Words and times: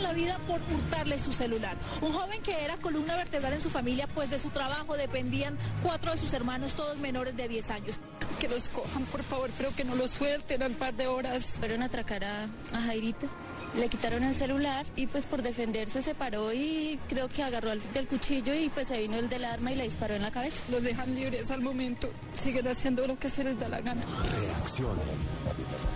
La 0.00 0.12
vida 0.12 0.38
por 0.46 0.60
hurtarle 0.74 1.18
su 1.18 1.32
celular. 1.32 1.76
Un 2.00 2.12
joven 2.12 2.42
que 2.42 2.64
era 2.64 2.76
columna 2.76 3.16
vertebral 3.16 3.52
en 3.54 3.60
su 3.60 3.70
familia, 3.70 4.06
pues 4.08 4.30
de 4.30 4.38
su 4.38 4.50
trabajo 4.50 4.96
dependían 4.96 5.56
cuatro 5.82 6.10
de 6.10 6.18
sus 6.18 6.32
hermanos, 6.34 6.74
todos 6.74 6.98
menores 6.98 7.36
de 7.36 7.48
10 7.48 7.70
años. 7.70 8.00
Que 8.40 8.48
los 8.48 8.68
cojan, 8.68 9.04
por 9.04 9.22
favor, 9.22 9.50
pero 9.56 9.74
que 9.74 9.84
no 9.84 9.94
los 9.94 10.10
suelten 10.10 10.62
al 10.62 10.72
par 10.72 10.94
de 10.94 11.06
horas. 11.06 11.54
Fueron 11.58 11.82
a 11.82 11.86
atracar 11.86 12.24
a, 12.24 12.44
a 12.72 12.80
Jairito. 12.80 13.28
Le 13.76 13.88
quitaron 13.88 14.22
el 14.22 14.34
celular 14.34 14.84
y 14.96 15.06
pues 15.06 15.24
por 15.24 15.42
defenderse 15.42 16.02
se 16.02 16.14
paró 16.14 16.52
y 16.52 16.98
creo 17.08 17.28
que 17.28 17.42
agarró 17.42 17.72
el, 17.72 17.80
del 17.94 18.06
cuchillo 18.06 18.54
y 18.54 18.68
pues 18.68 18.88
se 18.88 19.00
vino 19.00 19.16
el 19.16 19.28
del 19.28 19.44
arma 19.44 19.72
y 19.72 19.76
le 19.76 19.84
disparó 19.84 20.14
en 20.14 20.22
la 20.22 20.30
cabeza. 20.30 20.56
Los 20.70 20.82
dejan 20.82 21.14
libres 21.14 21.50
al 21.50 21.62
momento. 21.62 22.10
Siguen 22.36 22.68
haciendo 22.68 23.06
lo 23.06 23.18
que 23.18 23.30
se 23.30 23.44
les 23.44 23.58
da 23.58 23.68
la 23.68 23.80
gana. 23.80 24.02
Reaccionen. 24.40 24.98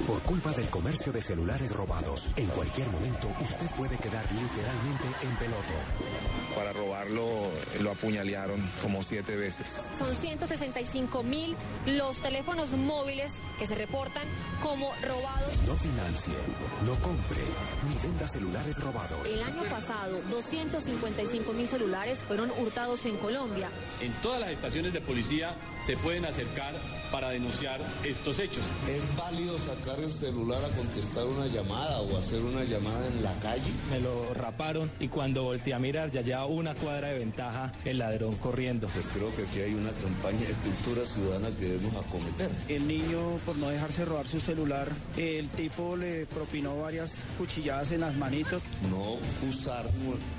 Por 0.06 0.20
culpa 0.22 0.52
del 0.52 0.68
comercio 0.68 1.12
de 1.12 1.20
celulares 1.20 1.72
robados, 1.72 2.30
en 2.36 2.46
cualquier 2.46 2.88
momento 2.90 3.28
usted 3.40 3.66
puede 3.76 3.96
quedar 3.98 4.24
literalmente 4.32 5.04
en 5.22 5.36
peloto. 5.36 5.74
Para 6.54 6.72
robarlo 6.72 7.26
lo 7.82 7.90
apuñalearon 7.90 8.60
como 8.82 9.02
siete 9.02 9.36
veces. 9.36 9.88
Son 9.98 10.14
165 10.14 11.22
mil 11.24 11.56
los 11.86 12.20
teléfonos 12.20 12.72
móviles 12.72 13.34
que 13.58 13.66
se 13.66 13.74
reportan 13.74 14.26
como 14.62 14.92
robados. 15.02 15.62
No 15.66 15.74
financie, 15.74 16.34
no 16.84 16.94
compre, 17.00 17.42
ni 17.88 18.08
venda 18.08 18.26
celulares 18.26 18.82
robados. 18.82 19.28
El 19.28 19.42
año 19.42 19.62
pasado, 19.64 20.20
255 20.30 21.52
mil 21.52 21.66
celulares 21.66 22.20
fueron 22.20 22.50
hurtados 22.58 23.04
en 23.06 23.16
Colombia. 23.16 23.70
En 24.00 24.12
todas 24.22 24.40
las 24.40 24.50
estaciones 24.50 24.92
de 24.92 25.00
policía 25.00 25.54
se 25.84 25.96
pueden 25.96 26.24
acercar 26.24 26.74
para 27.10 27.30
denunciar 27.30 27.80
estos 28.04 28.38
hechos. 28.38 28.64
¿Es 28.88 29.16
válido 29.16 29.58
sacar 29.58 30.00
el 30.00 30.12
celular 30.12 30.62
a 30.64 30.68
contestar 30.76 31.26
una 31.26 31.46
llamada 31.46 32.00
o 32.00 32.18
hacer 32.18 32.42
una 32.42 32.64
llamada 32.64 33.06
en 33.06 33.22
la 33.22 33.32
calle? 33.40 33.70
Me 33.90 34.00
lo 34.00 34.34
raparon 34.34 34.90
y 35.00 35.08
cuando 35.08 35.44
volteé 35.44 35.74
a 35.74 35.78
mirar 35.78 36.10
ya 36.10 36.22
llevaba 36.22 36.46
una 36.46 36.74
cuadra 36.74 37.08
de 37.08 37.18
ventaja 37.18 37.72
el 37.84 37.98
ladrón 37.98 38.34
corriendo. 38.36 38.88
Pues 38.88 39.08
creo 39.08 39.34
que 39.34 39.42
aquí 39.42 39.60
hay 39.60 39.74
una 39.74 39.90
campaña 39.92 40.40
de 40.40 40.54
cultura 40.54 41.04
ciudadana 41.04 41.48
que 41.58 41.66
debemos 41.66 41.94
acometer. 42.04 42.50
El 42.68 42.86
niño, 42.86 43.38
por 43.44 43.56
no 43.56 43.68
dejarse 43.68 44.04
robar 44.04 44.26
su 44.26 44.40
celular, 44.40 44.88
el 45.16 45.48
tipo 45.50 45.96
le 45.96 46.26
propinó 46.26 46.78
varias 46.80 47.22
cuchilladas 47.56 47.92
en 47.92 48.00
las 48.00 48.14
manitos. 48.16 48.62
No 48.90 49.16
usar 49.48 49.86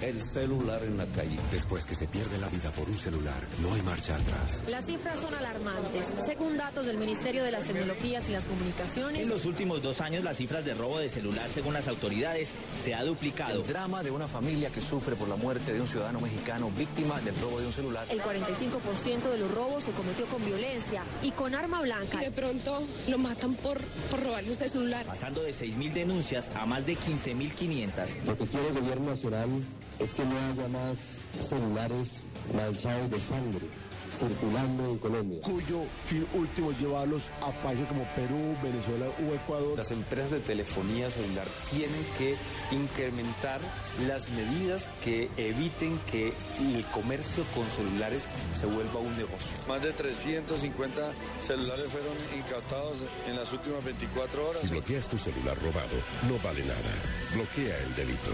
el 0.01 0.21
celular 0.21 0.83
en 0.83 0.97
la 0.97 1.05
calle. 1.07 1.37
Después 1.51 1.85
que 1.85 1.95
se 1.95 2.07
pierde 2.07 2.37
la 2.37 2.47
vida 2.47 2.69
por 2.71 2.87
un 2.87 2.97
celular, 2.97 3.41
no 3.61 3.73
hay 3.73 3.81
marcha 3.81 4.15
atrás. 4.15 4.63
Las 4.67 4.85
cifras 4.85 5.19
son 5.19 5.33
alarmantes. 5.33 6.13
Según 6.23 6.57
datos 6.57 6.85
del 6.85 6.97
Ministerio 6.97 7.43
de 7.43 7.51
las 7.51 7.65
Tecnologías 7.65 8.29
y 8.29 8.33
las 8.33 8.45
Comunicaciones. 8.45 9.23
En 9.23 9.29
los 9.29 9.45
últimos 9.45 9.81
dos 9.81 9.99
años, 10.01 10.23
las 10.23 10.37
cifras 10.37 10.63
de 10.63 10.75
robo 10.75 10.99
de 10.99 11.09
celular, 11.09 11.49
según 11.49 11.73
las 11.73 11.87
autoridades, 11.87 12.51
se 12.81 12.93
ha 12.93 13.03
duplicado. 13.03 13.61
El 13.61 13.67
drama 13.67 14.03
de 14.03 14.11
una 14.11 14.27
familia 14.27 14.69
que 14.69 14.81
sufre 14.81 15.15
por 15.15 15.27
la 15.27 15.37
muerte 15.37 15.73
de 15.73 15.81
un 15.81 15.87
ciudadano 15.87 16.19
mexicano 16.19 16.69
víctima 16.77 17.19
del 17.21 17.35
robo 17.39 17.59
de 17.59 17.65
un 17.65 17.73
celular. 17.73 18.05
El 18.11 18.21
45% 18.21 19.31
de 19.31 19.37
los 19.39 19.51
robos 19.51 19.83
se 19.85 19.91
cometió 19.91 20.25
con 20.27 20.45
violencia 20.45 21.01
y 21.23 21.31
con 21.31 21.55
arma 21.55 21.81
blanca. 21.81 22.21
Y 22.21 22.25
de 22.25 22.31
pronto 22.31 22.83
lo 23.07 23.17
matan 23.17 23.55
por, 23.55 23.79
por 24.11 24.21
robarle 24.21 24.51
un 24.51 24.55
celular. 24.55 25.05
Pasando 25.05 25.41
de 25.41 25.51
6.000 25.51 25.93
denuncias 25.93 26.49
a 26.55 26.65
más 26.65 26.85
de 26.85 26.95
15.500. 27.07 28.25
Lo 28.25 28.37
que 28.37 28.45
quiere 28.45 28.67
el 28.67 28.73
gobierno 28.73 29.11
nacional 29.11 29.49
es 29.97 30.13
que 30.13 30.25
no 30.25 30.37
haya 30.37 30.67
más 30.67 31.19
celulares 31.39 32.25
manchados 32.53 33.09
de 33.09 33.19
sangre 33.21 33.67
circulando 34.11 34.85
en 34.85 34.97
Colombia. 34.97 35.41
Cuyo 35.41 35.83
fin 36.05 36.25
último 36.33 36.71
es 36.71 36.79
llevarlos 36.79 37.23
a 37.41 37.51
países 37.63 37.87
como 37.87 38.03
Perú, 38.15 38.55
Venezuela 38.61 39.07
o 39.07 39.33
Ecuador. 39.33 39.77
Las 39.77 39.91
empresas 39.91 40.31
de 40.31 40.39
telefonía 40.39 41.09
celular 41.09 41.47
tienen 41.71 42.05
que 42.17 42.35
incrementar 42.75 43.59
las 44.07 44.29
medidas 44.29 44.87
que 45.03 45.29
eviten 45.37 45.99
que 46.11 46.33
el 46.59 46.85
comercio 46.87 47.43
con 47.55 47.65
celulares 47.69 48.25
se 48.53 48.65
vuelva 48.65 48.99
un 48.99 49.15
negocio. 49.17 49.57
Más 49.67 49.81
de 49.81 49.91
350 49.91 51.11
celulares 51.41 51.85
fueron 51.91 52.13
incautados 52.37 52.97
en 53.27 53.35
las 53.35 53.51
últimas 53.51 53.83
24 53.83 54.49
horas. 54.49 54.61
Si 54.61 54.67
bloqueas 54.67 55.07
tu 55.07 55.17
celular 55.17 55.57
robado, 55.57 55.97
no 56.29 56.37
vale 56.43 56.63
nada. 56.65 56.93
Bloquea 57.33 57.77
el 57.79 57.95
delito. 57.95 58.31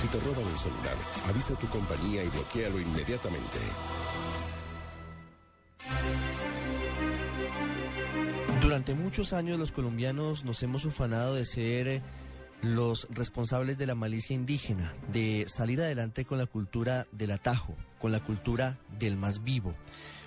Si 0.00 0.08
te 0.08 0.18
roban 0.20 0.46
el 0.50 0.58
celular, 0.58 0.96
avisa 1.28 1.54
a 1.54 1.58
tu 1.58 1.68
compañía 1.68 2.22
y 2.24 2.28
bloquealo 2.28 2.80
inmediatamente. 2.80 3.58
Durante 8.62 8.94
muchos 8.94 9.32
años 9.32 9.58
los 9.58 9.72
colombianos 9.72 10.44
nos 10.44 10.62
hemos 10.62 10.84
ufanado 10.84 11.34
de 11.34 11.44
ser 11.44 12.02
los 12.62 13.06
responsables 13.10 13.78
de 13.78 13.86
la 13.86 13.94
malicia 13.94 14.34
indígena, 14.34 14.92
de 15.12 15.46
salir 15.48 15.80
adelante 15.80 16.24
con 16.24 16.38
la 16.38 16.46
cultura 16.46 17.06
del 17.12 17.30
atajo, 17.30 17.76
con 17.98 18.12
la 18.12 18.20
cultura 18.20 18.76
del 18.98 19.16
más 19.16 19.44
vivo, 19.44 19.74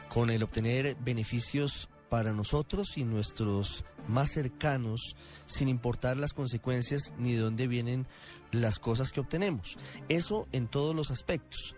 con 0.10 0.30
el 0.30 0.44
obtener 0.44 0.96
beneficios 1.02 1.90
para 2.10 2.34
nosotros 2.34 2.98
y 2.98 3.04
nuestros 3.04 3.84
más 4.08 4.32
cercanos, 4.32 5.16
sin 5.46 5.68
importar 5.70 6.18
las 6.18 6.34
consecuencias 6.34 7.14
ni 7.18 7.34
de 7.34 7.40
dónde 7.40 7.68
vienen 7.68 8.08
las 8.52 8.80
cosas 8.80 9.12
que 9.12 9.20
obtenemos. 9.20 9.78
Eso 10.10 10.48
en 10.52 10.68
todos 10.68 10.96
los 10.96 11.12
aspectos 11.12 11.76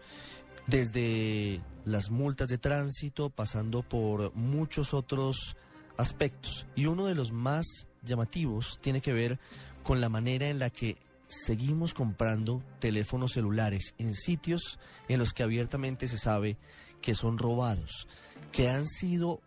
desde 0.68 1.62
las 1.86 2.12
multas 2.12 2.48
de 2.48 2.58
tránsito, 2.58 3.30
pasando 3.30 3.84
por 3.84 4.34
muchos 4.36 4.94
otros 4.94 5.56
aspectos. 5.98 6.66
Y 6.76 6.86
uno 6.86 7.06
de 7.06 7.16
los 7.16 7.32
más 7.32 7.66
llamativos 8.04 8.80
tiene 8.82 9.02
que 9.02 9.14
ver 9.14 9.40
con 9.84 10.02
la 10.02 10.10
manera 10.10 10.50
en 10.50 10.60
la 10.60 10.70
que 10.70 10.98
seguimos 11.28 11.94
comprando 11.94 12.62
teléfonos 12.80 13.34
celulares 13.34 13.94
en 13.98 14.14
sitios 14.16 14.80
en 15.08 15.20
los 15.20 15.34
que 15.34 15.44
abiertamente 15.44 16.08
se 16.08 16.18
sabe 16.18 16.58
que 17.02 17.16
son 17.16 17.38
robados, 17.38 18.08
que 18.52 18.70
han 18.70 18.86
sido 18.86 19.42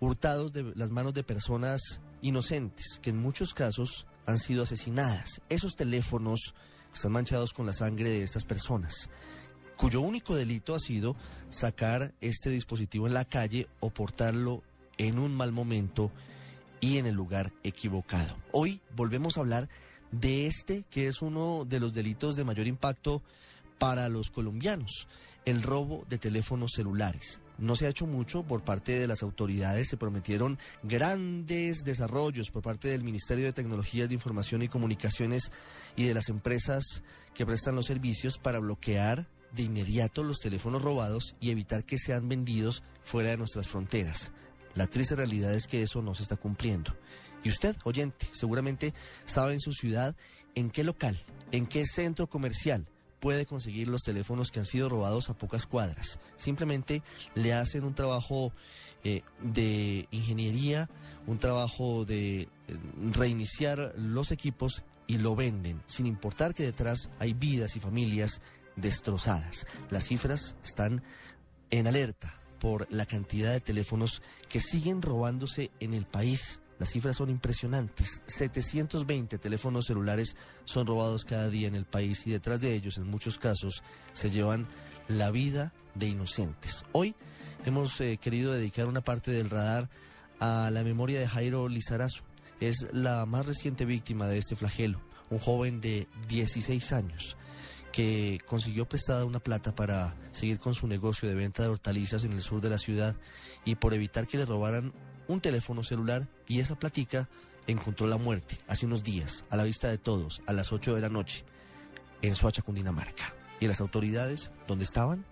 hurtados 0.00 0.52
de 0.52 0.72
las 0.74 0.90
manos 0.90 1.14
de 1.14 1.24
personas 1.24 2.00
inocentes, 2.22 2.98
que 3.02 3.10
en 3.10 3.18
muchos 3.20 3.54
casos 3.54 4.06
han 4.26 4.38
sido 4.38 4.62
asesinadas. 4.62 5.42
Esos 5.48 5.76
teléfonos 5.76 6.54
están 6.94 7.12
manchados 7.12 7.52
con 7.52 7.66
la 7.66 7.72
sangre 7.72 8.08
de 8.10 8.22
estas 8.22 8.44
personas 8.44 9.08
cuyo 9.82 10.00
único 10.00 10.36
delito 10.36 10.76
ha 10.76 10.78
sido 10.78 11.16
sacar 11.50 12.14
este 12.20 12.50
dispositivo 12.50 13.08
en 13.08 13.14
la 13.14 13.24
calle 13.24 13.66
o 13.80 13.90
portarlo 13.90 14.62
en 14.96 15.18
un 15.18 15.34
mal 15.34 15.50
momento 15.50 16.12
y 16.80 16.98
en 16.98 17.06
el 17.06 17.16
lugar 17.16 17.52
equivocado. 17.64 18.36
Hoy 18.52 18.80
volvemos 18.94 19.36
a 19.36 19.40
hablar 19.40 19.68
de 20.12 20.46
este 20.46 20.84
que 20.88 21.08
es 21.08 21.20
uno 21.20 21.64
de 21.64 21.80
los 21.80 21.92
delitos 21.92 22.36
de 22.36 22.44
mayor 22.44 22.68
impacto 22.68 23.22
para 23.78 24.08
los 24.08 24.30
colombianos, 24.30 25.08
el 25.46 25.64
robo 25.64 26.06
de 26.08 26.18
teléfonos 26.18 26.70
celulares. 26.76 27.40
No 27.58 27.74
se 27.74 27.86
ha 27.86 27.90
hecho 27.90 28.06
mucho 28.06 28.44
por 28.44 28.62
parte 28.62 29.00
de 29.00 29.08
las 29.08 29.24
autoridades, 29.24 29.88
se 29.88 29.96
prometieron 29.96 30.60
grandes 30.84 31.82
desarrollos 31.82 32.52
por 32.52 32.62
parte 32.62 32.86
del 32.86 33.02
Ministerio 33.02 33.46
de 33.46 33.52
Tecnologías 33.52 34.08
de 34.08 34.14
Información 34.14 34.62
y 34.62 34.68
Comunicaciones 34.68 35.50
y 35.96 36.04
de 36.04 36.14
las 36.14 36.28
empresas 36.28 37.02
que 37.34 37.44
prestan 37.44 37.74
los 37.74 37.86
servicios 37.86 38.38
para 38.38 38.60
bloquear 38.60 39.26
de 39.52 39.62
inmediato 39.62 40.22
los 40.22 40.38
teléfonos 40.38 40.82
robados 40.82 41.36
y 41.40 41.50
evitar 41.50 41.84
que 41.84 41.98
sean 41.98 42.28
vendidos 42.28 42.82
fuera 43.00 43.30
de 43.30 43.36
nuestras 43.36 43.68
fronteras. 43.68 44.32
La 44.74 44.86
triste 44.86 45.14
realidad 45.14 45.54
es 45.54 45.66
que 45.66 45.82
eso 45.82 46.02
no 46.02 46.14
se 46.14 46.22
está 46.22 46.36
cumpliendo. 46.36 46.94
Y 47.44 47.50
usted, 47.50 47.76
oyente, 47.84 48.26
seguramente 48.32 48.94
sabe 49.26 49.54
en 49.54 49.60
su 49.60 49.72
ciudad 49.72 50.14
en 50.54 50.70
qué 50.70 50.84
local, 50.84 51.18
en 51.50 51.66
qué 51.66 51.84
centro 51.84 52.28
comercial 52.28 52.86
puede 53.20 53.46
conseguir 53.46 53.88
los 53.88 54.02
teléfonos 54.02 54.50
que 54.50 54.58
han 54.58 54.66
sido 54.66 54.88
robados 54.88 55.30
a 55.30 55.34
pocas 55.34 55.66
cuadras. 55.66 56.18
Simplemente 56.36 57.02
le 57.34 57.52
hacen 57.52 57.84
un 57.84 57.94
trabajo 57.94 58.52
eh, 59.04 59.22
de 59.40 60.08
ingeniería, 60.10 60.88
un 61.26 61.38
trabajo 61.38 62.04
de 62.04 62.48
reiniciar 63.12 63.94
los 63.96 64.32
equipos 64.32 64.82
y 65.06 65.18
lo 65.18 65.36
venden, 65.36 65.80
sin 65.86 66.06
importar 66.06 66.54
que 66.54 66.64
detrás 66.64 67.10
hay 67.18 67.32
vidas 67.32 67.76
y 67.76 67.80
familias 67.80 68.40
destrozadas. 68.76 69.66
Las 69.90 70.04
cifras 70.04 70.54
están 70.64 71.02
en 71.70 71.86
alerta 71.86 72.34
por 72.58 72.86
la 72.92 73.06
cantidad 73.06 73.52
de 73.52 73.60
teléfonos 73.60 74.22
que 74.48 74.60
siguen 74.60 75.02
robándose 75.02 75.70
en 75.80 75.94
el 75.94 76.04
país. 76.04 76.60
Las 76.78 76.90
cifras 76.90 77.16
son 77.16 77.30
impresionantes. 77.30 78.22
720 78.26 79.38
teléfonos 79.38 79.86
celulares 79.86 80.36
son 80.64 80.86
robados 80.86 81.24
cada 81.24 81.48
día 81.48 81.68
en 81.68 81.74
el 81.74 81.84
país 81.84 82.26
y 82.26 82.30
detrás 82.30 82.60
de 82.60 82.74
ellos, 82.74 82.98
en 82.98 83.08
muchos 83.08 83.38
casos, 83.38 83.82
se 84.12 84.30
llevan 84.30 84.68
la 85.08 85.30
vida 85.30 85.72
de 85.94 86.06
inocentes. 86.06 86.84
Hoy 86.92 87.14
hemos 87.64 88.00
eh, 88.00 88.18
querido 88.20 88.52
dedicar 88.52 88.86
una 88.86 89.00
parte 89.00 89.30
del 89.30 89.50
radar 89.50 89.88
a 90.40 90.70
la 90.70 90.84
memoria 90.84 91.20
de 91.20 91.28
Jairo 91.28 91.68
Lizarazo. 91.68 92.24
Es 92.60 92.86
la 92.92 93.26
más 93.26 93.46
reciente 93.46 93.84
víctima 93.84 94.28
de 94.28 94.38
este 94.38 94.54
flagelo, 94.54 95.00
un 95.30 95.40
joven 95.40 95.80
de 95.80 96.06
16 96.28 96.92
años 96.92 97.36
que 97.92 98.40
consiguió 98.46 98.88
prestada 98.88 99.24
una 99.24 99.38
plata 99.38 99.74
para 99.74 100.16
seguir 100.32 100.58
con 100.58 100.74
su 100.74 100.86
negocio 100.86 101.28
de 101.28 101.34
venta 101.34 101.62
de 101.62 101.68
hortalizas 101.68 102.24
en 102.24 102.32
el 102.32 102.42
sur 102.42 102.60
de 102.60 102.70
la 102.70 102.78
ciudad 102.78 103.14
y 103.64 103.74
por 103.74 103.94
evitar 103.94 104.26
que 104.26 104.38
le 104.38 104.46
robaran 104.46 104.92
un 105.28 105.40
teléfono 105.40 105.84
celular 105.84 106.26
y 106.48 106.60
esa 106.60 106.78
platica 106.78 107.28
encontró 107.66 108.06
la 108.06 108.16
muerte 108.16 108.58
hace 108.66 108.86
unos 108.86 109.04
días, 109.04 109.44
a 109.50 109.56
la 109.56 109.64
vista 109.64 109.88
de 109.88 109.98
todos, 109.98 110.42
a 110.46 110.52
las 110.52 110.72
8 110.72 110.94
de 110.94 111.00
la 111.00 111.08
noche, 111.08 111.44
en 112.22 112.34
Soacha, 112.34 112.62
Cundinamarca. 112.62 113.34
¿Y 113.60 113.68
las 113.68 113.80
autoridades 113.80 114.50
dónde 114.66 114.84
estaban? 114.84 115.24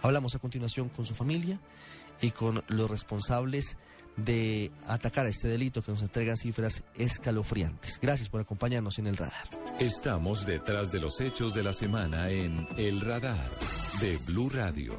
Hablamos 0.00 0.34
a 0.34 0.38
continuación 0.38 0.88
con 0.88 1.04
su 1.04 1.14
familia 1.14 1.60
y 2.22 2.30
con 2.30 2.64
los 2.68 2.90
responsables 2.90 3.76
de 4.24 4.70
atacar 4.86 5.26
a 5.26 5.28
este 5.28 5.48
delito 5.48 5.82
que 5.82 5.92
nos 5.92 6.02
entrega 6.02 6.36
cifras 6.36 6.82
escalofriantes. 6.96 7.98
Gracias 8.00 8.28
por 8.28 8.40
acompañarnos 8.40 8.98
en 8.98 9.06
el 9.06 9.16
radar. 9.16 9.48
Estamos 9.78 10.46
detrás 10.46 10.92
de 10.92 11.00
los 11.00 11.20
hechos 11.20 11.54
de 11.54 11.62
la 11.62 11.72
semana 11.72 12.30
en 12.30 12.66
El 12.76 13.00
Radar 13.00 13.50
de 14.00 14.16
Blue 14.26 14.50
Radio. 14.50 14.98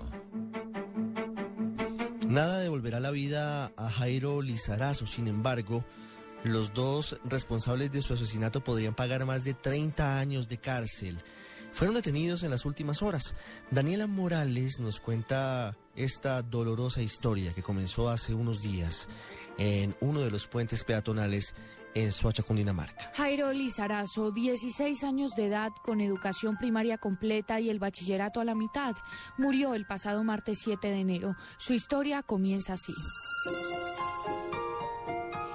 Nada 2.27 2.59
devolverá 2.59 2.99
la 2.99 3.11
vida 3.11 3.73
a 3.75 3.89
Jairo 3.89 4.41
Lizarazo, 4.41 5.05
sin 5.05 5.27
embargo, 5.27 5.83
los 6.43 6.73
dos 6.73 7.19
responsables 7.25 7.91
de 7.91 8.01
su 8.01 8.13
asesinato 8.13 8.63
podrían 8.63 8.95
pagar 8.95 9.25
más 9.25 9.43
de 9.43 9.53
30 9.53 10.17
años 10.17 10.47
de 10.47 10.57
cárcel. 10.57 11.21
Fueron 11.71 11.95
detenidos 11.95 12.43
en 12.43 12.51
las 12.51 12.65
últimas 12.65 13.01
horas. 13.01 13.33
Daniela 13.69 14.07
Morales 14.07 14.79
nos 14.79 14.99
cuenta 14.99 15.75
esta 15.95 16.41
dolorosa 16.41 17.01
historia 17.01 17.53
que 17.53 17.63
comenzó 17.63 18.09
hace 18.09 18.33
unos 18.33 18.61
días 18.61 19.07
en 19.57 19.95
uno 20.01 20.21
de 20.21 20.31
los 20.31 20.47
puentes 20.47 20.83
peatonales 20.83 21.55
en 21.93 22.11
Soacha, 22.11 22.43
Cundinamarca. 22.43 23.11
Jairo 23.15 23.51
Lizarazo, 23.51 24.31
16 24.31 25.03
años 25.03 25.31
de 25.35 25.47
edad, 25.47 25.71
con 25.83 26.01
educación 26.01 26.57
primaria 26.57 26.97
completa 26.97 27.59
y 27.59 27.69
el 27.69 27.79
bachillerato 27.79 28.39
a 28.39 28.45
la 28.45 28.55
mitad, 28.55 28.95
murió 29.37 29.75
el 29.75 29.85
pasado 29.85 30.23
martes 30.23 30.59
7 30.63 30.87
de 30.87 30.99
enero. 30.99 31.35
Su 31.57 31.73
historia 31.73 32.23
comienza 32.23 32.73
así. 32.73 32.93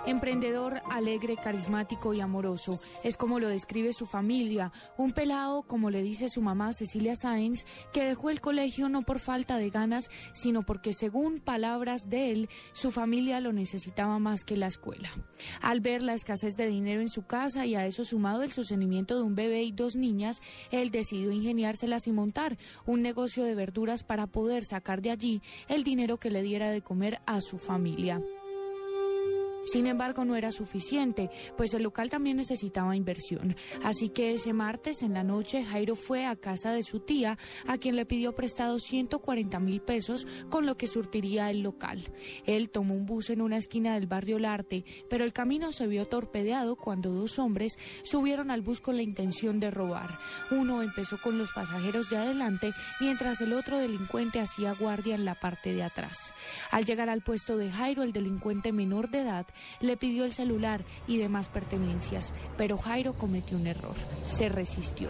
Emprendedor, 0.06 0.82
alegre, 0.88 1.36
carismático 1.36 2.14
y 2.14 2.20
amoroso. 2.20 2.78
Es 3.02 3.16
como 3.16 3.40
lo 3.40 3.48
describe 3.48 3.92
su 3.92 4.06
familia. 4.06 4.72
Un 4.96 5.10
pelado, 5.10 5.64
como 5.64 5.90
le 5.90 6.02
dice 6.02 6.28
su 6.28 6.40
mamá 6.42 6.72
Cecilia 6.72 7.16
Sáenz, 7.16 7.64
que 7.92 8.04
dejó 8.04 8.30
el 8.30 8.40
colegio 8.40 8.88
no 8.88 9.02
por 9.02 9.18
falta 9.18 9.58
de 9.58 9.70
ganas, 9.70 10.08
sino 10.32 10.62
porque, 10.62 10.92
según 10.92 11.38
palabras 11.38 12.08
de 12.08 12.30
él, 12.30 12.48
su 12.72 12.92
familia 12.92 13.40
lo 13.40 13.52
necesitaba 13.52 14.20
más 14.20 14.44
que 14.44 14.56
la 14.56 14.68
escuela. 14.68 15.10
Al 15.60 15.80
ver 15.80 16.02
la 16.02 16.14
escasez 16.14 16.56
de 16.56 16.68
dinero 16.68 17.00
en 17.00 17.08
su 17.08 17.26
casa 17.26 17.66
y 17.66 17.74
a 17.74 17.84
eso 17.84 18.04
sumado 18.04 18.44
el 18.44 18.52
sostenimiento 18.52 19.16
de 19.16 19.22
un 19.22 19.34
bebé 19.34 19.64
y 19.64 19.72
dos 19.72 19.96
niñas, 19.96 20.40
él 20.70 20.92
decidió 20.92 21.32
ingeniárselas 21.32 22.06
y 22.06 22.12
montar 22.12 22.56
un 22.86 23.02
negocio 23.02 23.42
de 23.42 23.56
verduras 23.56 24.04
para 24.04 24.28
poder 24.28 24.62
sacar 24.62 25.02
de 25.02 25.10
allí 25.10 25.42
el 25.68 25.82
dinero 25.82 26.18
que 26.18 26.30
le 26.30 26.42
diera 26.42 26.70
de 26.70 26.82
comer 26.82 27.18
a 27.26 27.40
su 27.40 27.58
familia. 27.58 28.22
Sin 29.66 29.86
embargo, 29.86 30.24
no 30.24 30.36
era 30.36 30.52
suficiente, 30.52 31.28
pues 31.56 31.74
el 31.74 31.82
local 31.82 32.08
también 32.08 32.36
necesitaba 32.36 32.96
inversión. 32.96 33.56
Así 33.82 34.08
que 34.08 34.32
ese 34.32 34.52
martes 34.52 35.02
en 35.02 35.12
la 35.12 35.24
noche 35.24 35.64
Jairo 35.64 35.96
fue 35.96 36.24
a 36.24 36.36
casa 36.36 36.72
de 36.72 36.82
su 36.82 37.00
tía, 37.00 37.36
a 37.66 37.76
quien 37.76 37.96
le 37.96 38.06
pidió 38.06 38.34
prestado 38.34 38.78
140 38.78 39.58
mil 39.58 39.80
pesos, 39.80 40.26
con 40.48 40.66
lo 40.66 40.76
que 40.76 40.86
surtiría 40.86 41.50
el 41.50 41.60
local. 41.60 42.02
Él 42.44 42.70
tomó 42.70 42.94
un 42.94 43.06
bus 43.06 43.30
en 43.30 43.42
una 43.42 43.56
esquina 43.56 43.94
del 43.94 44.06
barrio 44.06 44.38
Larte, 44.38 44.84
pero 45.10 45.24
el 45.24 45.32
camino 45.32 45.72
se 45.72 45.88
vio 45.88 46.06
torpedeado 46.06 46.76
cuando 46.76 47.10
dos 47.10 47.38
hombres 47.38 47.76
subieron 48.04 48.50
al 48.50 48.62
bus 48.62 48.80
con 48.80 48.96
la 48.96 49.02
intención 49.02 49.58
de 49.58 49.70
robar. 49.70 50.18
Uno 50.50 50.82
empezó 50.82 51.18
con 51.18 51.38
los 51.38 51.52
pasajeros 51.52 52.08
de 52.08 52.18
adelante, 52.18 52.72
mientras 53.00 53.40
el 53.40 53.52
otro 53.52 53.78
delincuente 53.78 54.40
hacía 54.40 54.74
guardia 54.74 55.16
en 55.16 55.24
la 55.24 55.34
parte 55.34 55.74
de 55.74 55.82
atrás. 55.82 56.32
Al 56.70 56.84
llegar 56.84 57.08
al 57.08 57.22
puesto 57.22 57.56
de 57.56 57.70
Jairo, 57.70 58.02
el 58.02 58.12
delincuente 58.12 58.72
menor 58.72 59.10
de 59.10 59.20
edad 59.20 59.46
le 59.80 59.96
pidió 59.96 60.24
el 60.24 60.32
celular 60.32 60.84
y 61.06 61.18
demás 61.18 61.48
pertenencias, 61.48 62.32
pero 62.56 62.78
Jairo 62.78 63.14
cometió 63.14 63.56
un 63.56 63.66
error, 63.66 63.94
se 64.28 64.48
resistió. 64.48 65.08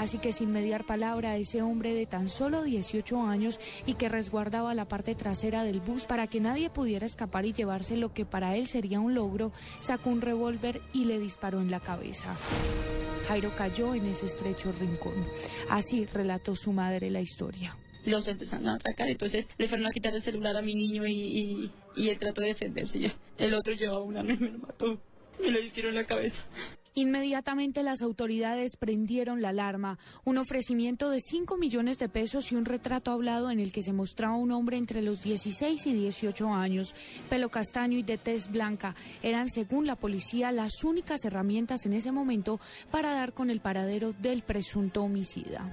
Así 0.00 0.16
que 0.16 0.32
sin 0.32 0.50
mediar 0.50 0.86
palabra, 0.86 1.36
ese 1.36 1.60
hombre 1.60 1.92
de 1.92 2.06
tan 2.06 2.30
solo 2.30 2.62
18 2.62 3.20
años 3.20 3.60
y 3.84 3.94
que 3.94 4.08
resguardaba 4.08 4.74
la 4.74 4.88
parte 4.88 5.14
trasera 5.14 5.62
del 5.62 5.80
bus 5.80 6.06
para 6.06 6.26
que 6.26 6.40
nadie 6.40 6.70
pudiera 6.70 7.04
escapar 7.04 7.44
y 7.44 7.52
llevarse 7.52 7.98
lo 7.98 8.14
que 8.14 8.24
para 8.24 8.56
él 8.56 8.66
sería 8.66 8.98
un 8.98 9.14
logro, 9.14 9.52
sacó 9.78 10.08
un 10.08 10.22
revólver 10.22 10.80
y 10.94 11.04
le 11.04 11.18
disparó 11.18 11.60
en 11.60 11.70
la 11.70 11.80
cabeza. 11.80 12.34
Jairo 13.28 13.54
cayó 13.54 13.94
en 13.94 14.06
ese 14.06 14.24
estrecho 14.24 14.72
rincón. 14.72 15.26
Así 15.68 16.06
relató 16.06 16.56
su 16.56 16.72
madre 16.72 17.10
la 17.10 17.20
historia 17.20 17.76
los 18.04 18.26
empezaron 18.28 18.68
a 18.68 18.74
atacar. 18.74 19.08
Entonces 19.08 19.48
le 19.58 19.68
fueron 19.68 19.86
a 19.86 19.90
quitar 19.90 20.14
el 20.14 20.22
celular 20.22 20.56
a 20.56 20.62
mi 20.62 20.74
niño 20.74 21.06
y, 21.06 21.70
y, 21.96 22.08
él 22.08 22.18
trató 22.18 22.40
de 22.40 22.48
defenderse. 22.48 23.12
El 23.38 23.54
otro 23.54 23.72
llevaba 23.74 24.02
una 24.02 24.20
arma 24.20 24.32
y 24.38 24.38
me 24.38 24.50
lo 24.50 24.58
mató. 24.58 25.00
Me 25.40 25.50
le 25.50 25.70
dieron 25.70 25.92
en 25.92 25.96
la 25.96 26.06
cabeza. 26.06 26.42
Inmediatamente 26.94 27.84
las 27.84 28.02
autoridades 28.02 28.76
prendieron 28.76 29.40
la 29.40 29.50
alarma. 29.50 29.98
Un 30.24 30.38
ofrecimiento 30.38 31.08
de 31.08 31.20
5 31.20 31.56
millones 31.56 31.98
de 31.98 32.08
pesos 32.08 32.50
y 32.50 32.56
un 32.56 32.64
retrato 32.64 33.12
hablado 33.12 33.50
en 33.50 33.60
el 33.60 33.72
que 33.72 33.82
se 33.82 33.92
mostraba 33.92 34.34
un 34.34 34.50
hombre 34.50 34.76
entre 34.76 35.00
los 35.00 35.22
16 35.22 35.86
y 35.86 35.92
18 35.92 36.52
años, 36.52 36.94
pelo 37.28 37.48
castaño 37.48 37.96
y 37.96 38.02
de 38.02 38.18
tez 38.18 38.50
blanca, 38.50 38.96
eran, 39.22 39.48
según 39.48 39.86
la 39.86 39.94
policía, 39.94 40.50
las 40.50 40.82
únicas 40.82 41.24
herramientas 41.24 41.86
en 41.86 41.92
ese 41.92 42.10
momento 42.10 42.58
para 42.90 43.14
dar 43.14 43.34
con 43.34 43.50
el 43.50 43.60
paradero 43.60 44.12
del 44.12 44.42
presunto 44.42 45.04
homicida. 45.04 45.70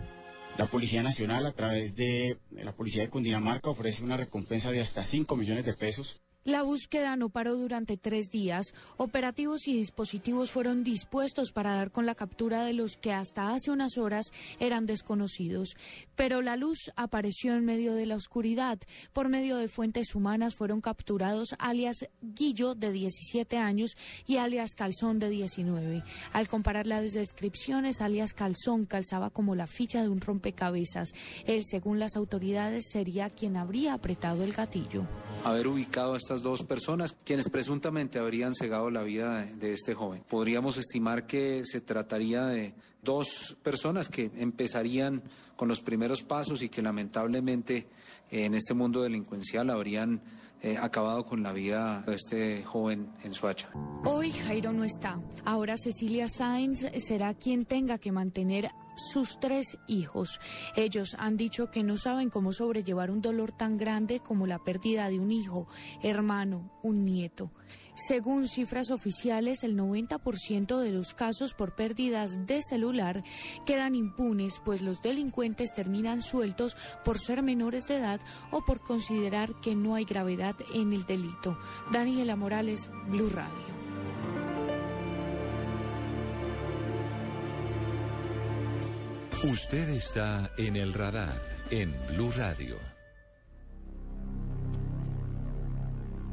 La 0.58 0.66
Policía 0.66 1.04
Nacional, 1.04 1.46
a 1.46 1.54
través 1.54 1.96
de 1.96 2.40
la 2.52 2.72
Policía 2.72 3.04
de 3.04 3.10
Cundinamarca, 3.10 3.70
ofrece 3.70 4.04
una 4.04 4.18
recompensa 4.18 4.72
de 4.72 4.82
hasta 4.82 5.04
5 5.04 5.36
millones 5.36 5.66
de 5.66 5.76
pesos 5.76 6.20
la 6.48 6.63
búsqueda 6.63 7.18
no 7.18 7.27
paró 7.27 7.58
durante 7.58 7.98
tres 7.98 8.30
días. 8.30 8.74
Operativos 8.96 9.68
y 9.68 9.74
dispositivos 9.74 10.50
fueron 10.50 10.82
dispuestos 10.82 11.51
para 11.51 11.75
dar 11.75 11.92
con 11.92 12.06
la 12.06 12.16
captura 12.16 12.63
de 12.63 12.72
los 12.72 12.96
que 12.96 13.12
hasta 13.12 13.51
hace 13.51 13.70
unas 13.70 13.98
horas 13.98 14.27
eran 14.58 14.86
desconocidos. 14.86 15.75
Pero 16.16 16.42
la 16.42 16.56
luz 16.56 16.89
apareció 16.96 17.54
en 17.54 17.66
medio 17.66 17.94
de 17.96 18.06
la 18.06 18.16
oscuridad. 18.16 18.80
Por 19.12 19.27
medio 19.27 19.58
de 19.58 19.68
fuentes 19.68 20.16
humanas 20.16 20.56
fueron 20.56 20.80
capturados 20.80 21.54
alias 21.60 22.08
Guillo, 22.22 22.75
de 22.75 22.94
17 22.94 23.58
años, 23.58 23.98
y 24.25 24.38
alias 24.38 24.74
Calzón, 24.74 25.20
de 25.20 25.30
19. 25.30 26.01
Al 26.32 26.48
comparar 26.48 26.88
las 26.88 27.12
descripciones, 27.12 28.00
alias 28.00 28.34
Calzón 28.34 28.86
calzaba 28.86 29.32
como 29.32 29.54
la 29.54 29.68
ficha 29.68 30.01
de 30.01 30.08
un 30.08 30.22
rompecabezas. 30.22 31.10
Él, 31.46 31.66
según 31.66 32.00
las 32.00 32.16
autoridades, 32.16 32.86
sería 32.89 33.30
quien 33.30 33.58
habría 33.58 33.94
apretado 33.94 34.46
el 34.46 34.54
gatillo. 34.54 35.06
Haber 35.44 35.68
ubicado 35.68 36.13
a 36.13 36.18
estas 36.18 36.37
dos 36.41 36.63
personas, 36.63 37.15
quienes 37.24 37.50
presuntamente 37.50 38.20
habrían 38.20 38.53
cegado 38.53 38.89
la 38.89 39.03
vida 39.03 39.46
de, 39.46 39.74
este 39.74 39.94
joven. 39.94 40.24
Podríamos 40.27 40.77
estimar 40.77 41.25
que 41.25 41.63
se 41.65 41.82
trataría 41.82 42.46
de 42.46 42.74
dos 43.01 43.56
personas 43.63 44.10
que 44.10 44.32
empezarían 44.36 45.24
con 45.56 45.67
los 45.67 45.82
primeros 45.82 46.24
pasos 46.24 46.62
y 46.62 46.70
que 46.70 46.82
lamentablemente 46.82 47.88
en 48.32 48.53
este 48.53 48.74
mundo 48.74 49.01
delincuencial 49.01 49.70
habrían 49.70 50.22
eh, 50.62 50.77
acabado 50.79 51.25
con 51.25 51.44
la 51.44 51.53
vida 51.53 52.03
de 52.06 52.15
este 52.15 52.63
joven 52.63 53.10
en 53.24 53.34
Suacha. 53.34 53.70
Hoy 54.06 54.32
Jairo 54.32 54.74
no 54.74 54.84
está. 54.84 55.20
Ahora 55.46 55.77
Cecilia 55.77 56.27
Sáenz 56.27 56.86
será 56.98 57.34
quien 57.34 57.65
tenga 57.65 57.98
que 57.98 58.12
mantener 58.12 58.72
sus 58.98 59.39
tres 59.39 59.77
hijos. 59.88 60.39
Ellos 60.75 61.16
han 61.18 61.38
dicho 61.38 61.72
que 61.72 61.84
no 61.84 61.96
saben 61.98 62.30
cómo 62.30 62.51
sobrellevar 62.51 63.12
un 63.12 63.22
dolor 63.22 63.51
tan 63.51 63.77
grande 63.77 64.20
como 64.20 64.48
la 64.48 64.60
pérdida 64.60 65.10
de 65.10 65.20
un 65.20 65.32
hijo, 65.32 65.68
hermano, 66.01 66.72
un 66.84 67.06
nieto. 67.06 67.51
Según 67.96 68.48
cifras 68.48 68.92
oficiales, 68.92 69.63
el 69.63 69.75
90% 69.75 70.80
de 70.80 70.92
los 70.92 71.16
casos 71.16 71.56
por 71.56 71.74
pérdidas 71.74 72.46
de 72.46 72.62
celular 72.62 73.24
quedan 73.66 73.96
impunes, 73.96 74.62
pues 74.63 74.84
los 74.84 75.01
delincuentes 75.01 75.74
terminan 75.74 76.22
sueltos 76.22 76.77
por 77.04 77.18
ser 77.18 77.42
menores 77.42 77.88
de 77.88 77.98
edad 77.98 78.22
o 78.51 78.63
por 78.63 78.82
considerar 78.82 79.60
que 79.62 79.75
no 79.75 79.96
hay 79.96 80.06
gravedad 80.06 80.56
en 80.75 80.94
el 80.94 81.06
delito. 81.06 81.58
Daniela 81.92 82.36
Morales, 82.36 82.89
Blue 83.08 83.30
Radio. 83.30 83.87
Usted 89.44 89.89
está 89.89 90.51
en 90.58 90.75
el 90.75 90.94
radar 90.94 91.39
en 91.70 91.96
Blue 92.08 92.32
Radio. 92.36 92.75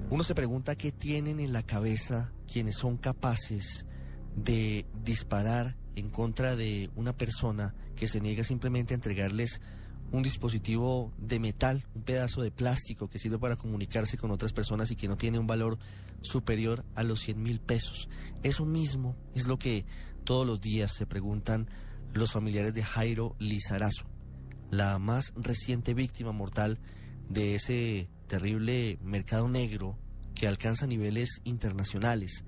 Uno 0.08 0.22
se 0.22 0.34
pregunta 0.34 0.74
qué 0.74 0.90
tienen 0.90 1.38
en 1.38 1.52
la 1.52 1.62
cabeza 1.62 2.32
quienes 2.50 2.76
son 2.76 2.96
capaces 2.96 3.84
de 4.36 4.86
disparar 5.04 5.76
en 5.96 6.08
contra 6.08 6.56
de 6.56 6.90
una 6.96 7.14
persona 7.14 7.74
que 7.94 8.08
se 8.08 8.22
niega 8.22 8.42
simplemente 8.42 8.94
a 8.94 8.96
entregarles 8.96 9.60
un 10.10 10.22
dispositivo 10.22 11.12
de 11.18 11.40
metal, 11.40 11.84
un 11.94 12.04
pedazo 12.04 12.40
de 12.40 12.52
plástico 12.52 13.10
que 13.10 13.18
sirve 13.18 13.38
para 13.38 13.56
comunicarse 13.56 14.16
con 14.16 14.30
otras 14.30 14.54
personas 14.54 14.90
y 14.90 14.96
que 14.96 15.08
no 15.08 15.18
tiene 15.18 15.38
un 15.38 15.46
valor 15.46 15.78
superior 16.22 16.86
a 16.94 17.02
los 17.02 17.20
100 17.20 17.42
mil 17.42 17.60
pesos. 17.60 18.08
Eso 18.42 18.64
mismo 18.64 19.14
es 19.34 19.46
lo 19.46 19.58
que 19.58 19.84
todos 20.24 20.46
los 20.46 20.58
días 20.62 20.92
se 20.94 21.04
preguntan 21.04 21.68
los 22.14 22.32
familiares 22.32 22.74
de 22.74 22.82
Jairo 22.82 23.36
Lizarazo, 23.38 24.06
la 24.70 24.98
más 24.98 25.32
reciente 25.36 25.94
víctima 25.94 26.32
mortal 26.32 26.78
de 27.28 27.54
ese 27.54 28.08
terrible 28.26 28.98
mercado 29.02 29.48
negro 29.48 29.98
que 30.34 30.46
alcanza 30.46 30.86
niveles 30.86 31.40
internacionales 31.44 32.44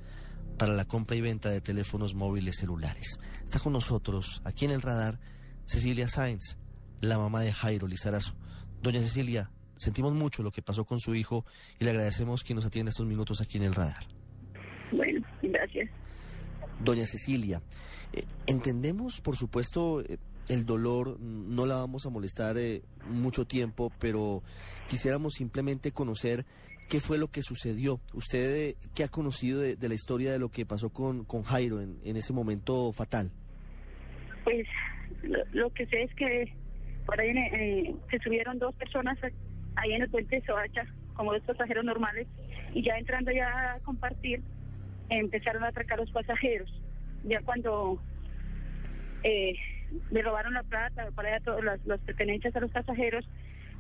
para 0.59 0.73
la 0.73 0.87
compra 0.87 1.17
y 1.17 1.21
venta 1.21 1.51
de 1.51 1.61
teléfonos 1.61 2.15
móviles 2.15 2.57
celulares. 2.57 3.19
Está 3.45 3.59
con 3.59 3.73
nosotros, 3.73 4.41
aquí 4.45 4.65
en 4.65 4.71
el 4.71 4.83
radar, 4.83 5.19
Cecilia 5.67 6.09
Sáenz, 6.09 6.59
la 7.01 7.19
mamá 7.19 7.41
de 7.41 7.53
Jairo 7.53 7.87
Lizarazo. 7.87 8.35
Doña 8.83 9.01
Cecilia, 9.01 9.51
sentimos 9.77 10.13
mucho 10.15 10.43
lo 10.43 10.51
que 10.51 10.63
pasó 10.63 10.85
con 10.85 11.01
su 11.01 11.15
hijo 11.15 11.45
y 11.79 11.85
le 11.85 11.91
agradecemos 11.91 12.43
que 12.45 12.55
nos 12.55 12.65
atienda 12.65 12.91
estos 12.91 13.07
minutos 13.07 13.41
aquí 13.41 13.59
en 13.59 13.65
el 13.65 13.75
radar. 13.75 14.05
Bueno, 14.93 15.27
gracias. 15.43 15.91
Doña 16.81 17.07
Cecilia, 17.07 17.63
eh, 18.13 18.25
entendemos, 18.47 19.21
por 19.21 19.37
supuesto, 19.37 20.03
eh, 20.03 20.19
el 20.49 20.65
dolor, 20.65 21.19
no 21.21 21.67
la 21.67 21.77
vamos 21.77 22.07
a 22.07 22.11
molestar 22.11 22.57
eh, 22.59 22.83
mucho 23.09 23.47
tiempo, 23.47 23.93
pero 23.99 24.43
quisiéramos 24.89 25.35
simplemente 25.35 25.93
conocer 25.93 26.45
qué 26.89 27.01
fue 27.01 27.19
lo 27.19 27.29
que 27.29 27.43
sucedió. 27.43 28.01
Usted, 28.15 28.75
¿qué 28.95 29.05
ha 29.05 29.09
conocido 29.09 29.61
de, 29.61 29.77
la 29.89 29.95
historia 29.95 30.33
de 30.33 30.39
lo 30.39 30.51
que 30.51 30.65
pasó 30.67 30.91
con, 30.91 31.25
con 31.25 31.43
Jairo 31.43 31.81
en, 31.81 32.17
ese 32.17 32.33
momento 32.33 32.93
fatal? 32.93 33.33
Pues 34.45 34.67
lo, 35.53 35.73
que 35.73 35.87
sé 35.87 36.03
es 36.03 36.15
que 36.15 36.55
por 37.05 37.21
ahí 37.21 37.35
se 38.11 38.19
subieron 38.21 38.59
dos 38.59 38.75
personas 38.77 39.19
ahí 39.75 39.93
en 39.93 40.03
el 40.03 40.11
puente 40.11 40.37
de 40.37 40.47
Soacha, 40.47 40.87
como 41.15 41.33
dos 41.33 41.43
pasajeros 41.43 41.85
normales, 41.85 42.29
y 42.73 42.85
ya 42.85 42.97
entrando 42.99 43.33
ya 43.33 43.75
a 43.75 43.81
compartir, 43.81 44.43
empezaron 45.09 45.65
a 45.65 45.69
atracar 45.69 45.99
a 45.99 46.03
los 46.03 46.11
pasajeros. 46.11 46.71
Ya 47.25 47.41
cuando 47.43 48.01
eh, 49.23 49.55
le 50.11 50.23
robaron 50.23 50.55
la 50.55 50.63
plata, 50.63 51.11
para 51.15 51.29
allá 51.37 51.45
todas 51.45 51.81
las, 51.85 52.01
pertenencias 52.01 52.55
a 52.57 52.61
los 52.61 52.71
pasajeros, 52.71 53.29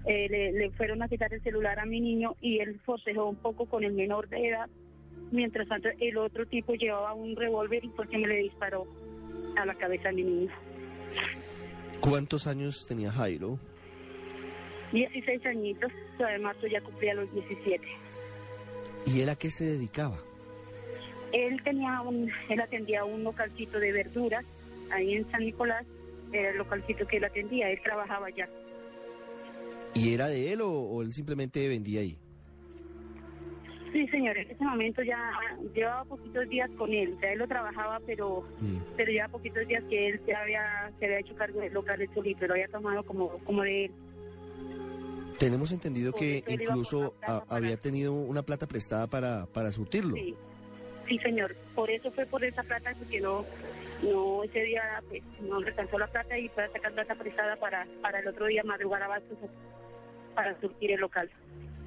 eh, 0.06 0.28
le, 0.28 0.70
fueron 0.70 1.02
a 1.02 1.08
quitar 1.08 1.32
el 1.32 1.42
celular 1.42 1.78
a 1.78 1.86
mi 1.86 2.00
niño 2.00 2.36
y 2.40 2.58
él 2.58 2.80
forcejó 2.84 3.26
un 3.26 3.36
poco 3.36 3.66
con 3.66 3.84
el 3.84 3.92
menor 3.92 4.28
de 4.28 4.48
edad. 4.48 4.68
Mientras 5.32 5.68
tanto, 5.68 5.88
el 6.00 6.16
otro 6.18 6.46
tipo 6.46 6.74
llevaba 6.74 7.14
un 7.14 7.34
revólver 7.34 7.84
y 7.84 7.88
porque 7.88 8.18
me 8.18 8.28
le 8.28 8.36
disparó 8.36 8.86
a 9.56 9.66
la 9.66 9.74
cabeza 9.74 10.10
a 10.10 10.12
mi 10.12 10.22
niño. 10.22 10.50
¿Cuántos 12.00 12.46
años 12.46 12.86
tenía 12.86 13.10
Jairo? 13.10 13.58
16 14.92 15.46
añitos, 15.46 15.90
además 16.20 16.56
ya 16.70 16.80
cumplía 16.80 17.14
los 17.14 17.32
17. 17.32 17.88
¿Y 19.06 19.20
él 19.20 19.28
a 19.28 19.36
qué 19.36 19.50
se 19.50 19.64
dedicaba? 19.64 20.16
Él 21.36 21.62
tenía 21.62 22.00
un, 22.00 22.30
él 22.48 22.60
atendía 22.60 23.04
un 23.04 23.22
localcito 23.22 23.78
de 23.78 23.92
verduras 23.92 24.44
ahí 24.90 25.14
en 25.14 25.30
San 25.30 25.44
Nicolás, 25.44 25.84
era 26.32 26.50
el 26.50 26.56
localcito 26.56 27.06
que 27.06 27.18
él 27.18 27.24
atendía, 27.24 27.70
él 27.70 27.80
trabajaba 27.82 28.28
allá. 28.28 28.48
¿Y 29.94 30.14
era 30.14 30.28
de 30.28 30.52
él 30.52 30.60
o, 30.62 31.02
él 31.02 31.12
simplemente 31.12 31.68
vendía 31.68 32.00
ahí? 32.00 32.18
Sí, 33.92 34.06
señor, 34.08 34.36
en 34.36 34.50
ese 34.50 34.64
momento 34.64 35.02
ya 35.02 35.18
llevaba 35.74 36.04
poquitos 36.04 36.48
días 36.48 36.70
con 36.76 36.92
él, 36.92 37.14
o 37.16 37.20
sea, 37.20 37.32
él 37.32 37.38
lo 37.38 37.48
trabajaba, 37.48 38.00
pero 38.06 38.42
mm. 38.60 38.94
pero 38.96 39.10
llevaba 39.10 39.32
poquitos 39.32 39.66
días 39.66 39.82
que 39.88 40.08
él 40.08 40.20
se 40.24 40.34
había, 40.34 40.90
se 40.98 41.04
había 41.06 41.20
hecho 41.20 41.34
cargo 41.34 41.60
del 41.60 41.72
local 41.72 41.98
de 41.98 42.08
solito, 42.14 42.46
lo 42.46 42.54
había 42.54 42.68
tomado 42.68 43.02
como, 43.04 43.28
como 43.44 43.62
de 43.62 43.86
él. 43.86 43.90
Tenemos 45.38 45.70
entendido 45.70 46.12
que 46.12 46.42
incluso 46.48 47.14
había 47.48 47.76
tenido 47.76 48.14
una 48.14 48.42
plata 48.42 48.66
prestada 48.66 49.06
para, 49.06 49.46
para 49.46 49.70
surtirlo. 49.70 50.14
Sí. 50.14 50.34
Sí, 51.06 51.18
señor. 51.18 51.54
Por 51.74 51.90
eso 51.90 52.10
fue 52.10 52.26
por 52.26 52.44
esa 52.44 52.62
plata 52.62 52.92
que 53.10 53.20
no, 53.20 53.44
no 54.02 54.44
ese 54.44 54.60
día 54.62 54.82
pues, 55.08 55.22
no 55.40 55.56
alcanzó 55.56 55.98
la 55.98 56.06
plata 56.06 56.38
y 56.38 56.48
fue 56.48 56.68
sacar 56.72 56.92
plata 56.92 57.14
prestada 57.14 57.56
para, 57.56 57.86
para 58.02 58.20
el 58.20 58.28
otro 58.28 58.46
día 58.46 58.62
madrugar 58.64 59.02
a 59.02 59.08
Bastos 59.08 59.38
para 60.34 60.58
surtir 60.60 60.92
el 60.92 61.00
local. 61.00 61.30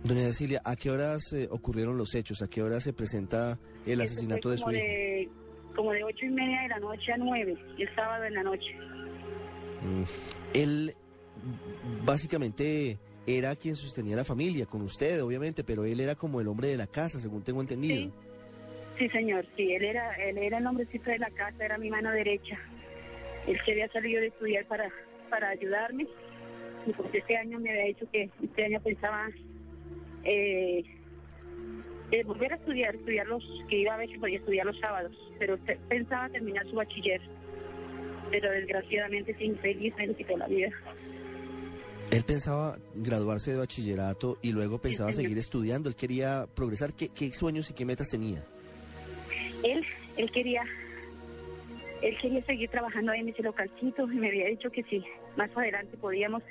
Doña 0.04 0.22
Cecilia, 0.22 0.62
¿a 0.64 0.76
qué 0.76 0.90
horas 0.90 1.34
eh, 1.34 1.48
ocurrieron 1.52 1.98
los 1.98 2.16
hechos? 2.16 2.42
¿A 2.42 2.48
qué 2.48 2.64
hora 2.64 2.80
se 2.80 2.94
presenta 2.94 3.60
el 3.86 4.02
asesinato 4.02 4.50
de 4.50 4.58
su 4.58 4.72
hijo? 4.72 5.36
como 5.76 5.92
de 5.92 6.04
ocho 6.04 6.26
y 6.26 6.30
media 6.30 6.64
de 6.64 6.68
la 6.70 6.80
noche 6.80 7.14
a 7.14 7.18
nueve, 7.18 7.56
el 7.78 7.96
sábado 7.96 8.26
en 8.26 8.34
la 8.34 8.44
noche. 8.44 8.76
Mm. 9.82 10.04
Él 10.54 10.96
básicamente 12.04 12.98
era 13.26 13.56
quien 13.56 13.76
sostenía 13.76 14.16
la 14.16 14.26
familia, 14.26 14.66
con 14.66 14.82
usted 14.82 15.24
obviamente, 15.24 15.64
pero 15.64 15.86
él 15.86 16.00
era 16.00 16.16
como 16.16 16.42
el 16.42 16.48
hombre 16.48 16.68
de 16.68 16.78
la 16.78 16.88
casa, 16.88 17.20
según 17.20 17.44
tengo 17.44 17.62
entendido. 17.62 17.96
Sí, 17.96 18.12
señor, 19.08 19.46
sí, 19.56 19.74
él 19.74 19.86
era, 19.86 20.14
él 20.16 20.38
era 20.38 20.58
el 20.58 20.68
hombrecito 20.68 21.10
de 21.12 21.20
la 21.20 21.30
casa, 21.30 21.64
era 21.64 21.78
mi 21.78 21.90
mano 21.90 22.12
derecha. 22.12 22.60
Él 23.48 23.58
se 23.64 23.72
había 23.72 23.88
salido 23.90 24.20
de 24.20 24.28
estudiar 24.28 24.66
para, 24.66 24.92
para 25.30 25.50
ayudarme 25.50 26.08
y 26.86 26.94
pues 26.94 27.14
este 27.14 27.38
año 27.38 27.60
me 27.60 27.70
había 27.70 27.86
dicho 27.86 28.06
que 28.12 28.30
este 28.42 28.66
año 28.66 28.80
pensaba 28.82 29.30
eh, 30.24 30.84
volver 32.26 32.54
a 32.54 32.56
estudiar, 32.56 32.96
estudiar 32.96 33.28
los, 33.28 33.44
que 33.70 33.78
iba 33.78 33.94
a 33.94 33.98
ver 33.98 34.10
si 34.10 34.18
podía 34.18 34.38
estudiar 34.38 34.66
los 34.66 34.80
sábados, 34.80 35.16
pero 35.38 35.58
pensaba 35.88 36.30
terminar 36.30 36.66
su 36.68 36.76
bachiller, 36.76 37.22
pero 38.32 38.52
desgraciadamente 38.52 39.36
sin 39.36 39.52
infeliz 39.52 39.94
me 39.98 40.08
lo 40.08 40.16
quitó 40.16 40.38
la 40.38 40.48
vida. 40.48 40.70
Él 42.12 42.24
pensaba 42.26 42.80
graduarse 42.96 43.52
de 43.52 43.58
bachillerato 43.58 44.40
y 44.42 44.52
luego 44.52 44.80
pensaba 44.80 45.12
seguir 45.12 45.38
estudiando. 45.38 45.90
Él 45.90 45.96
quería 45.96 46.48
progresar. 46.56 46.94
¿Qué, 46.94 47.10
¿Qué, 47.10 47.32
sueños 47.32 47.70
y 47.70 47.76
qué 47.76 47.86
metas 47.86 48.08
tenía? 48.08 48.44
Él, 49.64 49.86
él 50.18 50.32
quería, 50.32 50.64
él 52.02 52.18
quería 52.18 52.44
seguir 52.46 52.70
trabajando 52.70 53.12
ahí 53.12 53.22
en 53.22 53.30
ese 53.30 53.44
localcito 53.44 54.12
y 54.12 54.16
me 54.16 54.28
había 54.28 54.48
dicho 54.48 54.70
que 54.72 54.84
si 54.84 55.04
más 55.36 55.50
adelante 55.56 55.98
podíamos, 55.98 56.44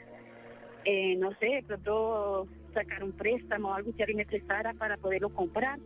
eh, 0.84 1.16
no 1.16 1.30
sé, 1.38 1.46
de 1.46 1.62
pronto 1.62 2.46
sacar 2.74 3.02
un 3.02 3.12
préstamo 3.12 3.70
o 3.70 3.74
algo 3.74 3.94
que 3.94 4.02
alguien 4.02 4.18
me 4.18 4.26
prestara 4.26 4.74
para 4.74 4.96
poderlo 4.96 5.30
comprar 5.30 5.78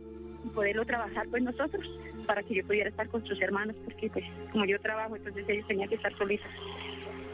y 0.45 0.49
poderlo 0.49 0.85
trabajar 0.85 1.27
pues 1.29 1.43
nosotros, 1.43 1.85
para 2.25 2.43
que 2.43 2.55
yo 2.55 2.65
pudiera 2.65 2.89
estar 2.89 3.07
con 3.07 3.25
sus 3.25 3.41
hermanos, 3.41 3.75
porque 3.85 4.09
pues 4.09 4.25
como 4.51 4.65
yo 4.65 4.79
trabajo, 4.79 5.15
entonces 5.15 5.47
ellos 5.47 5.67
tenían 5.67 5.89
que 5.89 5.95
estar 5.95 6.15
solitos. 6.17 6.47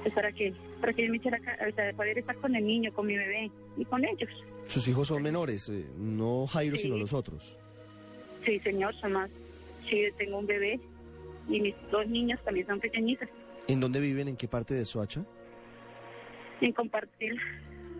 Pues 0.01 0.13
para 0.13 0.31
que, 0.31 0.53
para 0.79 0.93
que 0.93 1.03
yo 1.03 1.11
me 1.11 1.17
echara, 1.17 1.39
o 1.69 1.75
sea, 1.75 1.91
poder 1.91 2.17
estar 2.17 2.35
con 2.37 2.55
el 2.55 2.65
niño, 2.65 2.93
con 2.93 3.05
mi 3.05 3.17
bebé 3.17 3.51
y 3.75 3.83
con 3.83 4.05
ellos. 4.05 4.29
¿Sus 4.67 4.87
hijos 4.87 5.09
son 5.09 5.21
menores? 5.21 5.67
Eh, 5.67 5.87
no 5.97 6.47
Jairo, 6.47 6.77
sino 6.77 6.95
los 6.95 7.11
otros. 7.11 7.57
Sí, 8.45 8.59
señor, 8.59 8.95
son 8.95 9.11
más 9.11 9.29
Sí, 9.89 10.05
tengo 10.17 10.37
un 10.37 10.45
bebé 10.45 10.79
y 11.47 11.59
mis 11.59 11.75
dos 11.91 12.07
niños 12.07 12.39
también 12.43 12.67
son 12.67 12.79
pequeñitas. 12.79 13.29
¿En 13.67 13.79
dónde 13.79 13.99
viven? 13.99 14.27
¿En 14.27 14.35
qué 14.35 14.47
parte 14.47 14.73
de 14.73 14.85
Soacha? 14.85 15.25
En 16.61 16.73
compartir. 16.73 17.35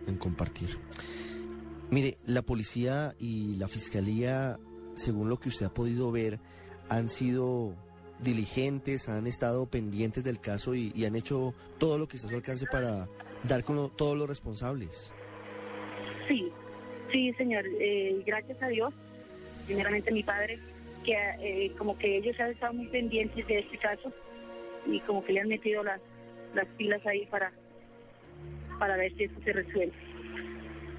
En 0.06 0.16
compartir. 0.16 0.78
Mire, 1.90 2.18
la 2.24 2.42
policía 2.42 3.14
y 3.18 3.56
la 3.56 3.66
fiscalía, 3.66 4.58
según 4.94 5.28
lo 5.28 5.38
que 5.38 5.48
usted 5.48 5.66
ha 5.66 5.74
podido 5.74 6.12
ver, 6.12 6.38
han 6.88 7.08
sido 7.08 7.74
diligentes, 8.20 9.08
han 9.08 9.26
estado 9.26 9.66
pendientes 9.66 10.22
del 10.22 10.40
caso 10.40 10.74
y, 10.74 11.04
han 11.04 11.16
hecho 11.16 11.54
todo 11.78 11.98
lo 11.98 12.06
que 12.06 12.16
está 12.16 12.28
a 12.28 12.30
su 12.30 12.36
alcance 12.36 12.66
para 12.70 13.08
dar 13.44 13.64
con 13.64 13.90
todos 13.96 14.16
los 14.16 14.28
responsables. 14.28 15.12
Sí, 16.28 16.52
sí, 17.10 17.32
señor. 17.34 17.64
Eh, 17.80 18.22
gracias 18.26 18.62
a 18.62 18.68
Dios, 18.68 18.92
primeramente 19.66 20.12
mi 20.12 20.22
padre 20.22 20.58
que 21.04 21.14
eh, 21.40 21.72
como 21.78 21.96
que 21.98 22.16
ellos 22.16 22.38
han 22.40 22.52
estado 22.52 22.74
muy 22.74 22.86
pendientes 22.88 23.46
de 23.46 23.58
este 23.58 23.78
caso 23.78 24.12
y 24.86 25.00
como 25.00 25.24
que 25.24 25.32
le 25.32 25.40
han 25.40 25.48
metido 25.48 25.82
las, 25.82 26.00
las 26.54 26.66
pilas 26.76 27.04
ahí 27.06 27.26
para, 27.26 27.52
para 28.78 28.96
ver 28.96 29.14
si 29.16 29.24
eso 29.24 29.34
se 29.44 29.52
resuelve. 29.52 29.92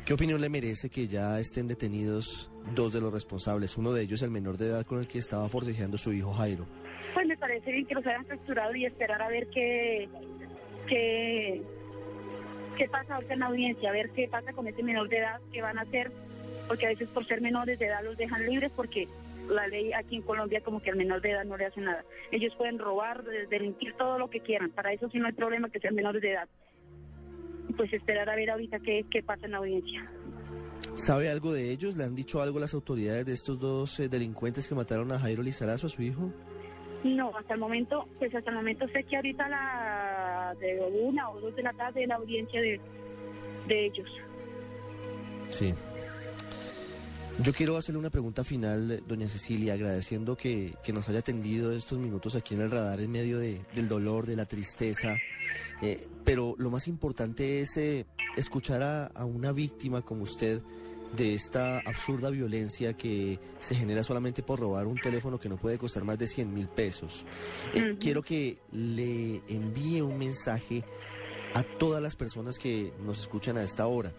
¿Qué 0.05 0.13
opinión 0.13 0.41
le 0.41 0.50
merece 0.50 0.89
que 0.89 1.08
ya 1.08 1.39
estén 1.39 1.67
detenidos 1.67 2.51
dos 2.75 2.91
de 2.91 3.00
los 3.00 3.13
responsables? 3.13 3.77
Uno 3.77 3.93
de 3.93 4.01
ellos, 4.01 4.22
el 4.22 4.31
menor 4.31 4.58
de 4.58 4.67
edad 4.67 4.86
con 4.86 5.00
el 5.00 5.08
que 5.08 5.20
estaba 5.20 5.48
forcejeando 5.48 5.98
su 5.98 6.12
hijo 6.12 6.34
Jairo. 6.34 6.65
Pues 7.13 7.27
me 7.27 7.38
parece 7.38 7.72
bien 7.72 7.86
que 7.86 7.96
los 7.96 8.05
hayan 8.05 8.25
capturado 8.25 8.75
y 8.75 8.86
esperar 8.86 9.22
a 9.22 9.29
ver 9.29 9.48
qué, 9.50 10.10
qué, 10.88 11.62
qué 12.77 12.89
pasa 12.89 13.15
ahorita 13.15 13.34
en 13.34 13.39
la 13.39 13.46
audiencia, 13.48 13.89
a 13.89 13.93
ver 13.93 14.10
qué 14.12 14.27
pasa 14.27 14.53
con 14.53 14.67
ese 14.67 14.84
menor 14.84 15.08
de 15.08 15.17
edad, 15.17 15.39
qué 15.51 15.62
van 15.62 15.77
a 15.77 15.81
hacer, 15.81 16.12
porque 16.67 16.88
a 16.88 16.89
veces 16.89 17.08
por 17.10 17.25
ser 17.25 17.41
menores 17.41 17.79
de 17.79 17.86
edad 17.86 18.03
los 18.03 18.17
dejan 18.17 18.46
libres 18.46 18.72
porque 18.75 19.08
la 19.50 19.67
ley 19.67 19.91
aquí 19.93 20.17
en 20.17 20.21
Colombia 20.21 20.62
como 20.62 20.81
que 20.81 20.91
al 20.91 20.98
menor 20.98 21.21
de 21.21 21.31
edad 21.31 21.45
no 21.45 21.57
le 21.57 21.65
hace 21.65 21.81
nada. 21.81 22.03
Ellos 22.31 22.53
pueden 22.57 22.79
robar, 22.79 23.24
delinquir 23.50 23.93
todo 23.93 24.17
lo 24.17 24.29
que 24.29 24.39
quieran, 24.39 24.71
para 24.71 24.93
eso 24.93 25.10
sí 25.10 25.19
no 25.19 25.27
hay 25.27 25.33
problema 25.33 25.69
que 25.69 25.79
sean 25.79 25.95
menores 25.95 26.21
de 26.21 26.31
edad. 26.31 26.48
Pues 27.75 27.91
esperar 27.93 28.29
a 28.29 28.36
ver 28.36 28.50
ahorita 28.50 28.79
qué, 28.79 29.05
qué 29.10 29.24
pasa 29.24 29.45
en 29.45 29.51
la 29.51 29.57
audiencia. 29.57 30.10
¿Sabe 30.95 31.29
algo 31.29 31.53
de 31.53 31.71
ellos? 31.71 31.95
¿Le 31.95 32.03
han 32.03 32.15
dicho 32.15 32.41
algo 32.41 32.60
las 32.60 32.74
autoridades 32.74 33.25
de 33.25 33.33
estos 33.33 33.60
dos 33.60 34.00
eh, 34.00 34.10
delincuentes 34.10 34.67
que 34.67 34.75
mataron 34.75 35.12
a 35.12 35.19
Jairo 35.19 35.41
Lizarazo, 35.41 35.88
a 35.88 35.89
su 35.89 36.01
hijo? 36.01 36.31
No, 37.03 37.36
hasta 37.36 37.55
el 37.55 37.60
momento, 37.60 38.07
pues 38.19 38.33
hasta 38.36 38.51
el 38.51 38.57
momento 38.57 38.88
sé 38.89 39.03
que 39.03 39.15
ahorita 39.15 39.50
la 39.50 40.55
de 40.60 40.79
una 41.01 41.29
o 41.31 41.39
dos 41.39 41.55
de 41.55 41.63
la 41.63 41.74
tarde 41.74 42.05
la 42.05 42.15
audiencia 42.15 42.62
de, 42.62 42.79
de 43.67 43.86
ellos. 43.86 44.10
Sí. 45.50 45.74
Yo 47.39 47.53
quiero 47.53 47.75
hacerle 47.75 47.97
una 47.97 48.09
pregunta 48.11 48.43
final, 48.43 49.03
doña 49.07 49.27
Cecilia, 49.27 49.73
agradeciendo 49.73 50.38
que, 50.38 50.75
que 50.83 50.93
nos 50.93 51.09
haya 51.09 51.19
atendido 51.19 51.71
estos 51.71 51.97
minutos 51.97 52.35
aquí 52.35 52.53
en 52.53 52.61
el 52.61 52.69
radar 52.69 53.00
en 53.00 53.09
medio 53.09 53.39
de, 53.39 53.61
del 53.73 53.88
dolor, 53.88 54.27
de 54.27 54.35
la 54.35 54.45
tristeza. 54.45 55.17
Eh, 55.81 56.07
pero 56.23 56.55
lo 56.59 56.69
más 56.69 56.88
importante 56.88 57.61
es 57.61 57.77
eh, 57.77 58.05
escuchar 58.38 58.83
a, 58.83 59.07
a 59.07 59.25
una 59.25 59.51
víctima 59.53 60.03
como 60.03 60.23
usted 60.23 60.61
de 61.15 61.33
esta 61.33 61.79
absurda 61.79 62.29
violencia 62.29 62.93
que 62.93 63.39
se 63.59 63.75
genera 63.75 64.03
solamente 64.03 64.43
por 64.43 64.59
robar 64.59 64.88
un 64.88 64.97
teléfono 65.00 65.39
que 65.39 65.50
no 65.50 65.57
puede 65.57 65.77
costar 65.77 66.03
más 66.03 66.17
de 66.17 66.27
100 66.27 66.53
mil 66.53 66.67
pesos. 66.67 67.25
Eh, 67.73 67.95
Quiero 68.00 68.21
que 68.21 68.59
le 68.71 69.41
envíe 69.47 70.01
un 70.01 70.17
mensaje 70.17 70.83
a 71.53 71.63
todas 71.63 72.01
las 72.01 72.15
personas 72.15 72.57
que 72.57 72.93
nos 73.03 73.19
escuchan 73.19 73.57
a 73.57 73.63
esta 73.63 73.88
hora, 73.88 74.13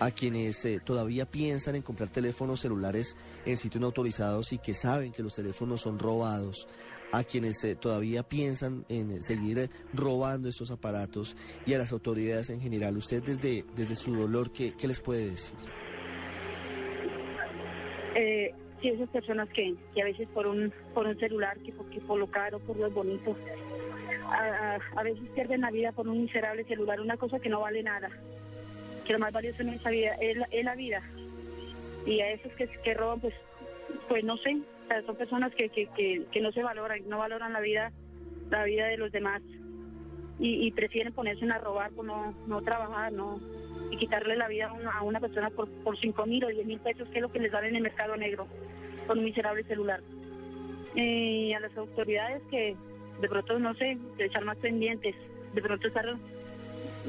a 0.00 0.10
quienes 0.10 0.64
eh, 0.64 0.80
todavía 0.84 1.26
piensan 1.26 1.74
en 1.76 1.82
comprar 1.82 2.08
teléfonos 2.10 2.60
celulares 2.60 3.16
en 3.46 3.56
sitios 3.56 3.80
no 3.80 3.86
autorizados 3.88 4.52
y 4.52 4.58
que 4.58 4.74
saben 4.74 5.12
que 5.12 5.22
los 5.22 5.34
teléfonos 5.34 5.80
son 5.82 5.98
robados, 5.98 6.68
a 7.12 7.24
quienes 7.24 7.62
eh, 7.64 7.74
todavía 7.74 8.22
piensan 8.22 8.84
en 8.88 9.10
eh, 9.10 9.22
seguir 9.22 9.58
eh, 9.58 9.70
robando 9.94 10.48
estos 10.48 10.70
aparatos 10.70 11.34
y 11.66 11.72
a 11.74 11.78
las 11.78 11.90
autoridades 11.92 12.50
en 12.50 12.60
general. 12.60 12.96
Usted 12.98 13.22
desde, 13.22 13.64
desde 13.74 13.94
su 13.96 14.14
dolor, 14.14 14.52
¿qué, 14.52 14.74
qué 14.76 14.86
les 14.86 15.00
puede 15.00 15.30
decir? 15.30 15.56
Eh, 18.14 18.52
sí, 18.80 18.88
esas 18.88 19.08
personas 19.10 19.48
que, 19.50 19.74
que 19.94 20.02
a 20.02 20.04
veces 20.04 20.28
por 20.34 20.46
un 20.46 20.72
por 20.94 21.06
un 21.06 21.18
celular, 21.18 21.58
que 21.60 21.72
que 21.90 22.00
por 22.00 22.18
lo 22.18 22.26
caro, 22.30 22.58
por 22.60 22.76
lo 22.76 22.90
bonito, 22.90 23.36
a- 24.30 24.78
a 24.96 25.02
veces 25.02 25.22
pierden 25.34 25.60
la 25.62 25.70
vida 25.70 25.92
por 25.92 26.08
un 26.08 26.22
miserable 26.22 26.64
celular, 26.64 27.00
una 27.00 27.16
cosa 27.16 27.38
que 27.38 27.48
no 27.48 27.60
vale 27.60 27.82
nada. 27.82 28.08
Que 29.08 29.14
lo 29.14 29.18
más 29.18 29.32
valioso 29.32 29.62
en 29.62 29.70
esa 29.70 29.90
vida 29.90 30.14
es 30.20 30.36
la, 30.36 30.46
es 30.52 30.64
la 30.64 30.74
vida. 30.74 31.02
Y 32.06 32.20
a 32.20 32.30
esos 32.30 32.52
que, 32.52 32.94
roban, 32.94 33.20
pues, 33.20 33.34
pues 34.06 34.22
no 34.22 34.36
sé, 34.36 34.58
son 35.04 35.16
personas 35.16 35.54
que, 35.54 35.68
que, 35.70 35.86
que, 35.86 36.24
que 36.30 36.40
no 36.40 36.52
se 36.52 36.62
valoran, 36.62 37.00
no 37.08 37.18
valoran 37.18 37.52
la 37.52 37.60
vida, 37.60 37.90
la 38.50 38.64
vida 38.64 38.86
de 38.86 38.98
los 38.98 39.10
demás. 39.10 39.42
Y, 40.38 40.66
y 40.66 40.70
prefieren 40.72 41.12
ponerse 41.12 41.50
a 41.50 41.58
robar, 41.58 41.90
por 41.90 42.04
no, 42.04 42.34
no 42.46 42.62
trabajar, 42.62 43.12
no 43.12 43.40
y 43.90 43.96
quitarle 43.96 44.36
la 44.36 44.48
vida 44.48 44.68
a 44.68 44.72
una, 44.72 44.90
a 44.90 45.02
una 45.02 45.20
persona 45.20 45.50
por, 45.50 45.68
por 45.82 45.98
5 45.98 46.26
mil 46.26 46.44
o 46.44 46.48
10 46.48 46.66
mil 46.66 46.78
pesos, 46.78 47.08
que 47.08 47.16
es 47.16 47.22
lo 47.22 47.32
que 47.32 47.40
les 47.40 47.50
dan 47.50 47.64
en 47.64 47.76
el 47.76 47.82
mercado 47.82 48.16
negro, 48.16 48.46
con 49.06 49.18
un 49.18 49.24
miserable 49.24 49.64
celular. 49.64 50.02
Eh, 50.94 51.48
Y 51.48 51.52
a 51.54 51.60
las 51.60 51.76
autoridades 51.76 52.42
que 52.50 52.76
de 53.20 53.28
pronto, 53.28 53.58
no 53.58 53.74
sé, 53.74 53.98
que 54.16 54.26
estar 54.26 54.44
más 54.44 54.58
pendientes, 54.58 55.14
de 55.54 55.62
pronto 55.62 55.88
estar 55.88 56.06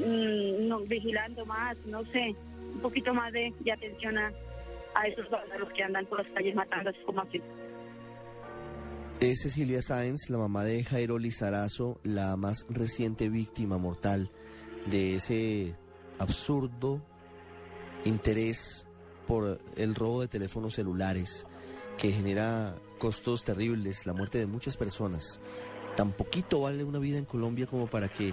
mm, 0.04 0.68
no, 0.68 0.80
vigilando 0.80 1.44
más, 1.46 1.78
no 1.86 2.04
sé, 2.06 2.34
un 2.74 2.80
poquito 2.80 3.12
más 3.14 3.32
de, 3.32 3.52
de 3.60 3.72
atención 3.72 4.18
a, 4.18 4.32
a 4.94 5.06
esos 5.06 5.28
vándalos 5.30 5.68
que 5.70 5.82
andan 5.82 6.06
por 6.06 6.18
las 6.18 6.32
calles 6.32 6.54
matando 6.54 6.90
como 7.06 7.20
así. 7.20 7.40
Es 9.20 9.42
Cecilia 9.42 9.82
Sáenz, 9.82 10.30
la 10.30 10.38
mamá 10.38 10.64
de 10.64 10.82
Jairo 10.82 11.18
Lizarazo, 11.18 12.00
la 12.02 12.36
más 12.36 12.64
reciente 12.70 13.28
víctima 13.28 13.76
mortal 13.76 14.30
de 14.86 15.16
ese 15.16 15.74
absurdo 16.18 17.02
interés 18.04 18.88
por 19.26 19.60
el 19.76 19.94
robo 19.94 20.22
de 20.22 20.28
teléfonos 20.28 20.74
celulares 20.74 21.46
que 21.98 22.12
genera 22.12 22.76
costos 22.98 23.44
terribles, 23.44 24.06
la 24.06 24.14
muerte 24.14 24.38
de 24.38 24.46
muchas 24.46 24.76
personas. 24.76 25.38
Tan 25.96 26.12
poquito 26.12 26.62
vale 26.62 26.82
una 26.82 26.98
vida 26.98 27.18
en 27.18 27.26
Colombia 27.26 27.66
como 27.66 27.88
para 27.88 28.08
que 28.08 28.32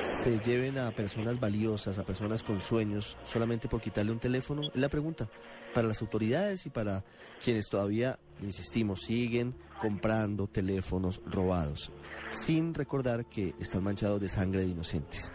se 0.00 0.38
lleven 0.40 0.78
a 0.78 0.90
personas 0.90 1.38
valiosas, 1.38 1.98
a 1.98 2.04
personas 2.04 2.42
con 2.42 2.60
sueños, 2.60 3.16
solamente 3.24 3.68
por 3.68 3.80
quitarle 3.80 4.12
un 4.12 4.18
teléfono? 4.18 4.62
Es 4.74 4.80
la 4.80 4.88
pregunta 4.88 5.28
para 5.72 5.88
las 5.88 6.02
autoridades 6.02 6.66
y 6.66 6.70
para 6.70 7.04
quienes 7.42 7.68
todavía, 7.68 8.18
insistimos, 8.42 9.00
siguen 9.02 9.54
comprando 9.80 10.46
teléfonos 10.46 11.22
robados, 11.26 11.92
sin 12.30 12.74
recordar 12.74 13.26
que 13.26 13.54
están 13.60 13.84
manchados 13.84 14.20
de 14.20 14.28
sangre 14.28 14.60
de 14.60 14.66
inocentes. 14.66 15.32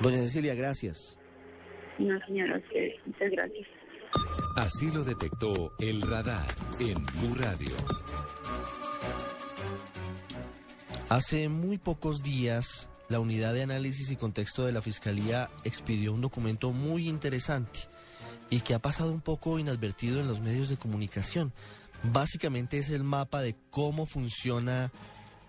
Doña 0.00 0.18
Cecilia, 0.18 0.54
gracias. 0.54 1.18
No, 1.98 2.18
señora, 2.26 2.62
muchas 3.06 3.30
gracias. 3.30 3.68
Así 4.56 4.90
lo 4.90 5.04
detectó 5.04 5.72
el 5.78 6.02
radar 6.02 6.46
en 6.78 6.94
Blue 6.94 7.34
Radio. 7.36 7.76
Hace 11.08 11.48
muy 11.48 11.78
pocos 11.78 12.22
días, 12.22 12.88
la 13.10 13.20
Unidad 13.20 13.52
de 13.52 13.62
Análisis 13.62 14.10
y 14.10 14.16
Contexto 14.16 14.64
de 14.64 14.72
la 14.72 14.80
Fiscalía 14.80 15.50
expidió 15.64 16.14
un 16.14 16.20
documento 16.20 16.72
muy 16.72 17.08
interesante 17.08 17.80
y 18.50 18.60
que 18.60 18.72
ha 18.72 18.78
pasado 18.78 19.12
un 19.12 19.20
poco 19.20 19.58
inadvertido 19.58 20.20
en 20.20 20.28
los 20.28 20.40
medios 20.40 20.68
de 20.68 20.76
comunicación. 20.76 21.52
Básicamente 22.04 22.78
es 22.78 22.88
el 22.90 23.02
mapa 23.02 23.42
de 23.42 23.56
cómo 23.70 24.06
funciona 24.06 24.92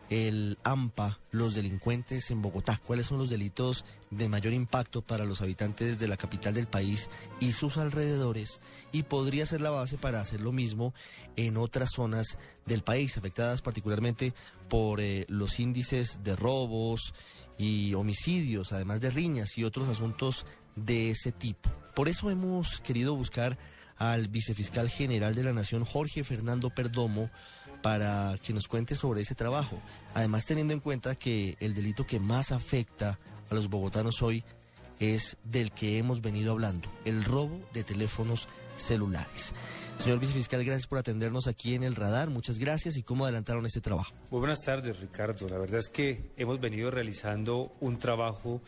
el 0.09 0.57
AMPA, 0.63 1.19
los 1.31 1.55
delincuentes 1.55 2.31
en 2.31 2.41
Bogotá, 2.41 2.81
cuáles 2.85 3.05
son 3.05 3.19
los 3.19 3.29
delitos 3.29 3.85
de 4.09 4.27
mayor 4.27 4.51
impacto 4.51 5.01
para 5.01 5.23
los 5.23 5.41
habitantes 5.41 5.99
de 5.99 6.07
la 6.09 6.17
capital 6.17 6.53
del 6.53 6.67
país 6.67 7.09
y 7.39 7.53
sus 7.53 7.77
alrededores, 7.77 8.59
y 8.91 9.03
podría 9.03 9.45
ser 9.45 9.61
la 9.61 9.69
base 9.69 9.97
para 9.97 10.19
hacer 10.19 10.41
lo 10.41 10.51
mismo 10.51 10.93
en 11.37 11.55
otras 11.55 11.91
zonas 11.95 12.37
del 12.65 12.83
país, 12.83 13.17
afectadas 13.17 13.61
particularmente 13.61 14.33
por 14.67 14.99
eh, 14.99 15.25
los 15.29 15.61
índices 15.61 16.23
de 16.23 16.35
robos 16.35 17.13
y 17.61 17.93
homicidios, 17.93 18.73
además 18.73 19.01
de 19.01 19.11
riñas 19.11 19.55
y 19.57 19.63
otros 19.63 19.87
asuntos 19.87 20.47
de 20.75 21.11
ese 21.11 21.31
tipo. 21.31 21.69
Por 21.93 22.09
eso 22.09 22.31
hemos 22.31 22.81
querido 22.81 23.15
buscar 23.15 23.57
al 23.97 24.29
vicefiscal 24.29 24.89
general 24.89 25.35
de 25.35 25.43
la 25.43 25.53
Nación, 25.53 25.85
Jorge 25.85 26.23
Fernando 26.23 26.71
Perdomo, 26.71 27.29
para 27.83 28.39
que 28.41 28.53
nos 28.53 28.67
cuente 28.67 28.95
sobre 28.95 29.21
ese 29.21 29.35
trabajo. 29.35 29.79
Además, 30.15 30.45
teniendo 30.45 30.73
en 30.73 30.79
cuenta 30.79 31.13
que 31.13 31.55
el 31.59 31.75
delito 31.75 32.07
que 32.07 32.19
más 32.19 32.51
afecta 32.51 33.19
a 33.49 33.53
los 33.53 33.69
bogotanos 33.69 34.23
hoy 34.23 34.43
es 34.99 35.37
del 35.43 35.71
que 35.71 35.99
hemos 35.99 36.21
venido 36.21 36.53
hablando, 36.53 36.89
el 37.05 37.23
robo 37.23 37.59
de 37.73 37.83
teléfonos 37.83 38.47
celulares. 38.81 39.53
Señor 39.97 40.19
vicefiscal, 40.19 40.63
gracias 40.65 40.87
por 40.87 40.97
atendernos 40.97 41.45
aquí 41.45 41.75
en 41.75 41.83
el 41.83 41.95
radar. 41.95 42.31
Muchas 42.31 42.57
gracias 42.57 42.97
y 42.97 43.03
cómo 43.03 43.25
adelantaron 43.25 43.65
este 43.67 43.81
trabajo. 43.81 44.15
Muy 44.31 44.39
buenas 44.39 44.61
tardes, 44.61 44.99
Ricardo. 44.99 45.47
La 45.47 45.59
verdad 45.59 45.79
es 45.79 45.89
que 45.89 46.31
hemos 46.37 46.59
venido 46.59 46.89
realizando 46.89 47.73
un 47.81 47.99
trabajo 47.99 48.61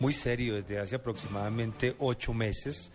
muy 0.00 0.12
serio 0.12 0.56
desde 0.56 0.80
hace 0.80 0.96
aproximadamente 0.96 1.94
ocho 2.00 2.34
meses, 2.34 2.90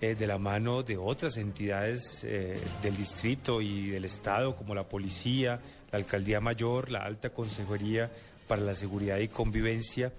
eh, 0.00 0.14
de 0.14 0.26
la 0.26 0.38
mano 0.38 0.82
de 0.82 0.96
otras 0.96 1.36
entidades 1.36 2.24
eh, 2.24 2.58
del 2.82 2.96
distrito 2.96 3.60
y 3.60 3.90
del 3.90 4.04
Estado, 4.06 4.56
como 4.56 4.74
la 4.74 4.88
Policía, 4.88 5.60
la 5.92 5.98
Alcaldía 5.98 6.40
Mayor, 6.40 6.90
la 6.90 7.00
Alta 7.00 7.30
Consejería 7.30 8.10
para 8.46 8.62
la 8.62 8.74
Seguridad 8.74 9.18
y 9.18 9.28
Convivencia. 9.28 10.12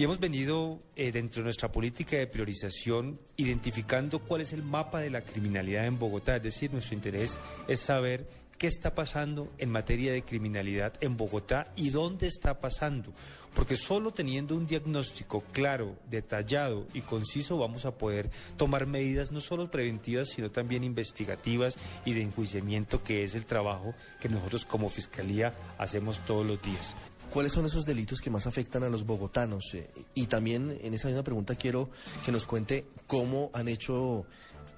Y 0.00 0.04
hemos 0.04 0.18
venido, 0.18 0.80
eh, 0.96 1.12
dentro 1.12 1.42
de 1.42 1.44
nuestra 1.44 1.70
política 1.70 2.16
de 2.16 2.26
priorización, 2.26 3.20
identificando 3.36 4.20
cuál 4.20 4.40
es 4.40 4.54
el 4.54 4.62
mapa 4.62 5.00
de 5.00 5.10
la 5.10 5.20
criminalidad 5.20 5.84
en 5.84 5.98
Bogotá. 5.98 6.36
Es 6.36 6.42
decir, 6.42 6.72
nuestro 6.72 6.94
interés 6.94 7.38
es 7.68 7.80
saber 7.80 8.26
qué 8.56 8.66
está 8.66 8.94
pasando 8.94 9.52
en 9.58 9.70
materia 9.70 10.14
de 10.14 10.22
criminalidad 10.22 10.94
en 11.02 11.18
Bogotá 11.18 11.70
y 11.76 11.90
dónde 11.90 12.28
está 12.28 12.60
pasando. 12.60 13.12
Porque 13.54 13.76
solo 13.76 14.10
teniendo 14.10 14.56
un 14.56 14.66
diagnóstico 14.66 15.42
claro, 15.52 15.94
detallado 16.08 16.86
y 16.94 17.02
conciso 17.02 17.58
vamos 17.58 17.84
a 17.84 17.98
poder 17.98 18.30
tomar 18.56 18.86
medidas 18.86 19.30
no 19.32 19.40
solo 19.40 19.70
preventivas, 19.70 20.30
sino 20.30 20.50
también 20.50 20.82
investigativas 20.82 21.76
y 22.06 22.14
de 22.14 22.22
enjuiciamiento, 22.22 23.04
que 23.04 23.22
es 23.22 23.34
el 23.34 23.44
trabajo 23.44 23.92
que 24.18 24.30
nosotros 24.30 24.64
como 24.64 24.88
Fiscalía 24.88 25.52
hacemos 25.76 26.20
todos 26.20 26.46
los 26.46 26.62
días. 26.62 26.94
¿Cuáles 27.30 27.52
son 27.52 27.64
esos 27.64 27.84
delitos 27.84 28.20
que 28.20 28.28
más 28.28 28.48
afectan 28.48 28.82
a 28.82 28.88
los 28.88 29.06
bogotanos? 29.06 29.74
Eh, 29.74 29.88
y 30.14 30.26
también 30.26 30.76
en 30.82 30.94
esa 30.94 31.06
misma 31.06 31.22
pregunta 31.22 31.54
quiero 31.54 31.88
que 32.24 32.32
nos 32.32 32.44
cuente 32.44 32.86
cómo 33.06 33.50
han 33.52 33.68
hecho 33.68 34.26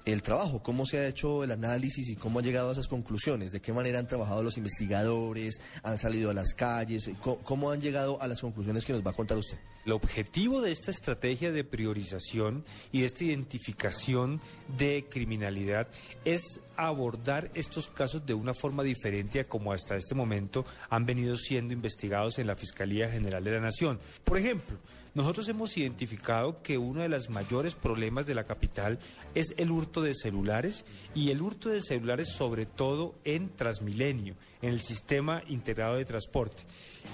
el 0.05 0.21
trabajo, 0.21 0.61
cómo 0.61 0.85
se 0.85 0.99
ha 0.99 1.07
hecho 1.07 1.43
el 1.43 1.51
análisis 1.51 2.09
y 2.09 2.15
cómo 2.15 2.39
han 2.39 2.45
llegado 2.45 2.69
a 2.69 2.71
esas 2.73 2.87
conclusiones, 2.87 3.51
de 3.51 3.61
qué 3.61 3.71
manera 3.71 3.99
han 3.99 4.07
trabajado 4.07 4.43
los 4.43 4.57
investigadores, 4.57 5.61
han 5.81 5.97
salido 5.97 6.29
a 6.29 6.33
las 6.33 6.53
calles, 6.53 7.09
cómo, 7.21 7.71
han 7.71 7.81
llegado 7.81 8.21
a 8.21 8.27
las 8.27 8.41
conclusiones 8.41 8.85
que 8.85 8.93
nos 8.93 9.05
va 9.05 9.11
a 9.11 9.15
contar 9.15 9.37
usted. 9.37 9.57
El 9.85 9.91
objetivo 9.93 10.61
de 10.61 10.71
esta 10.71 10.91
estrategia 10.91 11.51
de 11.51 11.63
priorización 11.63 12.63
y 12.91 13.01
de 13.01 13.05
esta 13.05 13.23
identificación 13.23 14.41
de 14.77 15.05
criminalidad 15.09 15.87
es 16.23 16.61
abordar 16.77 17.51
estos 17.53 17.89
casos 17.89 18.25
de 18.25 18.33
una 18.33 18.53
forma 18.53 18.83
diferente 18.83 19.41
a 19.41 19.47
como 19.47 19.73
hasta 19.73 19.95
este 19.95 20.15
momento 20.15 20.65
han 20.89 21.05
venido 21.05 21.35
siendo 21.35 21.73
investigados 21.73 22.39
en 22.39 22.47
la 22.47 22.55
Fiscalía 22.55 23.09
General 23.09 23.43
de 23.43 23.51
la 23.51 23.59
Nación. 23.59 23.99
Por 24.23 24.37
ejemplo, 24.37 24.77
nosotros 25.15 25.47
hemos 25.47 25.77
identificado 25.77 26.61
que 26.63 26.77
uno 26.77 27.01
de 27.01 27.09
los 27.09 27.29
mayores 27.29 27.75
problemas 27.75 28.25
de 28.25 28.33
la 28.33 28.43
capital 28.43 28.97
es 29.35 29.53
el 29.57 29.69
hurto 29.69 30.01
de 30.01 30.13
celulares 30.15 30.85
y 31.13 31.29
el 31.29 31.41
hurto 31.41 31.69
de 31.69 31.81
celulares 31.81 32.29
sobre 32.29 32.65
todo 32.65 33.13
en 33.23 33.49
Transmilenio, 33.49 34.35
en 34.61 34.69
el 34.69 34.81
sistema 34.81 35.43
integrado 35.47 35.95
de 35.95 36.05
transporte. 36.05 36.63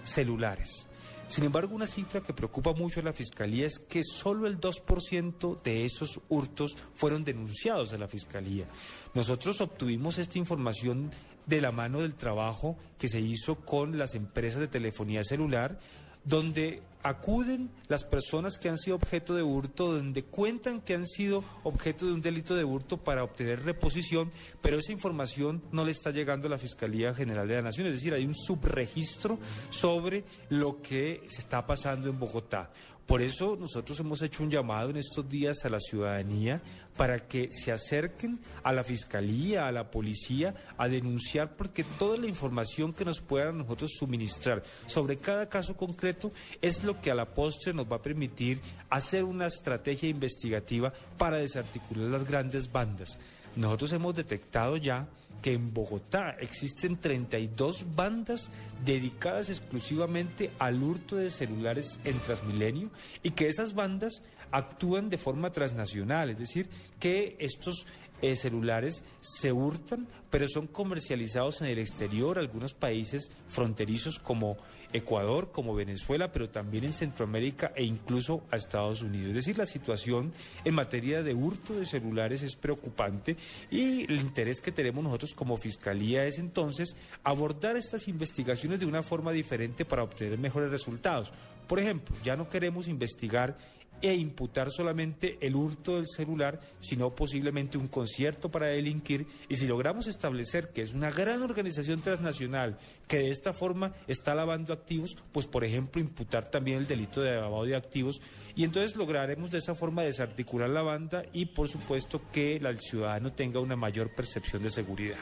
celulares. 0.04 0.88
Sin 1.32 1.46
embargo, 1.46 1.74
una 1.74 1.88
cifra 1.88 2.20
que 2.20 2.34
preocupa 2.34 2.74
mucho 2.74 3.00
a 3.00 3.04
la 3.04 3.14
Fiscalía 3.14 3.66
es 3.66 3.80
que 3.80 4.04
solo 4.04 4.48
el 4.48 4.60
2% 4.60 5.62
de 5.62 5.86
esos 5.86 6.20
hurtos 6.28 6.76
fueron 6.94 7.24
denunciados 7.24 7.94
a 7.94 7.98
la 7.98 8.10
Fiscalía. 8.10 8.66
Nosotros 9.14 9.62
obtuvimos 9.62 10.18
esta 10.18 10.38
información 10.38 11.10
de 11.46 11.62
la 11.62 11.72
mano 11.72 12.02
del 12.02 12.16
trabajo 12.16 12.76
que 13.00 13.08
se 13.08 13.22
hizo 13.22 13.56
con 13.56 13.98
las 13.98 14.14
empresas 14.14 14.60
de 14.60 14.68
telefonía 14.68 15.24
celular 15.24 15.80
donde 16.24 16.82
acuden 17.04 17.70
las 17.88 18.04
personas 18.04 18.58
que 18.58 18.70
han 18.70 18.78
sido 18.78 18.96
objeto 18.96 19.36
de 19.36 19.44
hurto, 19.44 19.94
donde 19.94 20.24
cuentan 20.24 20.82
que 20.82 20.94
han 20.94 21.08
sido 21.08 21.44
objeto 21.64 22.06
de 22.06 22.14
un 22.14 22.22
delito 22.22 22.56
de 22.56 22.64
hurto 22.64 22.98
para 22.98 23.24
obtener 23.24 23.64
reposición, 23.64 24.32
pero 24.62 24.78
esa 24.78 24.92
información 24.92 25.62
no 25.72 25.84
le 25.84 25.92
está 25.92 26.12
llegando 26.12 26.48
a 26.48 26.52
la 26.52 26.58
Fiscalía 26.58 27.14
General 27.14 27.48
de 27.48 27.56
la 27.56 27.62
Nación, 27.64 27.88
es 27.88 27.94
decir, 27.94 28.14
hay 28.14 28.26
un 28.26 28.36
subregistro 28.36 29.40
sobre 29.70 30.24
lo 30.50 30.82
que 30.82 31.24
se 31.28 31.42
está 31.42 31.66
pasando 31.66 32.10
en 32.10 32.20
Bogotá. 32.20 32.72
Por 33.12 33.22
eso 33.22 33.58
nosotros 33.60 34.00
hemos 34.00 34.22
hecho 34.22 34.42
un 34.42 34.50
llamado 34.50 34.90
en 34.90 34.96
estos 34.96 35.28
días 35.28 35.66
a 35.66 35.70
la 35.70 35.82
ciudadanía 35.82 36.62
para 36.96 37.20
que 37.20 37.50
se 37.52 37.74
acerquen 37.74 38.40
a 38.64 38.72
la 38.72 38.86
fiscalía, 38.86 39.68
a 39.68 39.72
la 39.74 39.92
policía, 39.92 40.56
a 40.78 40.88
denunciar, 40.88 41.58
porque 41.58 41.84
toda 41.84 42.16
la 42.16 42.28
información 42.28 42.94
que 42.94 43.04
nos 43.04 43.20
puedan 43.20 43.58
nosotros 43.58 43.92
suministrar 44.00 44.64
sobre 44.88 45.18
cada 45.18 45.50
caso 45.50 45.76
concreto 45.76 46.32
es 46.62 46.86
lo 46.86 47.02
que 47.02 47.12
a 47.12 47.16
la 47.16 47.26
postre 47.26 47.74
nos 47.74 47.92
va 47.92 47.98
a 47.98 48.02
permitir 48.02 48.62
hacer 48.90 49.26
una 49.26 49.48
estrategia 49.48 50.08
investigativa 50.08 50.94
para 51.18 51.36
desarticular 51.36 52.08
las 52.08 52.26
grandes 52.26 52.72
bandas. 52.72 53.18
Nosotros 53.58 53.92
hemos 53.92 54.16
detectado 54.16 54.78
ya 54.78 55.10
que 55.42 55.54
en 55.54 55.74
Bogotá 55.74 56.36
existen 56.40 56.98
32 56.98 57.96
bandas 57.96 58.50
dedicadas 58.86 59.50
exclusivamente 59.50 60.52
al 60.60 60.82
hurto 60.82 61.16
de 61.16 61.30
celulares 61.30 62.00
en 62.06 62.20
Transmilenio 62.20 62.90
y 63.24 63.32
que 63.32 63.48
esas 63.48 63.74
bandas 63.74 64.22
actúan 64.52 65.10
de 65.10 65.18
forma 65.18 65.52
transnacional, 65.52 66.30
es 66.30 66.38
decir, 66.38 66.68
que 67.00 67.36
estos 67.40 67.86
eh, 68.22 68.36
celulares 68.36 69.04
se 69.20 69.52
hurtan, 69.52 70.08
pero 70.30 70.48
son 70.48 70.68
comercializados 70.68 71.62
en 71.62 71.68
el 71.68 71.80
exterior, 71.80 72.40
algunos 72.40 72.74
países 72.74 73.32
fronterizos 73.48 74.20
como 74.20 74.58
Ecuador, 74.94 75.52
como 75.52 75.74
Venezuela, 75.74 76.32
pero 76.32 76.50
también 76.50 76.84
en 76.84 76.94
Centroamérica 76.94 77.72
e 77.76 77.84
incluso 77.84 78.44
a 78.52 78.58
Estados 78.58 79.02
Unidos. 79.02 79.30
Es 79.30 79.36
decir, 79.36 79.58
la 79.58 79.66
situación 79.66 80.34
en 80.66 80.76
materia 80.76 81.24
de 81.24 81.34
hurto 81.34 81.74
de 81.74 81.86
celulares 81.86 82.44
es 82.44 82.56
preocupante 82.56 83.38
y 83.70 84.04
el 84.04 84.20
interés 84.20 84.60
que 84.60 84.72
tenemos 84.72 85.04
nosotros 85.04 85.34
como 85.34 85.58
Fiscalía 85.58 86.26
es 86.26 86.40
entonces 86.40 86.96
abordar 87.24 87.78
estas 87.78 88.08
investigaciones 88.08 88.80
de 88.80 88.86
una 88.86 89.04
forma 89.04 89.32
diferente 89.32 89.86
para 89.86 90.04
obtener 90.04 90.38
mejores 90.38 90.70
resultados. 90.70 91.32
Por 91.68 91.80
ejemplo, 91.80 92.16
ya 92.24 92.36
no 92.36 92.50
queremos 92.50 92.88
investigar 92.88 93.56
e 94.02 94.14
imputar 94.14 94.72
solamente 94.72 95.38
el 95.42 95.56
hurto 95.56 95.96
del 95.96 96.08
celular, 96.08 96.60
sino 96.80 97.10
posiblemente 97.12 97.78
un 97.78 97.88
concierto 97.88 98.50
para 98.50 98.68
delinquir. 98.68 99.26
Y 99.50 99.56
si 99.56 99.68
logramos 99.68 100.08
establecer 100.08 100.70
que 100.70 100.82
es 100.82 100.94
una 100.94 101.12
gran 101.12 101.42
organización 101.42 102.02
transnacional 102.02 102.78
que 103.08 103.20
de 103.20 103.30
esta 103.30 103.54
forma 103.54 103.94
está 104.08 104.34
lavando 104.36 104.74
activos, 104.74 105.16
pues 105.32 105.48
por 105.48 105.64
ejemplo 105.64 106.02
imputar 106.02 106.50
también 106.50 106.78
el 106.78 106.88
delito 106.88 107.22
de 107.22 107.36
lavado 107.36 107.66
de 107.66 107.76
activos 107.76 108.22
y 108.56 108.64
entonces 108.64 108.96
lograremos 108.96 109.52
de 109.52 109.60
esa 109.60 109.76
forma 109.76 110.04
desarticular 110.04 110.70
la 110.70 110.82
banda 110.82 111.24
y 111.34 111.46
por 111.46 111.68
supuesto 111.68 112.22
que 112.32 112.56
el 112.56 112.80
ciudadano 112.80 113.32
tenga 113.34 113.60
una 113.60 113.76
mayor 113.76 114.14
percepción 114.14 114.64
de 114.64 114.70
seguridad. 114.70 115.18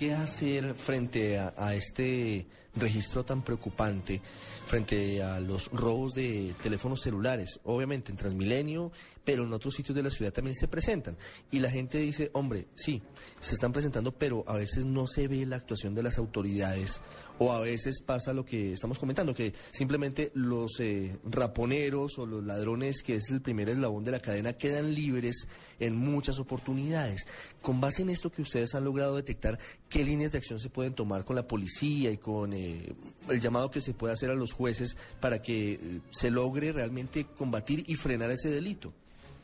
¿Qué 0.00 0.14
hacer 0.14 0.74
frente 0.76 1.38
a, 1.38 1.74
este 1.74 2.46
registro 2.74 3.22
tan 3.22 3.42
preocupante, 3.42 4.22
frente 4.64 5.22
a 5.22 5.38
los 5.40 5.70
robos 5.72 6.14
de 6.14 6.54
teléfonos 6.62 7.02
celulares? 7.02 7.60
Obviamente 7.64 8.10
en 8.10 8.16
Transmilenio, 8.16 8.92
pero 9.26 9.44
en 9.44 9.52
otros 9.52 9.74
sitios 9.74 9.94
de 9.94 10.02
la 10.02 10.08
ciudad 10.08 10.32
también 10.32 10.54
se 10.54 10.68
presentan. 10.68 11.18
Y 11.50 11.58
la 11.58 11.68
gente 11.70 11.98
dice, 11.98 12.30
hombre, 12.32 12.68
sí, 12.74 13.02
se 13.40 13.52
están 13.52 13.74
presentando, 13.74 14.10
pero 14.12 14.42
a 14.46 14.56
veces 14.56 14.86
no 14.86 15.06
se 15.06 15.28
ve 15.28 15.44
la 15.44 15.56
actuación 15.56 15.94
de 15.94 16.02
las 16.02 16.16
autoridades 16.16 17.02
o 17.42 17.52
a 17.52 17.60
veces 17.60 18.02
pasa 18.02 18.34
lo 18.34 18.44
que 18.44 18.72
estamos 18.72 18.98
comentando, 18.98 19.34
que 19.34 19.54
simplemente 19.70 20.30
los 20.34 20.78
eh, 20.78 21.18
raponeros 21.24 22.18
o 22.18 22.26
los 22.26 22.44
ladrones, 22.44 23.02
que 23.02 23.16
es 23.16 23.30
el 23.30 23.40
primer 23.40 23.70
eslabón 23.70 24.04
de 24.04 24.10
la 24.10 24.20
cadena, 24.20 24.52
quedan 24.52 24.94
libres 24.94 25.48
en 25.78 25.96
muchas 25.96 26.38
oportunidades. 26.38 27.26
Con 27.62 27.80
base 27.80 28.02
en 28.02 28.10
esto 28.10 28.30
que 28.30 28.42
ustedes 28.42 28.74
han 28.74 28.84
logrado 28.84 29.16
detectar, 29.16 29.58
¿qué 29.88 30.04
líneas 30.04 30.32
de 30.32 30.38
acción 30.38 30.58
se 30.58 30.68
pueden 30.68 30.92
tomar 30.92 31.24
con 31.24 31.34
la 31.34 31.48
policía 31.48 32.10
y 32.10 32.18
con 32.18 32.52
eh, 32.52 32.92
el 33.30 33.40
llamado 33.40 33.70
que 33.70 33.80
se 33.80 33.94
puede 33.94 34.12
hacer 34.12 34.28
a 34.28 34.34
los 34.34 34.52
jueces 34.52 34.98
para 35.18 35.40
que 35.40 35.72
eh, 35.72 36.00
se 36.10 36.30
logre 36.30 36.72
realmente 36.72 37.24
combatir 37.24 37.84
y 37.86 37.94
frenar 37.94 38.30
ese 38.30 38.50
delito? 38.50 38.92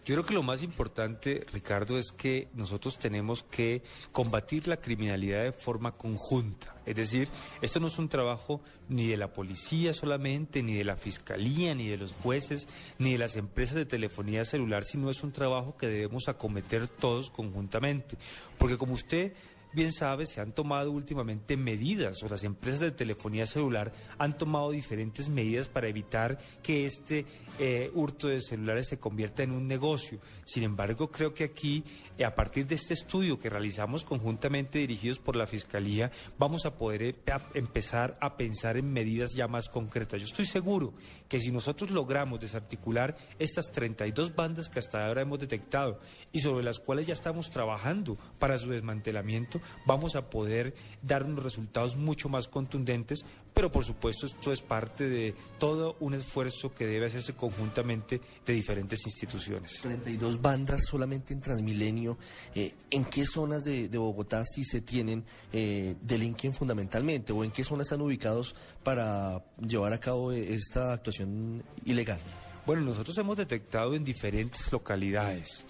Yo 0.06 0.14
creo 0.14 0.24
que 0.24 0.34
lo 0.34 0.44
más 0.44 0.62
importante, 0.62 1.44
Ricardo, 1.52 1.98
es 1.98 2.12
que 2.12 2.46
nosotros 2.54 2.96
tenemos 2.96 3.42
que 3.42 3.82
combatir 4.12 4.68
la 4.68 4.76
criminalidad 4.76 5.42
de 5.42 5.50
forma 5.50 5.90
conjunta. 5.90 6.76
Es 6.86 6.94
decir, 6.94 7.28
esto 7.60 7.80
no 7.80 7.88
es 7.88 7.98
un 7.98 8.08
trabajo 8.08 8.60
ni 8.88 9.08
de 9.08 9.16
la 9.16 9.32
policía 9.32 9.92
solamente, 9.92 10.62
ni 10.62 10.74
de 10.74 10.84
la 10.84 10.94
fiscalía, 10.94 11.74
ni 11.74 11.88
de 11.88 11.96
los 11.96 12.12
jueces, 12.12 12.68
ni 13.00 13.14
de 13.14 13.18
las 13.18 13.34
empresas 13.34 13.74
de 13.74 13.84
telefonía 13.84 14.44
celular, 14.44 14.84
sino 14.84 15.10
es 15.10 15.24
un 15.24 15.32
trabajo 15.32 15.76
que 15.76 15.88
debemos 15.88 16.28
acometer 16.28 16.86
todos 16.86 17.28
conjuntamente. 17.28 18.16
Porque 18.58 18.78
como 18.78 18.92
usted 18.92 19.32
bien 19.76 19.92
sabe, 19.92 20.24
se 20.26 20.40
han 20.40 20.52
tomado 20.52 20.90
últimamente 20.90 21.56
medidas, 21.56 22.22
o 22.22 22.28
las 22.28 22.42
empresas 22.44 22.80
de 22.80 22.92
telefonía 22.92 23.44
celular 23.44 23.92
han 24.18 24.38
tomado 24.38 24.70
diferentes 24.70 25.28
medidas 25.28 25.68
para 25.68 25.86
evitar 25.86 26.38
que 26.62 26.86
este 26.86 27.26
eh, 27.58 27.90
hurto 27.94 28.28
de 28.28 28.40
celulares 28.40 28.88
se 28.88 28.98
convierta 28.98 29.42
en 29.42 29.52
un 29.52 29.68
negocio. 29.68 30.18
Sin 30.44 30.62
embargo, 30.62 31.10
creo 31.10 31.34
que 31.34 31.44
aquí, 31.44 31.84
eh, 32.16 32.24
a 32.24 32.34
partir 32.34 32.66
de 32.66 32.74
este 32.74 32.94
estudio 32.94 33.38
que 33.38 33.50
realizamos 33.50 34.02
conjuntamente 34.02 34.78
dirigidos 34.78 35.18
por 35.18 35.36
la 35.36 35.46
Fiscalía, 35.46 36.10
vamos 36.38 36.64
a 36.64 36.74
poder 36.74 37.02
eh, 37.02 37.14
empezar 37.52 38.16
a 38.20 38.36
pensar 38.36 38.78
en 38.78 38.90
medidas 38.90 39.34
ya 39.36 39.46
más 39.46 39.68
concretas. 39.68 40.20
Yo 40.20 40.26
estoy 40.26 40.46
seguro 40.46 40.94
que 41.28 41.38
si 41.38 41.52
nosotros 41.52 41.90
logramos 41.90 42.40
desarticular 42.40 43.14
estas 43.38 43.70
32 43.72 44.34
bandas 44.34 44.70
que 44.70 44.78
hasta 44.78 45.06
ahora 45.06 45.20
hemos 45.20 45.38
detectado 45.38 46.00
y 46.32 46.38
sobre 46.38 46.64
las 46.64 46.80
cuales 46.80 47.06
ya 47.06 47.12
estamos 47.12 47.50
trabajando 47.50 48.16
para 48.38 48.56
su 48.56 48.70
desmantelamiento, 48.70 49.60
vamos 49.84 50.16
a 50.16 50.28
poder 50.28 50.74
dar 51.02 51.24
unos 51.24 51.44
resultados 51.44 51.96
mucho 51.96 52.28
más 52.28 52.48
contundentes, 52.48 53.24
pero 53.54 53.70
por 53.70 53.84
supuesto 53.84 54.26
esto 54.26 54.52
es 54.52 54.60
parte 54.60 55.08
de 55.08 55.34
todo 55.58 55.96
un 56.00 56.14
esfuerzo 56.14 56.74
que 56.74 56.86
debe 56.86 57.06
hacerse 57.06 57.34
conjuntamente 57.34 58.20
de 58.44 58.52
diferentes 58.52 59.06
instituciones. 59.06 59.80
32 59.80 60.40
bandas 60.40 60.82
solamente 60.86 61.32
en 61.32 61.40
Transmilenio. 61.40 62.18
Eh, 62.54 62.74
¿En 62.90 63.04
qué 63.06 63.24
zonas 63.24 63.64
de, 63.64 63.88
Bogotá 63.96 64.44
sí 64.44 64.64
se 64.64 64.82
tienen 64.82 65.24
eh, 65.52 65.96
delinquen 66.02 66.52
fundamentalmente 66.52 67.32
o 67.32 67.44
en 67.44 67.50
qué 67.50 67.64
zonas 67.64 67.86
están 67.86 68.02
ubicados 68.02 68.54
para 68.82 69.42
llevar 69.60 69.92
a 69.92 70.00
cabo 70.00 70.32
esta 70.32 70.92
actuación 70.92 71.62
ilegal? 71.84 72.20
Bueno, 72.66 72.82
nosotros 72.82 73.16
hemos 73.18 73.36
detectado 73.36 73.94
en 73.94 74.04
diferentes 74.04 74.72
localidades. 74.72 75.64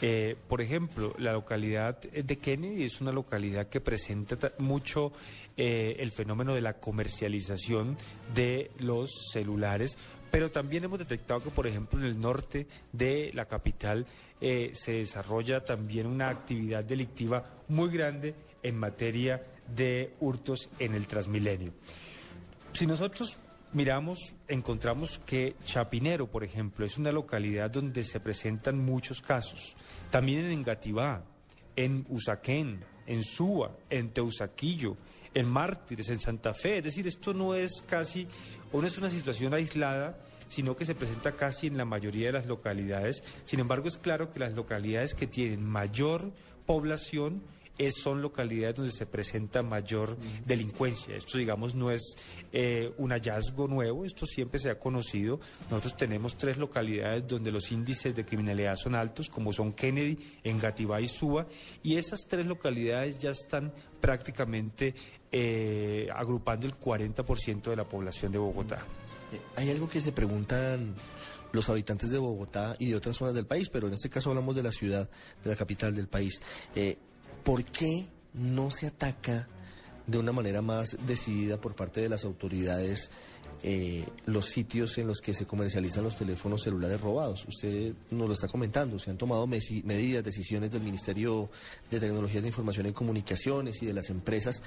Eh, 0.00 0.36
por 0.48 0.60
ejemplo, 0.60 1.14
la 1.18 1.32
localidad 1.32 2.00
de 2.00 2.38
Kennedy 2.38 2.84
es 2.84 3.00
una 3.00 3.12
localidad 3.12 3.68
que 3.68 3.80
presenta 3.80 4.52
mucho 4.58 5.12
eh, 5.56 5.96
el 5.98 6.10
fenómeno 6.12 6.54
de 6.54 6.60
la 6.60 6.74
comercialización 6.74 7.96
de 8.34 8.70
los 8.78 9.10
celulares, 9.32 9.96
pero 10.30 10.50
también 10.50 10.84
hemos 10.84 10.98
detectado 10.98 11.40
que, 11.40 11.50
por 11.50 11.66
ejemplo, 11.66 12.00
en 12.00 12.06
el 12.06 12.18
norte 12.18 12.66
de 12.92 13.30
la 13.34 13.44
capital 13.44 14.06
eh, 14.40 14.70
se 14.74 14.92
desarrolla 14.92 15.64
también 15.64 16.06
una 16.06 16.30
actividad 16.30 16.82
delictiva 16.82 17.44
muy 17.68 17.90
grande 17.90 18.34
en 18.62 18.78
materia 18.78 19.42
de 19.74 20.14
hurtos 20.20 20.70
en 20.78 20.94
el 20.94 21.06
Transmilenio. 21.06 21.72
Si 22.72 22.86
nosotros 22.86 23.36
miramos, 23.72 24.34
encontramos 24.48 25.18
que 25.24 25.56
Chapinero, 25.64 26.26
por 26.26 26.44
ejemplo, 26.44 26.84
es 26.84 26.98
una 26.98 27.12
localidad 27.12 27.70
donde 27.70 28.04
se 28.04 28.20
presentan 28.20 28.78
muchos 28.78 29.20
casos. 29.20 29.76
También 30.10 30.44
en 30.44 30.52
Engativá, 30.52 31.24
en 31.76 32.04
Usaquén, 32.08 32.84
en 33.06 33.24
Suba, 33.24 33.72
en 33.90 34.10
Teusaquillo, 34.10 34.96
en 35.34 35.48
Mártires, 35.48 36.08
en 36.10 36.20
Santa 36.20 36.54
Fe. 36.54 36.78
Es 36.78 36.84
decir, 36.84 37.06
esto 37.06 37.32
no 37.34 37.54
es 37.54 37.82
casi, 37.86 38.26
o 38.72 38.80
no 38.80 38.86
es 38.86 38.98
una 38.98 39.10
situación 39.10 39.54
aislada, 39.54 40.18
sino 40.48 40.76
que 40.76 40.84
se 40.84 40.94
presenta 40.94 41.32
casi 41.32 41.66
en 41.66 41.78
la 41.78 41.84
mayoría 41.84 42.26
de 42.26 42.32
las 42.34 42.46
localidades. 42.46 43.22
Sin 43.44 43.60
embargo, 43.60 43.88
es 43.88 43.96
claro 43.96 44.30
que 44.30 44.38
las 44.38 44.52
localidades 44.52 45.14
que 45.14 45.26
tienen 45.26 45.64
mayor 45.64 46.30
población 46.66 47.42
son 47.90 48.22
localidades 48.22 48.76
donde 48.76 48.92
se 48.92 49.06
presenta 49.06 49.62
mayor 49.62 50.16
delincuencia. 50.46 51.16
Esto, 51.16 51.38
digamos, 51.38 51.74
no 51.74 51.90
es 51.90 52.16
eh, 52.52 52.92
un 52.98 53.10
hallazgo 53.10 53.66
nuevo, 53.66 54.04
esto 54.04 54.26
siempre 54.26 54.58
se 54.58 54.70
ha 54.70 54.78
conocido. 54.78 55.40
Nosotros 55.70 55.96
tenemos 55.96 56.36
tres 56.36 56.58
localidades 56.58 57.26
donde 57.26 57.50
los 57.50 57.72
índices 57.72 58.14
de 58.14 58.24
criminalidad 58.24 58.76
son 58.76 58.94
altos, 58.94 59.28
como 59.28 59.52
son 59.52 59.72
Kennedy, 59.72 60.18
Engativá 60.44 61.00
y 61.00 61.08
Suba, 61.08 61.46
y 61.82 61.96
esas 61.96 62.20
tres 62.28 62.46
localidades 62.46 63.18
ya 63.18 63.30
están 63.30 63.72
prácticamente 64.00 64.94
eh, 65.30 66.08
agrupando 66.14 66.66
el 66.66 66.74
40% 66.74 67.62
de 67.62 67.76
la 67.76 67.84
población 67.84 68.32
de 68.32 68.38
Bogotá. 68.38 68.84
Eh, 69.32 69.40
hay 69.56 69.70
algo 69.70 69.88
que 69.88 70.00
se 70.00 70.12
preguntan 70.12 70.94
los 71.52 71.68
habitantes 71.68 72.10
de 72.10 72.18
Bogotá 72.18 72.76
y 72.78 72.90
de 72.90 72.96
otras 72.96 73.16
zonas 73.16 73.34
del 73.34 73.46
país, 73.46 73.68
pero 73.68 73.86
en 73.86 73.94
este 73.94 74.08
caso 74.08 74.30
hablamos 74.30 74.56
de 74.56 74.62
la 74.62 74.72
ciudad, 74.72 75.08
de 75.42 75.50
la 75.50 75.56
capital 75.56 75.94
del 75.94 76.08
país. 76.08 76.40
¿Por 77.42 77.64
qué 77.64 78.08
no 78.34 78.70
se 78.70 78.86
ataca 78.86 79.48
de 80.06 80.18
una 80.18 80.32
manera 80.32 80.62
más 80.62 80.96
decidida 81.06 81.60
por 81.60 81.74
parte 81.74 82.00
de 82.00 82.08
las 82.08 82.24
autoridades 82.24 83.10
eh, 83.64 84.04
los 84.26 84.46
sitios 84.46 84.98
en 84.98 85.06
los 85.06 85.20
que 85.20 85.34
se 85.34 85.46
comercializan 85.46 86.02
los 86.02 86.16
teléfonos 86.16 86.64
celulares 86.64 87.00
robados. 87.00 87.46
Usted 87.46 87.94
nos 88.10 88.26
lo 88.26 88.34
está 88.34 88.48
comentando, 88.48 88.98
se 88.98 89.10
han 89.10 89.18
tomado 89.18 89.46
medidas, 89.46 90.24
decisiones 90.24 90.72
del 90.72 90.82
Ministerio 90.82 91.48
de 91.88 92.00
Tecnologías 92.00 92.42
de 92.42 92.48
Información 92.48 92.86
y 92.86 92.92
Comunicaciones 92.92 93.80
y 93.80 93.86
de 93.86 93.94
las 93.94 94.10
empresas, 94.10 94.62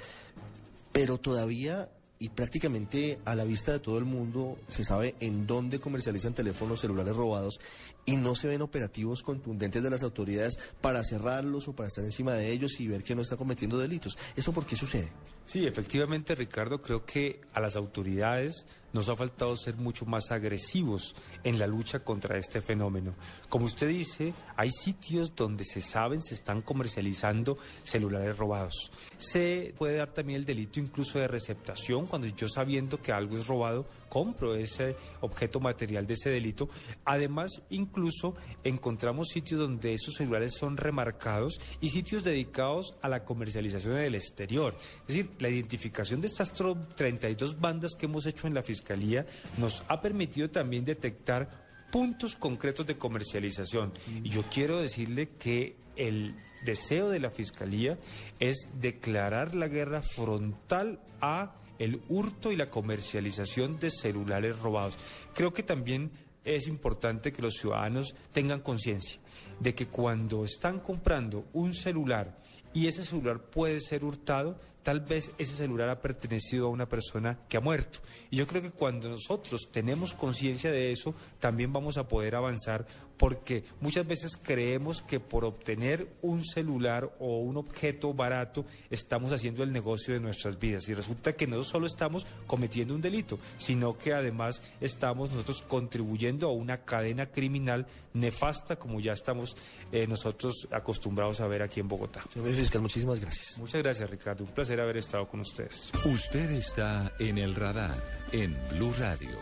pero 0.92 1.18
todavía 1.18 1.90
y 2.18 2.30
prácticamente 2.30 3.18
a 3.26 3.34
la 3.34 3.44
vista 3.44 3.72
de 3.72 3.80
todo 3.80 3.98
el 3.98 4.06
mundo 4.06 4.56
se 4.68 4.82
sabe 4.82 5.14
en 5.20 5.46
dónde 5.46 5.78
comercializan 5.78 6.32
teléfonos 6.32 6.80
celulares 6.80 7.14
robados 7.14 7.60
y 8.06 8.16
no 8.16 8.34
se 8.34 8.48
ven 8.48 8.62
operativos 8.62 9.22
contundentes 9.22 9.82
de 9.82 9.90
las 9.90 10.02
autoridades 10.02 10.58
para 10.80 11.02
cerrarlos 11.02 11.68
o 11.68 11.74
para 11.74 11.88
estar 11.88 12.04
encima 12.04 12.32
de 12.34 12.50
ellos 12.50 12.80
y 12.80 12.88
ver 12.88 13.02
que 13.02 13.14
no 13.14 13.22
está 13.22 13.36
cometiendo 13.36 13.76
delitos. 13.76 14.16
¿Eso 14.36 14.52
por 14.52 14.64
qué 14.64 14.76
sucede? 14.76 15.10
Sí, 15.46 15.64
efectivamente, 15.64 16.34
Ricardo, 16.34 16.82
creo 16.82 17.06
que 17.06 17.40
a 17.54 17.60
las 17.60 17.76
autoridades 17.76 18.66
nos 18.96 19.08
ha 19.10 19.14
faltado 19.14 19.54
ser 19.56 19.76
mucho 19.76 20.06
más 20.06 20.30
agresivos 20.30 21.14
en 21.44 21.58
la 21.58 21.66
lucha 21.66 22.00
contra 22.00 22.38
este 22.38 22.62
fenómeno. 22.62 23.14
Como 23.48 23.66
usted 23.66 23.88
dice, 23.88 24.32
hay 24.56 24.70
sitios 24.70 25.36
donde 25.36 25.64
se 25.64 25.82
saben, 25.82 26.22
se 26.22 26.34
están 26.34 26.62
comercializando 26.62 27.58
celulares 27.82 28.38
robados. 28.38 28.90
Se 29.18 29.74
puede 29.76 29.98
dar 29.98 30.14
también 30.14 30.40
el 30.40 30.46
delito 30.46 30.80
incluso 30.80 31.18
de 31.18 31.28
receptación, 31.28 32.06
cuando 32.06 32.26
yo 32.26 32.48
sabiendo 32.48 33.00
que 33.02 33.12
algo 33.12 33.36
es 33.36 33.46
robado, 33.46 33.86
compro 34.08 34.54
ese 34.54 34.96
objeto 35.20 35.60
material 35.60 36.06
de 36.06 36.14
ese 36.14 36.30
delito. 36.30 36.68
Además, 37.04 37.50
incluso 37.68 38.34
encontramos 38.64 39.28
sitios 39.28 39.60
donde 39.60 39.92
esos 39.92 40.14
celulares 40.14 40.54
son 40.58 40.78
remarcados 40.78 41.60
y 41.82 41.90
sitios 41.90 42.24
dedicados 42.24 42.94
a 43.02 43.10
la 43.10 43.24
comercialización 43.24 43.98
en 43.98 44.04
el 44.04 44.14
exterior. 44.14 44.74
Es 45.02 45.08
decir, 45.08 45.30
la 45.38 45.48
identificación 45.48 46.20
de 46.20 46.28
estas 46.28 46.52
32 46.52 47.60
bandas 47.60 47.92
que 47.98 48.06
hemos 48.06 48.26
hecho 48.26 48.46
en 48.46 48.54
la 48.54 48.62
Fiscalía 48.62 49.26
nos 49.58 49.82
ha 49.88 50.00
permitido 50.00 50.50
también 50.50 50.84
detectar 50.84 51.48
puntos 51.90 52.36
concretos 52.36 52.86
de 52.86 52.98
comercialización. 52.98 53.92
Y 54.22 54.30
yo 54.30 54.42
quiero 54.42 54.80
decirle 54.80 55.30
que 55.38 55.76
el 55.96 56.34
deseo 56.64 57.08
de 57.10 57.20
la 57.20 57.30
Fiscalía 57.30 57.98
es 58.38 58.68
declarar 58.80 59.54
la 59.54 59.68
guerra 59.68 60.02
frontal 60.02 61.00
a 61.20 61.54
el 61.78 62.00
hurto 62.08 62.52
y 62.52 62.56
la 62.56 62.70
comercialización 62.70 63.78
de 63.78 63.90
celulares 63.90 64.58
robados. 64.58 64.96
Creo 65.34 65.52
que 65.52 65.62
también 65.62 66.10
es 66.44 66.66
importante 66.68 67.32
que 67.32 67.42
los 67.42 67.54
ciudadanos 67.54 68.14
tengan 68.32 68.60
conciencia 68.60 69.20
de 69.60 69.74
que 69.74 69.86
cuando 69.86 70.44
están 70.44 70.80
comprando 70.80 71.46
un 71.52 71.74
celular 71.74 72.38
y 72.72 72.86
ese 72.86 73.04
celular 73.04 73.40
puede 73.40 73.80
ser 73.80 74.04
hurtado, 74.04 74.58
tal 74.86 75.00
vez 75.00 75.32
ese 75.36 75.52
celular 75.54 75.88
ha 75.88 76.00
pertenecido 76.00 76.66
a 76.66 76.70
una 76.70 76.86
persona 76.86 77.36
que 77.48 77.56
ha 77.56 77.60
muerto. 77.60 77.98
Y 78.30 78.36
yo 78.36 78.46
creo 78.46 78.62
que 78.62 78.70
cuando 78.70 79.08
nosotros 79.08 79.68
tenemos 79.72 80.14
conciencia 80.14 80.70
de 80.70 80.92
eso, 80.92 81.12
también 81.40 81.72
vamos 81.72 81.96
a 81.96 82.06
poder 82.06 82.36
avanzar 82.36 82.86
porque 83.16 83.64
muchas 83.80 84.06
veces 84.06 84.36
creemos 84.40 85.02
que 85.02 85.20
por 85.20 85.44
obtener 85.44 86.06
un 86.22 86.44
celular 86.44 87.10
o 87.18 87.38
un 87.40 87.56
objeto 87.56 88.12
barato 88.12 88.64
estamos 88.90 89.32
haciendo 89.32 89.62
el 89.62 89.72
negocio 89.72 90.14
de 90.14 90.20
nuestras 90.20 90.58
vidas 90.58 90.88
y 90.88 90.94
resulta 90.94 91.34
que 91.34 91.46
no 91.46 91.62
solo 91.62 91.86
estamos 91.86 92.26
cometiendo 92.46 92.94
un 92.94 93.00
delito, 93.00 93.38
sino 93.58 93.96
que 93.96 94.12
además 94.12 94.60
estamos 94.80 95.30
nosotros 95.30 95.62
contribuyendo 95.62 96.48
a 96.48 96.52
una 96.52 96.78
cadena 96.84 97.26
criminal 97.26 97.86
nefasta 98.12 98.76
como 98.76 99.00
ya 99.00 99.12
estamos 99.12 99.56
eh, 99.92 100.06
nosotros 100.06 100.68
acostumbrados 100.70 101.40
a 101.40 101.46
ver 101.46 101.62
aquí 101.62 101.80
en 101.80 101.88
Bogotá. 101.88 102.22
Señor 102.32 102.52
fiscal, 102.52 102.82
muchísimas 102.82 103.20
gracias. 103.20 103.58
Muchas 103.58 103.82
gracias 103.82 104.10
Ricardo, 104.10 104.44
un 104.44 104.50
placer 104.50 104.75
haber 104.80 104.96
estado 104.96 105.28
con 105.28 105.40
ustedes. 105.40 105.90
Usted 106.04 106.50
está 106.50 107.12
en 107.18 107.38
el 107.38 107.54
radar 107.54 107.96
en 108.32 108.56
Blue 108.70 108.92
Radio. 108.98 109.36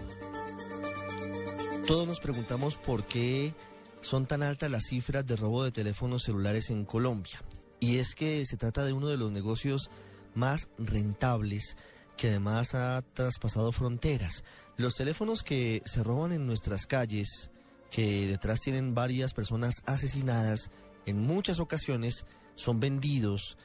Todos 1.87 2.07
nos 2.07 2.21
preguntamos 2.21 2.79
por 2.79 3.05
qué 3.05 3.55
son 4.01 4.27
tan 4.27 4.43
altas 4.43 4.71
las 4.71 4.85
cifras 4.85 5.27
de 5.27 5.37
robo 5.37 5.65
de 5.65 5.71
teléfonos 5.71 6.25
celulares 6.25 6.71
en 6.71 6.85
Colombia. 6.85 7.43
Y 7.81 7.99
es 7.99 8.15
que 8.15 8.45
se 8.47 8.57
trata 8.57 8.85
de 8.85 8.93
uno 8.93 9.09
de 9.09 9.17
los 9.17 9.33
negocios 9.33 9.91
más 10.35 10.69
rentables 10.79 11.77
que 12.17 12.29
además 12.29 12.75
ha 12.75 13.03
traspasado 13.13 13.73
fronteras. 13.73 14.45
Los 14.77 14.95
teléfonos 14.95 15.43
que 15.43 15.83
se 15.85 16.03
roban 16.03 16.33
en 16.33 16.47
nuestras 16.47 16.87
calles, 16.87 17.51
que 17.91 18.27
detrás 18.27 18.61
tienen 18.61 18.95
varias 18.95 19.35
personas 19.35 19.83
asesinadas, 19.87 20.71
en 21.07 21.21
muchas 21.21 21.61
ocasiones 21.61 22.25
son 22.55 22.81
vendidos 22.81 23.57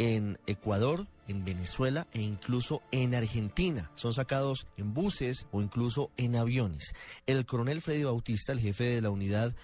en 0.00 0.38
Ecuador, 0.46 1.06
en 1.28 1.44
Venezuela 1.44 2.06
e 2.14 2.22
incluso 2.22 2.80
en 2.90 3.14
Argentina. 3.14 3.92
Son 3.96 4.14
sacados 4.14 4.66
en 4.78 4.94
buses 4.94 5.46
o 5.52 5.60
incluso 5.60 6.10
en 6.16 6.36
aviones. 6.36 6.94
El 7.26 7.44
coronel 7.44 7.82
Freddy 7.82 8.04
Bautista, 8.04 8.52
el 8.52 8.60
jefe 8.60 8.84
de 8.84 9.02
la 9.02 9.10
unidad 9.10 9.54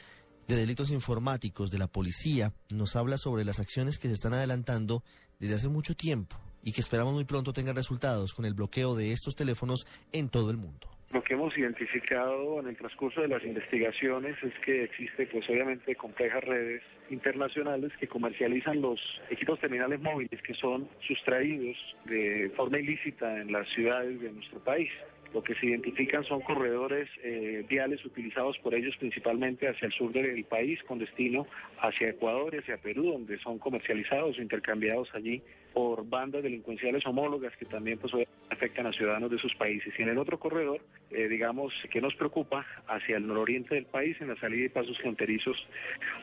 de 0.47 0.57
delitos 0.57 0.91
informáticos 0.91 1.71
de 1.71 1.79
la 1.79 1.87
policía, 1.87 2.53
nos 2.71 2.97
habla 2.97 3.17
sobre 3.17 3.47
las 3.47 3.61
acciones 3.61 3.99
que 3.99 4.09
se 4.09 4.15
están 4.15 4.35
adelantando 4.35 5.03
desde 5.41 5.55
hace 5.55 5.69
mucho 5.69 5.97
tiempo 5.97 6.37
y 6.63 6.73
que 6.73 6.83
esperamos 6.83 7.15
muy 7.15 7.25
pronto 7.25 7.55
tengan 7.55 7.75
resultados 7.75 8.35
con 8.35 8.45
el 8.45 8.53
bloqueo 8.53 8.95
de 8.95 9.13
estos 9.13 9.37
teléfonos 9.37 9.87
en 10.13 10.29
todo 10.29 10.51
el 10.51 10.59
mundo. 10.59 10.96
Lo 11.13 11.23
que 11.23 11.35
hemos 11.35 11.57
identificado 11.57 12.59
en 12.59 12.67
el 12.67 12.77
transcurso 12.77 13.21
de 13.21 13.29
las 13.29 13.45
investigaciones 13.45 14.37
es 14.43 14.53
que 14.65 14.85
existe, 14.85 15.27
pues 15.27 15.49
obviamente, 15.49 15.95
complejas 15.95 16.43
redes 16.43 16.83
internacionales 17.11 17.93
que 17.99 18.09
comercializan 18.09 18.81
los 18.81 19.01
equipos 19.31 19.61
terminales 19.61 20.01
móviles 20.01 20.43
que 20.43 20.55
son 20.55 20.89
sustraídos 21.01 21.77
de 22.07 22.51
forma 22.57 22.81
ilícita 22.81 23.41
en 23.41 23.53
las 23.53 23.69
ciudades 23.69 24.21
de 24.21 24.33
nuestro 24.33 24.59
país. 24.59 24.91
Lo 25.33 25.43
que 25.43 25.55
se 25.55 25.67
identifican 25.67 26.25
son 26.25 26.41
corredores 26.41 27.09
eh, 27.23 27.65
viales 27.69 28.05
utilizados 28.05 28.59
por 28.59 28.75
ellos 28.75 28.97
principalmente 28.97 29.69
hacia 29.69 29.87
el 29.87 29.93
sur 29.93 30.13
del 30.13 30.45
país, 30.45 30.83
con 30.85 30.99
destino 30.99 31.47
hacia 31.81 32.11
Ecuador 32.11 32.55
y 32.55 32.59
hacia 32.59 32.77
Perú, 32.79 33.13
donde 33.13 33.39
son 33.39 33.59
comercializados 33.59 34.39
o 34.39 34.43
intercambiados 34.43 35.15
allí 35.15 35.43
por 35.73 36.09
bandas 36.09 36.43
delincuenciales 36.43 37.05
homólogas 37.07 37.55
que 37.57 37.67
también 37.67 37.99
pues, 37.99 38.13
afectan 38.51 38.87
a 38.87 38.93
ciudadanos 38.93 39.31
de 39.31 39.37
esos 39.37 39.55
países. 39.57 39.93
Y 39.99 40.03
en 40.03 40.09
el 40.09 40.19
otro 40.19 40.39
corredor, 40.39 40.81
eh, 41.11 41.29
digamos, 41.29 41.75
que 41.91 42.01
nos 42.01 42.15
preocupa, 42.15 42.65
hacia 42.87 43.19
el 43.19 43.27
nororiente 43.27 43.75
del 43.75 43.85
país, 43.85 44.17
en 44.21 44.29
la 44.29 44.37
salida 44.37 44.65
y 44.65 44.69
pasos 44.71 44.99
fronterizos 44.99 45.67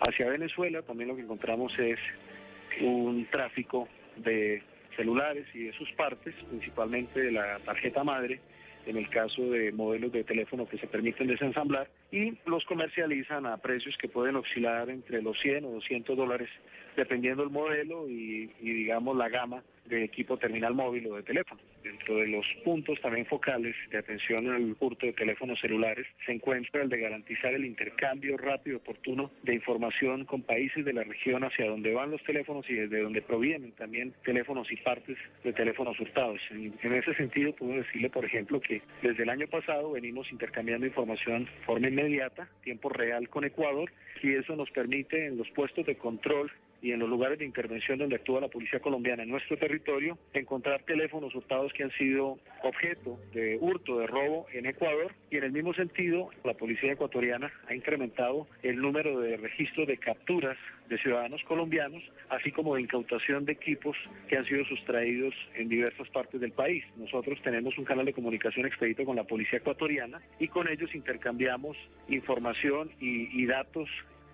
hacia 0.07 0.27
Venezuela, 0.27 0.81
también 0.81 1.09
lo 1.09 1.15
que 1.15 1.21
encontramos 1.21 1.77
es 1.77 1.99
un 2.81 3.27
tráfico 3.29 3.87
de 4.17 4.63
celulares 4.95 5.45
y 5.53 5.65
de 5.65 5.73
sus 5.73 5.91
partes, 5.93 6.35
principalmente 6.49 7.21
de 7.21 7.31
la 7.31 7.59
tarjeta 7.59 8.03
madre, 8.03 8.39
en 8.85 8.97
el 8.97 9.09
caso 9.09 9.49
de 9.49 9.71
modelos 9.71 10.11
de 10.11 10.23
teléfono 10.23 10.67
que 10.67 10.77
se 10.77 10.87
permiten 10.87 11.27
desensamblar, 11.27 11.89
y 12.11 12.37
los 12.45 12.65
comercializan 12.65 13.45
a 13.45 13.57
precios 13.57 13.97
que 13.97 14.09
pueden 14.09 14.35
oscilar 14.35 14.89
entre 14.89 15.21
los 15.21 15.39
100 15.39 15.65
o 15.65 15.69
200 15.71 16.17
dólares, 16.17 16.49
dependiendo 16.95 17.43
del 17.43 17.51
modelo 17.51 18.09
y, 18.09 18.51
y 18.61 18.73
digamos 18.73 19.15
la 19.17 19.29
gama 19.29 19.63
de 19.85 20.03
equipo 20.03 20.37
terminal 20.37 20.73
móvil 20.73 21.07
o 21.07 21.15
de 21.15 21.23
teléfono. 21.23 21.61
Dentro 21.83 22.15
de 22.17 22.27
los 22.27 22.45
puntos 22.63 22.99
también 23.01 23.25
focales 23.25 23.75
de 23.91 23.97
atención 23.97 24.49
al 24.49 24.75
hurto 24.79 25.05
de 25.05 25.13
teléfonos 25.13 25.59
celulares 25.59 26.07
se 26.25 26.31
encuentra 26.31 26.81
el 26.81 26.89
de 26.89 26.99
garantizar 26.99 27.53
el 27.53 27.65
intercambio 27.65 28.37
rápido 28.37 28.77
y 28.77 28.79
oportuno 28.79 29.31
de 29.43 29.55
información 29.55 30.25
con 30.25 30.41
países 30.41 30.85
de 30.85 30.93
la 30.93 31.03
región 31.03 31.43
hacia 31.43 31.67
donde 31.67 31.93
van 31.93 32.11
los 32.11 32.23
teléfonos 32.23 32.69
y 32.69 32.75
desde 32.75 33.01
donde 33.01 33.21
provienen 33.21 33.73
también 33.73 34.13
teléfonos 34.23 34.71
y 34.71 34.77
partes 34.77 35.17
de 35.43 35.53
teléfonos 35.53 35.99
hurtados. 35.99 36.39
En, 36.51 36.93
ese 36.93 37.13
sentido, 37.15 37.53
puedo 37.53 37.73
decirle, 37.73 38.09
por 38.09 38.25
ejemplo, 38.25 38.61
que 38.61 38.81
desde 39.01 39.23
el 39.23 39.29
año 39.29 39.47
pasado 39.47 39.91
venimos 39.91 40.31
intercambiando 40.31 40.85
información 40.85 41.45
de 41.45 41.51
forma 41.65 41.87
inmediata, 41.87 42.47
tiempo 42.63 42.89
real 42.89 43.27
con 43.29 43.43
Ecuador, 43.43 43.91
y 44.21 44.33
eso 44.33 44.55
nos 44.55 44.69
permite 44.71 45.25
en 45.25 45.37
los 45.37 45.49
puestos 45.51 45.85
de 45.85 45.95
control 45.95 46.51
y 46.83 46.91
en 46.91 46.99
los 46.99 47.09
lugares 47.09 47.39
de 47.39 47.45
intervención 47.45 47.97
donde 47.97 48.17
actúa 48.17 48.41
la 48.41 48.49
policía 48.49 48.81
colombiana 48.81 49.23
en 49.23 49.29
nuestro 49.29 49.57
territorio, 49.57 50.17
encontrar 50.33 50.83
teléfonos 50.83 51.33
hurtados 51.33 51.71
que 51.71 51.83
han 51.83 51.91
sido 51.91 52.37
objeto 52.61 53.17
de 53.33 53.57
hurto, 53.59 53.99
de 53.99 54.07
robo 54.07 54.45
en 54.51 54.65
Ecuador 54.65 55.13
y 55.31 55.37
en 55.37 55.45
el 55.45 55.53
mismo 55.53 55.73
sentido 55.73 56.29
la 56.43 56.53
policía 56.53 56.91
ecuatoriana 56.91 57.51
ha 57.69 57.73
incrementado 57.73 58.47
el 58.63 58.81
número 58.81 59.21
de 59.21 59.37
registros 59.37 59.87
de 59.87 59.97
capturas 59.97 60.57
de 60.89 60.97
ciudadanos 60.97 61.41
colombianos, 61.45 62.03
así 62.29 62.51
como 62.51 62.75
de 62.75 62.81
incautación 62.81 63.45
de 63.45 63.53
equipos 63.53 63.95
que 64.27 64.37
han 64.37 64.45
sido 64.45 64.65
sustraídos 64.65 65.33
en 65.55 65.69
diversas 65.69 66.09
partes 66.09 66.41
del 66.41 66.51
país. 66.51 66.83
Nosotros 66.97 67.39
tenemos 67.41 67.77
un 67.77 67.85
canal 67.85 68.05
de 68.05 68.13
comunicación 68.13 68.65
expedito 68.65 69.05
con 69.05 69.15
la 69.15 69.23
policía 69.23 69.59
ecuatoriana 69.59 70.21
y 70.37 70.49
con 70.49 70.67
ellos 70.67 70.93
intercambiamos 70.93 71.77
información 72.09 72.91
y, 72.99 73.41
y 73.41 73.45
datos 73.45 73.89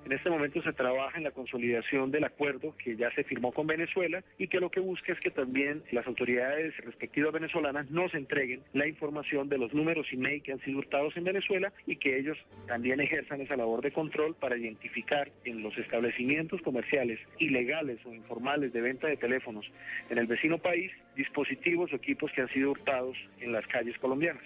en 0.06 0.12
este 0.12 0.30
momento 0.30 0.62
se 0.62 0.74
trabaja 0.74 1.18
en 1.18 1.24
la 1.24 1.32
consolidación 1.32 2.12
del 2.12 2.24
acuerdo 2.24 2.76
que 2.84 2.96
ya 2.96 3.12
se 3.12 3.24
firmó 3.24 3.52
con 3.52 3.68
Venezuela 3.68 4.24
y 4.38 4.48
que 4.48 4.60
lo 4.60 4.70
que 4.70 4.80
busca 4.80 5.14
es 5.14 5.20
que 5.20 5.32
también 5.32 5.84
las 5.92 6.08
autoridades 6.08 6.76
respectivas 6.78 7.34
venezolanas 7.34 7.90
nos 7.92 8.14
entreguen 8.14 8.62
la 8.74 8.88
información 8.88 9.50
de 9.50 9.58
los 9.58 9.74
números 9.74 10.08
email 10.12 10.42
que 10.42 10.54
han 10.54 10.62
sido 10.62 10.80
hurtados 10.80 11.16
en 11.18 11.26
Venezuela 11.26 11.72
y 11.86 11.98
que 11.98 12.18
ellos 12.18 12.38
también 12.68 13.00
ejerzan 13.00 13.42
esa 13.42 13.56
labor 13.56 13.82
de 13.82 13.92
control 13.92 14.36
para 14.36 14.58
identificar 14.58 15.30
en 15.46 15.62
los 15.62 15.78
establecimientos 15.78 16.62
comerciales 16.62 17.20
ilegales 17.38 18.00
o 18.06 18.14
informales 18.14 18.74
de 18.74 18.82
venta 18.82 19.08
de 19.08 19.18
teléfonos 19.18 19.70
en 20.10 20.18
el 20.18 20.28
vecino 20.28 20.58
país 20.58 20.92
dispositivos 21.16 21.92
o 21.92 21.96
equipos 21.96 22.32
que 22.32 22.42
han 22.42 22.50
sido 22.50 22.72
hurtados 22.72 23.18
en 23.42 23.52
las 23.52 23.66
calles 23.68 23.98
colombianas 24.00 24.44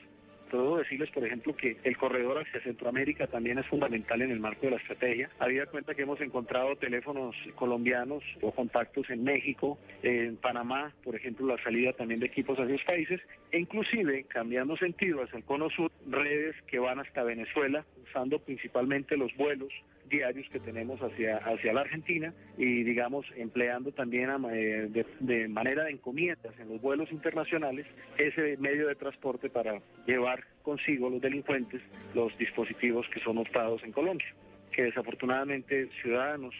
puedo 0.54 0.78
decirles, 0.78 1.10
por 1.10 1.26
ejemplo, 1.26 1.56
que 1.56 1.78
el 1.84 1.98
corredor 1.98 2.38
hacia 2.38 2.62
Centroamérica 2.62 3.26
también 3.26 3.58
es 3.58 3.66
fundamental 3.66 4.22
en 4.22 4.30
el 4.30 4.39
marco 4.39 4.68
de 4.68 4.72
la 4.72 4.78
estrategia. 4.78 5.30
Habida 5.39 5.66
cuenta 5.66 5.96
que 5.96 6.04
hemos 6.04 6.22
encontrado 6.22 6.76
teléfonos 6.76 7.36
colombianos 7.56 8.24
o 8.42 8.52
contactos 8.52 9.10
en 9.10 9.24
México, 9.24 9.80
en 10.04 10.38
Panamá, 10.38 10.94
por 11.04 11.16
ejemplo, 11.16 11.48
la 11.48 11.62
salida 11.63 11.94
también 11.94 12.20
de 12.20 12.28
equipos 12.28 12.60
hacia 12.60 12.76
esos 12.76 12.86
países, 12.86 13.20
e 13.52 13.60
inclusive, 13.60 14.26
cambiando 14.26 14.78
sentido 14.78 15.24
hacia 15.24 15.38
el 15.38 15.44
cono 15.44 15.72
sur, 15.72 15.92
redes 16.08 16.56
que 16.68 16.78
van 16.78 17.00
hasta 17.00 17.24
Venezuela, 17.24 17.84
usando 18.08 18.38
principalmente 18.38 19.18
los 19.18 19.36
vuelos 19.36 19.74
diarios 20.10 20.48
que 20.50 20.60
tenemos 20.60 21.00
hacia, 21.02 21.38
hacia 21.38 21.74
la 21.74 21.82
Argentina 21.82 22.34
y 22.58 22.84
digamos 22.84 23.26
empleando 23.36 23.92
también 23.92 24.30
eh, 24.52 24.88
de, 24.89 25.06
de, 25.20 25.48
manera 25.48 25.84
de 25.84 25.92
encomiendas 25.92 26.54
en 26.60 26.70
los 26.70 26.82
vuelos 26.82 27.12
internacionales 27.12 27.86
ese 28.18 28.58
medio 28.58 28.88
de 28.88 28.96
transporte 28.96 29.50
para 29.50 29.82
llevar 30.06 30.44
consigo 30.62 31.10
los 31.10 31.22
delincuentes 31.22 31.82
los 32.13 32.38
dispositivos 32.38 33.08
que 33.13 33.20
son 33.22 33.38
optados 33.38 33.84
en 33.84 33.92
Colombia, 33.92 34.28
que 34.72 34.84
desafortunadamente 34.84 35.89
ciudadanos 36.02 36.54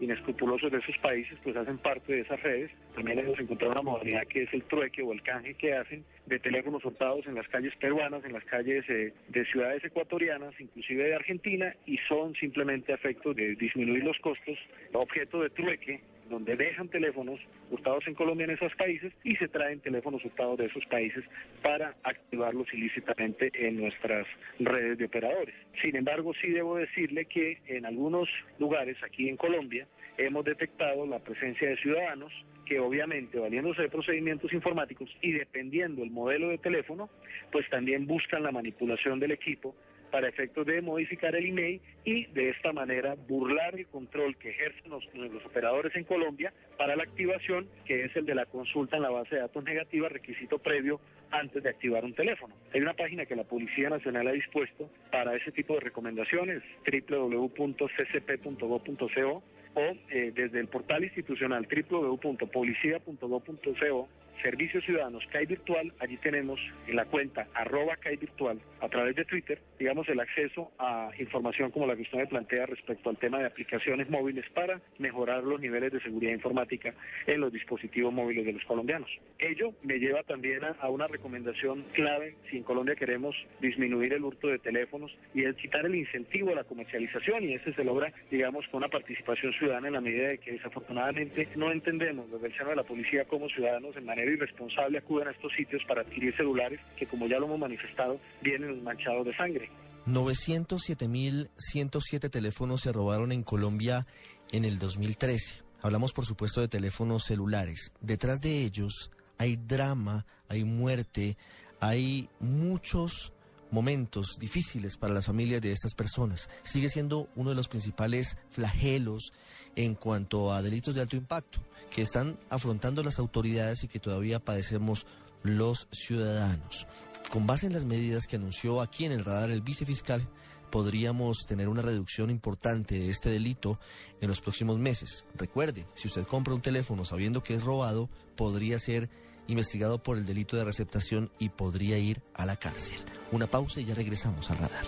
inescrupulosos 0.00 0.70
de 0.70 0.78
esos 0.78 0.96
países 0.98 1.38
pues 1.42 1.56
hacen 1.56 1.78
parte 1.78 2.12
de 2.12 2.20
esas 2.20 2.42
redes. 2.42 2.70
También 2.94 3.18
hemos 3.18 3.38
encontrado 3.38 3.72
una 3.72 3.82
modalidad 3.82 4.26
que 4.26 4.42
es 4.42 4.54
el 4.54 4.62
trueque 4.64 5.02
o 5.02 5.12
el 5.12 5.22
canje 5.22 5.54
que 5.54 5.74
hacen 5.74 6.04
de 6.26 6.38
teléfonos 6.38 6.84
hurtados 6.84 7.26
en 7.26 7.34
las 7.34 7.48
calles 7.48 7.74
peruanas, 7.76 8.24
en 8.24 8.32
las 8.32 8.44
calles 8.44 8.84
eh, 8.88 9.12
de 9.28 9.44
ciudades 9.46 9.84
ecuatorianas, 9.84 10.54
inclusive 10.60 11.04
de 11.04 11.14
Argentina, 11.14 11.74
y 11.86 11.98
son 12.08 12.34
simplemente 12.34 12.92
efectos 12.92 13.34
de 13.36 13.54
disminuir 13.54 14.04
los 14.04 14.18
costos, 14.18 14.58
objeto 14.92 15.42
de 15.42 15.50
trueque 15.50 16.00
donde 16.28 16.56
dejan 16.56 16.88
teléfonos 16.88 17.40
hurtados 17.70 18.06
en 18.06 18.14
Colombia 18.14 18.44
en 18.44 18.50
esos 18.50 18.74
países 18.74 19.12
y 19.24 19.36
se 19.36 19.48
traen 19.48 19.80
teléfonos 19.80 20.24
hurtados 20.24 20.58
de 20.58 20.66
esos 20.66 20.84
países 20.86 21.24
para 21.62 21.94
activarlos 22.02 22.72
ilícitamente 22.72 23.50
en 23.54 23.78
nuestras 23.78 24.26
redes 24.58 24.98
de 24.98 25.04
operadores. 25.06 25.54
Sin 25.80 25.96
embargo, 25.96 26.32
sí 26.40 26.48
debo 26.48 26.76
decirle 26.76 27.24
que 27.24 27.58
en 27.66 27.86
algunos 27.86 28.28
lugares 28.58 28.96
aquí 29.02 29.28
en 29.28 29.36
Colombia 29.36 29.86
hemos 30.16 30.44
detectado 30.44 31.06
la 31.06 31.18
presencia 31.20 31.68
de 31.68 31.76
ciudadanos 31.76 32.32
que 32.66 32.78
obviamente 32.78 33.38
valiéndose 33.38 33.82
de 33.82 33.88
procedimientos 33.88 34.52
informáticos 34.52 35.08
y 35.22 35.32
dependiendo 35.32 36.02
el 36.02 36.10
modelo 36.10 36.48
de 36.50 36.58
teléfono, 36.58 37.08
pues 37.50 37.68
también 37.70 38.06
buscan 38.06 38.42
la 38.42 38.52
manipulación 38.52 39.18
del 39.18 39.30
equipo 39.30 39.74
para 40.10 40.28
efectos 40.28 40.66
de 40.66 40.82
modificar 40.82 41.34
el 41.34 41.46
email 41.46 41.80
y 42.04 42.26
de 42.26 42.50
esta 42.50 42.72
manera 42.72 43.16
burlar 43.28 43.74
el 43.74 43.86
control 43.86 44.36
que 44.36 44.50
ejercen 44.50 44.90
los, 44.90 45.02
los, 45.14 45.44
operadores 45.44 45.96
en 45.96 46.04
Colombia 46.04 46.52
para 46.76 46.94
la 46.96 47.04
activación, 47.04 47.68
que 47.84 48.04
es 48.04 48.14
el 48.16 48.26
de 48.26 48.34
la 48.34 48.44
consulta 48.46 48.96
en 48.96 49.02
la 49.02 49.10
base 49.10 49.36
de 49.36 49.42
datos 49.42 49.62
negativa, 49.64 50.08
requisito 50.08 50.58
previo 50.58 51.00
antes 51.30 51.62
de 51.62 51.68
activar 51.68 52.04
un 52.04 52.14
teléfono. 52.14 52.56
Hay 52.72 52.80
una 52.80 52.94
página 52.94 53.26
que 53.26 53.36
la 53.36 53.44
Policía 53.44 53.90
Nacional 53.90 54.26
ha 54.28 54.32
dispuesto 54.32 54.88
para 55.10 55.36
ese 55.36 55.52
tipo 55.52 55.74
de 55.74 55.80
recomendaciones, 55.80 56.62
www.ccp.gov.co 56.86 59.42
o 59.74 59.82
eh, 60.10 60.32
desde 60.34 60.60
el 60.60 60.68
portal 60.68 61.04
institucional 61.04 61.68
www.policia.gov.co 61.68 64.08
Servicios 64.42 64.84
Ciudadanos 64.84 65.24
CAI 65.30 65.46
Virtual, 65.46 65.92
allí 65.98 66.16
tenemos 66.18 66.60
en 66.86 66.96
la 66.96 67.04
cuenta 67.04 67.46
arroba 67.54 67.96
CAI 67.96 68.16
Virtual 68.16 68.60
a 68.80 68.88
través 68.88 69.16
de 69.16 69.24
Twitter, 69.24 69.60
digamos, 69.78 70.08
el 70.08 70.20
acceso 70.20 70.70
a 70.78 71.10
información 71.18 71.70
como 71.70 71.86
la 71.86 71.96
que 71.96 72.02
usted 72.02 72.18
me 72.18 72.26
plantea 72.26 72.66
respecto 72.66 73.10
al 73.10 73.16
tema 73.16 73.38
de 73.38 73.46
aplicaciones 73.46 74.08
móviles 74.08 74.44
para 74.54 74.80
mejorar 74.98 75.44
los 75.44 75.60
niveles 75.60 75.92
de 75.92 76.00
seguridad 76.00 76.32
informática 76.32 76.94
en 77.26 77.40
los 77.40 77.52
dispositivos 77.52 78.12
móviles 78.12 78.44
de 78.46 78.52
los 78.52 78.64
colombianos. 78.64 79.10
Ello 79.38 79.74
me 79.82 79.98
lleva 79.98 80.22
también 80.22 80.64
a, 80.64 80.76
a 80.80 80.88
una 80.88 81.06
recomendación 81.06 81.84
clave 81.92 82.36
si 82.50 82.58
en 82.58 82.62
Colombia 82.62 82.94
queremos 82.94 83.36
disminuir 83.60 84.12
el 84.12 84.24
hurto 84.24 84.48
de 84.48 84.58
teléfonos 84.58 85.16
y 85.34 85.44
es 85.44 85.56
quitar 85.56 85.84
el 85.86 85.94
incentivo 85.94 86.52
a 86.52 86.56
la 86.56 86.64
comercialización 86.64 87.44
y 87.44 87.54
ese 87.54 87.72
se 87.72 87.84
logra, 87.84 88.12
digamos, 88.30 88.66
con 88.68 88.78
una 88.78 88.88
participación 88.88 89.52
ciudadana 89.54 89.88
en 89.88 89.94
la 89.94 90.00
medida 90.00 90.28
de 90.28 90.38
que 90.38 90.52
desafortunadamente 90.52 91.48
no 91.56 91.72
entendemos 91.72 92.30
desde 92.30 92.46
el 92.46 92.56
seno 92.56 92.70
de 92.70 92.76
la 92.76 92.84
policía 92.84 93.24
como 93.24 93.48
ciudadanos 93.48 93.96
en 93.96 94.04
manera 94.04 94.27
irresponsable 94.32 94.98
acuden 94.98 95.28
a 95.28 95.32
estos 95.32 95.52
sitios 95.52 95.82
para 95.86 96.00
adquirir 96.02 96.36
celulares 96.36 96.80
que, 96.96 97.06
como 97.06 97.26
ya 97.26 97.38
lo 97.38 97.46
hemos 97.46 97.58
manifestado, 97.58 98.20
vienen 98.42 98.84
manchados 98.84 99.24
de 99.26 99.34
sangre. 99.36 99.70
907.107 100.06 102.30
teléfonos 102.30 102.82
se 102.82 102.92
robaron 102.92 103.32
en 103.32 103.42
Colombia 103.42 104.06
en 104.52 104.64
el 104.64 104.78
2013. 104.78 105.64
Hablamos, 105.82 106.12
por 106.12 106.24
supuesto, 106.24 106.60
de 106.60 106.68
teléfonos 106.68 107.24
celulares. 107.24 107.92
Detrás 108.00 108.40
de 108.40 108.62
ellos 108.62 109.10
hay 109.36 109.56
drama, 109.56 110.24
hay 110.48 110.62
muerte, 110.64 111.36
hay 111.80 112.28
muchos 112.40 113.32
momentos 113.70 114.38
difíciles 114.38 114.96
para 114.96 115.14
las 115.14 115.26
familias 115.26 115.60
de 115.62 115.72
estas 115.72 115.94
personas. 115.94 116.48
Sigue 116.62 116.88
siendo 116.88 117.28
uno 117.36 117.50
de 117.50 117.56
los 117.56 117.68
principales 117.68 118.36
flagelos 118.50 119.32
en 119.76 119.94
cuanto 119.94 120.52
a 120.52 120.62
delitos 120.62 120.94
de 120.94 121.02
alto 121.02 121.16
impacto 121.16 121.60
que 121.90 122.02
están 122.02 122.38
afrontando 122.50 123.02
las 123.02 123.18
autoridades 123.18 123.84
y 123.84 123.88
que 123.88 124.00
todavía 124.00 124.38
padecemos 124.38 125.06
los 125.42 125.88
ciudadanos. 125.90 126.86
Con 127.30 127.46
base 127.46 127.66
en 127.66 127.72
las 127.72 127.84
medidas 127.84 128.26
que 128.26 128.36
anunció 128.36 128.80
aquí 128.80 129.04
en 129.04 129.12
el 129.12 129.24
radar 129.24 129.50
el 129.50 129.62
vicefiscal, 129.62 130.26
podríamos 130.70 131.46
tener 131.46 131.68
una 131.68 131.82
reducción 131.82 132.30
importante 132.30 132.98
de 132.98 133.10
este 133.10 133.30
delito 133.30 133.78
en 134.20 134.28
los 134.28 134.40
próximos 134.40 134.78
meses. 134.78 135.26
Recuerde, 135.34 135.86
si 135.94 136.08
usted 136.08 136.26
compra 136.26 136.54
un 136.54 136.60
teléfono 136.60 137.04
sabiendo 137.04 137.42
que 137.42 137.54
es 137.54 137.64
robado, 137.64 138.08
podría 138.36 138.78
ser 138.78 139.08
investigado 139.48 140.02
por 140.02 140.16
el 140.16 140.26
delito 140.26 140.56
de 140.56 140.64
receptación 140.64 141.32
y 141.38 141.48
podría 141.48 141.98
ir 141.98 142.22
a 142.34 142.46
la 142.46 142.56
cárcel. 142.56 142.98
Una 143.32 143.48
pausa 143.48 143.80
y 143.80 143.84
ya 143.84 143.94
regresamos 143.94 144.50
al 144.50 144.58
radar. 144.58 144.84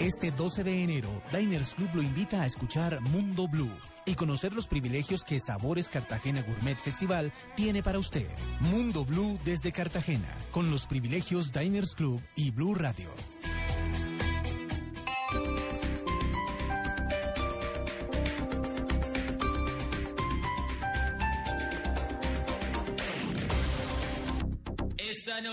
Este 0.00 0.32
12 0.32 0.64
de 0.64 0.82
enero, 0.82 1.08
Diners 1.32 1.74
Club 1.74 1.88
lo 1.94 2.02
invita 2.02 2.42
a 2.42 2.46
escuchar 2.46 3.00
Mundo 3.00 3.46
Blue 3.46 3.70
y 4.04 4.14
conocer 4.16 4.52
los 4.52 4.66
privilegios 4.66 5.22
que 5.24 5.38
Sabores 5.38 5.88
Cartagena 5.88 6.42
Gourmet 6.42 6.76
Festival 6.76 7.32
tiene 7.54 7.82
para 7.82 7.98
usted. 7.98 8.28
Mundo 8.60 9.04
Blue 9.04 9.38
desde 9.44 9.72
Cartagena, 9.72 10.28
con 10.50 10.70
los 10.70 10.86
privilegios 10.86 11.52
Diners 11.52 11.94
Club 11.94 12.20
y 12.34 12.50
Blue 12.50 12.74
Radio. 12.74 13.10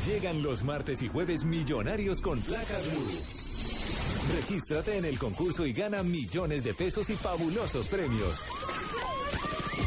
Llegan 0.07 0.43
los 0.43 0.65
martes 0.65 1.03
y 1.03 1.09
jueves 1.09 1.45
millonarios 1.45 2.23
con 2.23 2.41
placa 2.41 2.79
blue. 2.79 3.09
Regístrate 4.37 4.97
en 4.97 5.05
el 5.05 5.19
concurso 5.19 5.67
y 5.67 5.73
gana 5.73 6.03
millones 6.03 6.65
de 6.65 6.75
pesos 6.75 7.11
y 7.11 7.17
fabulosos 7.17 7.89
premios. 7.89 8.45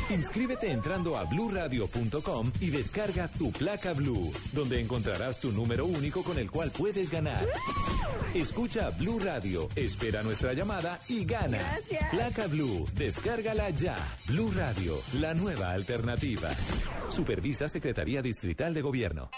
Inscríbete 0.09 0.71
entrando 0.71 1.17
a 1.17 1.23
bluradio.com 1.25 2.51
y 2.59 2.69
descarga 2.69 3.27
tu 3.27 3.51
placa 3.51 3.93
blue, 3.93 4.31
donde 4.53 4.79
encontrarás 4.79 5.39
tu 5.39 5.51
número 5.51 5.85
único 5.85 6.23
con 6.23 6.37
el 6.37 6.49
cual 6.51 6.71
puedes 6.71 7.11
ganar. 7.11 7.45
Escucha 8.33 8.91
Blue 8.91 9.19
Radio, 9.19 9.67
espera 9.75 10.23
nuestra 10.23 10.53
llamada 10.53 10.99
y 11.09 11.25
gana. 11.25 11.57
Gracias. 11.57 12.09
Placa 12.11 12.47
Blue, 12.47 12.85
descárgala 12.95 13.69
ya. 13.71 13.97
Blue 14.27 14.51
Radio, 14.55 14.97
la 15.19 15.33
nueva 15.33 15.71
alternativa. 15.71 16.49
Supervisa 17.09 17.67
Secretaría 17.67 18.21
Distrital 18.21 18.73
de 18.73 18.81
Gobierno. 18.81 19.29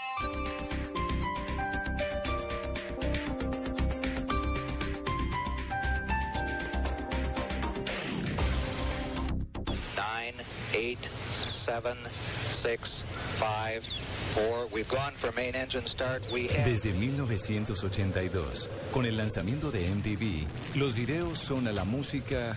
Desde 16.64 16.92
1982, 16.92 18.68
con 18.92 19.06
el 19.06 19.16
lanzamiento 19.16 19.70
de 19.70 19.88
MTV, 19.94 20.76
los 20.76 20.94
videos 20.94 21.38
son 21.38 21.68
a 21.68 21.72
la 21.72 21.84
música, 21.84 22.56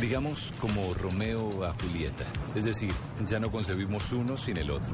digamos, 0.00 0.52
como 0.60 0.94
Romeo 0.94 1.64
a 1.64 1.72
Julieta. 1.74 2.24
Es 2.54 2.64
decir, 2.64 2.92
ya 3.26 3.38
no 3.38 3.50
concebimos 3.50 4.12
uno 4.12 4.36
sin 4.36 4.56
el 4.56 4.70
otro. 4.70 4.92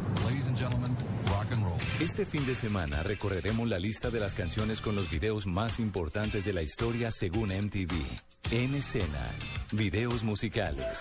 Este 2.00 2.24
fin 2.24 2.44
de 2.46 2.54
semana 2.54 3.02
recorreremos 3.02 3.68
la 3.68 3.78
lista 3.78 4.10
de 4.10 4.20
las 4.20 4.34
canciones 4.34 4.80
con 4.80 4.94
los 4.94 5.10
videos 5.10 5.46
más 5.46 5.78
importantes 5.78 6.44
de 6.44 6.52
la 6.52 6.62
historia 6.62 7.10
según 7.10 7.48
MTV. 7.50 8.31
En 8.50 8.74
escena, 8.74 9.30
videos 9.72 10.22
musicales. 10.22 11.00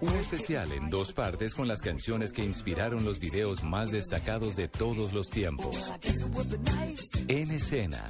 Un 0.00 0.14
especial 0.16 0.72
en 0.72 0.88
dos 0.88 1.12
partes 1.12 1.54
con 1.54 1.68
las 1.68 1.82
canciones 1.82 2.32
que 2.32 2.44
inspiraron 2.44 3.04
los 3.04 3.18
videos 3.18 3.62
más 3.62 3.90
destacados 3.90 4.56
de 4.56 4.68
todos 4.68 5.12
los 5.12 5.28
tiempos. 5.30 5.92
En 7.28 7.50
escena, 7.50 8.06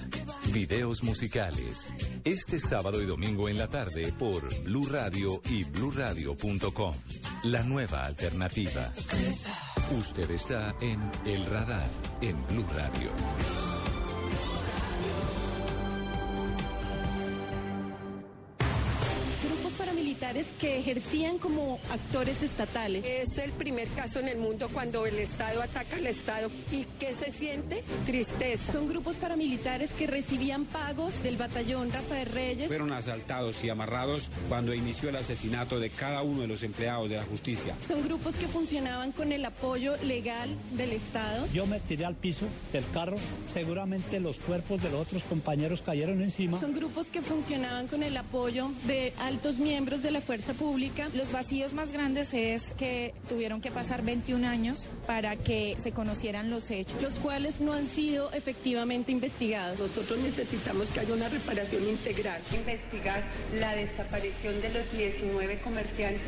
videos 0.52 1.02
musicales. 1.02 1.86
Este 2.24 2.60
sábado 2.60 3.02
y 3.02 3.06
domingo 3.06 3.48
en 3.48 3.58
la 3.58 3.68
tarde 3.68 4.12
por 4.18 4.42
Blue 4.62 4.86
Radio 4.86 5.42
y 5.48 5.64
bluradio.com. 5.64 6.94
La 7.44 7.62
nueva 7.64 8.04
alternativa. 8.04 8.92
Usted 9.98 10.30
está 10.30 10.74
en 10.80 11.00
El 11.24 11.44
Radar 11.46 11.90
en 12.20 12.36
Blue 12.46 12.66
Radio. 12.76 13.79
Que 20.60 20.78
ejercían 20.78 21.38
como 21.38 21.80
actores 21.90 22.42
estatales. 22.42 23.04
Es 23.06 23.38
el 23.38 23.52
primer 23.52 23.88
caso 23.88 24.20
en 24.20 24.28
el 24.28 24.36
mundo 24.36 24.68
cuando 24.72 25.06
el 25.06 25.18
Estado 25.18 25.62
ataca 25.62 25.96
al 25.96 26.06
Estado. 26.06 26.50
¿Y 26.70 26.84
qué 27.00 27.14
se 27.14 27.30
siente? 27.30 27.82
Tristeza. 28.04 28.72
Son 28.72 28.86
grupos 28.86 29.16
paramilitares 29.16 29.90
que 29.92 30.06
recibían 30.06 30.66
pagos 30.66 31.22
del 31.22 31.36
batallón 31.36 31.90
Rafael 31.90 32.28
Reyes. 32.28 32.68
Fueron 32.68 32.92
asaltados 32.92 33.64
y 33.64 33.70
amarrados 33.70 34.28
cuando 34.48 34.74
inició 34.74 35.08
el 35.08 35.16
asesinato 35.16 35.80
de 35.80 35.88
cada 35.88 36.22
uno 36.22 36.42
de 36.42 36.48
los 36.48 36.62
empleados 36.62 37.08
de 37.08 37.16
la 37.16 37.24
justicia. 37.24 37.74
Son 37.82 38.04
grupos 38.04 38.36
que 38.36 38.46
funcionaban 38.46 39.12
con 39.12 39.32
el 39.32 39.44
apoyo 39.44 39.96
legal 40.04 40.50
del 40.72 40.92
Estado. 40.92 41.48
Yo 41.52 41.66
me 41.66 41.80
tiré 41.80 42.04
al 42.04 42.14
piso 42.14 42.46
del 42.72 42.84
carro, 42.92 43.16
seguramente 43.48 44.20
los 44.20 44.38
cuerpos 44.38 44.82
de 44.82 44.90
los 44.90 45.00
otros 45.00 45.22
compañeros 45.24 45.80
cayeron 45.80 46.22
encima. 46.22 46.60
Son 46.60 46.74
grupos 46.74 47.10
que 47.10 47.22
funcionaban 47.22 47.88
con 47.88 48.02
el 48.02 48.16
apoyo 48.16 48.70
de 48.86 49.14
altos 49.18 49.58
miembros 49.58 50.02
de 50.02 50.09
la 50.10 50.20
fuerza 50.20 50.54
pública. 50.54 51.08
Los 51.14 51.32
vacíos 51.32 51.74
más 51.74 51.92
grandes 51.92 52.34
es 52.34 52.72
que 52.74 53.14
tuvieron 53.28 53.60
que 53.60 53.70
pasar 53.70 54.02
21 54.02 54.46
años 54.46 54.88
para 55.06 55.36
que 55.36 55.76
se 55.78 55.92
conocieran 55.92 56.50
los 56.50 56.70
hechos. 56.70 57.00
Los 57.02 57.18
cuales 57.18 57.60
no 57.60 57.72
han 57.72 57.88
sido 57.88 58.32
efectivamente 58.32 59.12
investigados. 59.12 59.78
Nosotros 59.80 60.18
necesitamos 60.20 60.90
que 60.90 61.00
haya 61.00 61.14
una 61.14 61.28
reparación 61.28 61.88
integral. 61.88 62.40
Investigar 62.54 63.22
la 63.58 63.74
desaparición 63.74 64.60
de 64.60 64.70
los 64.70 64.92
19 64.92 65.60
comerciantes 65.60 66.20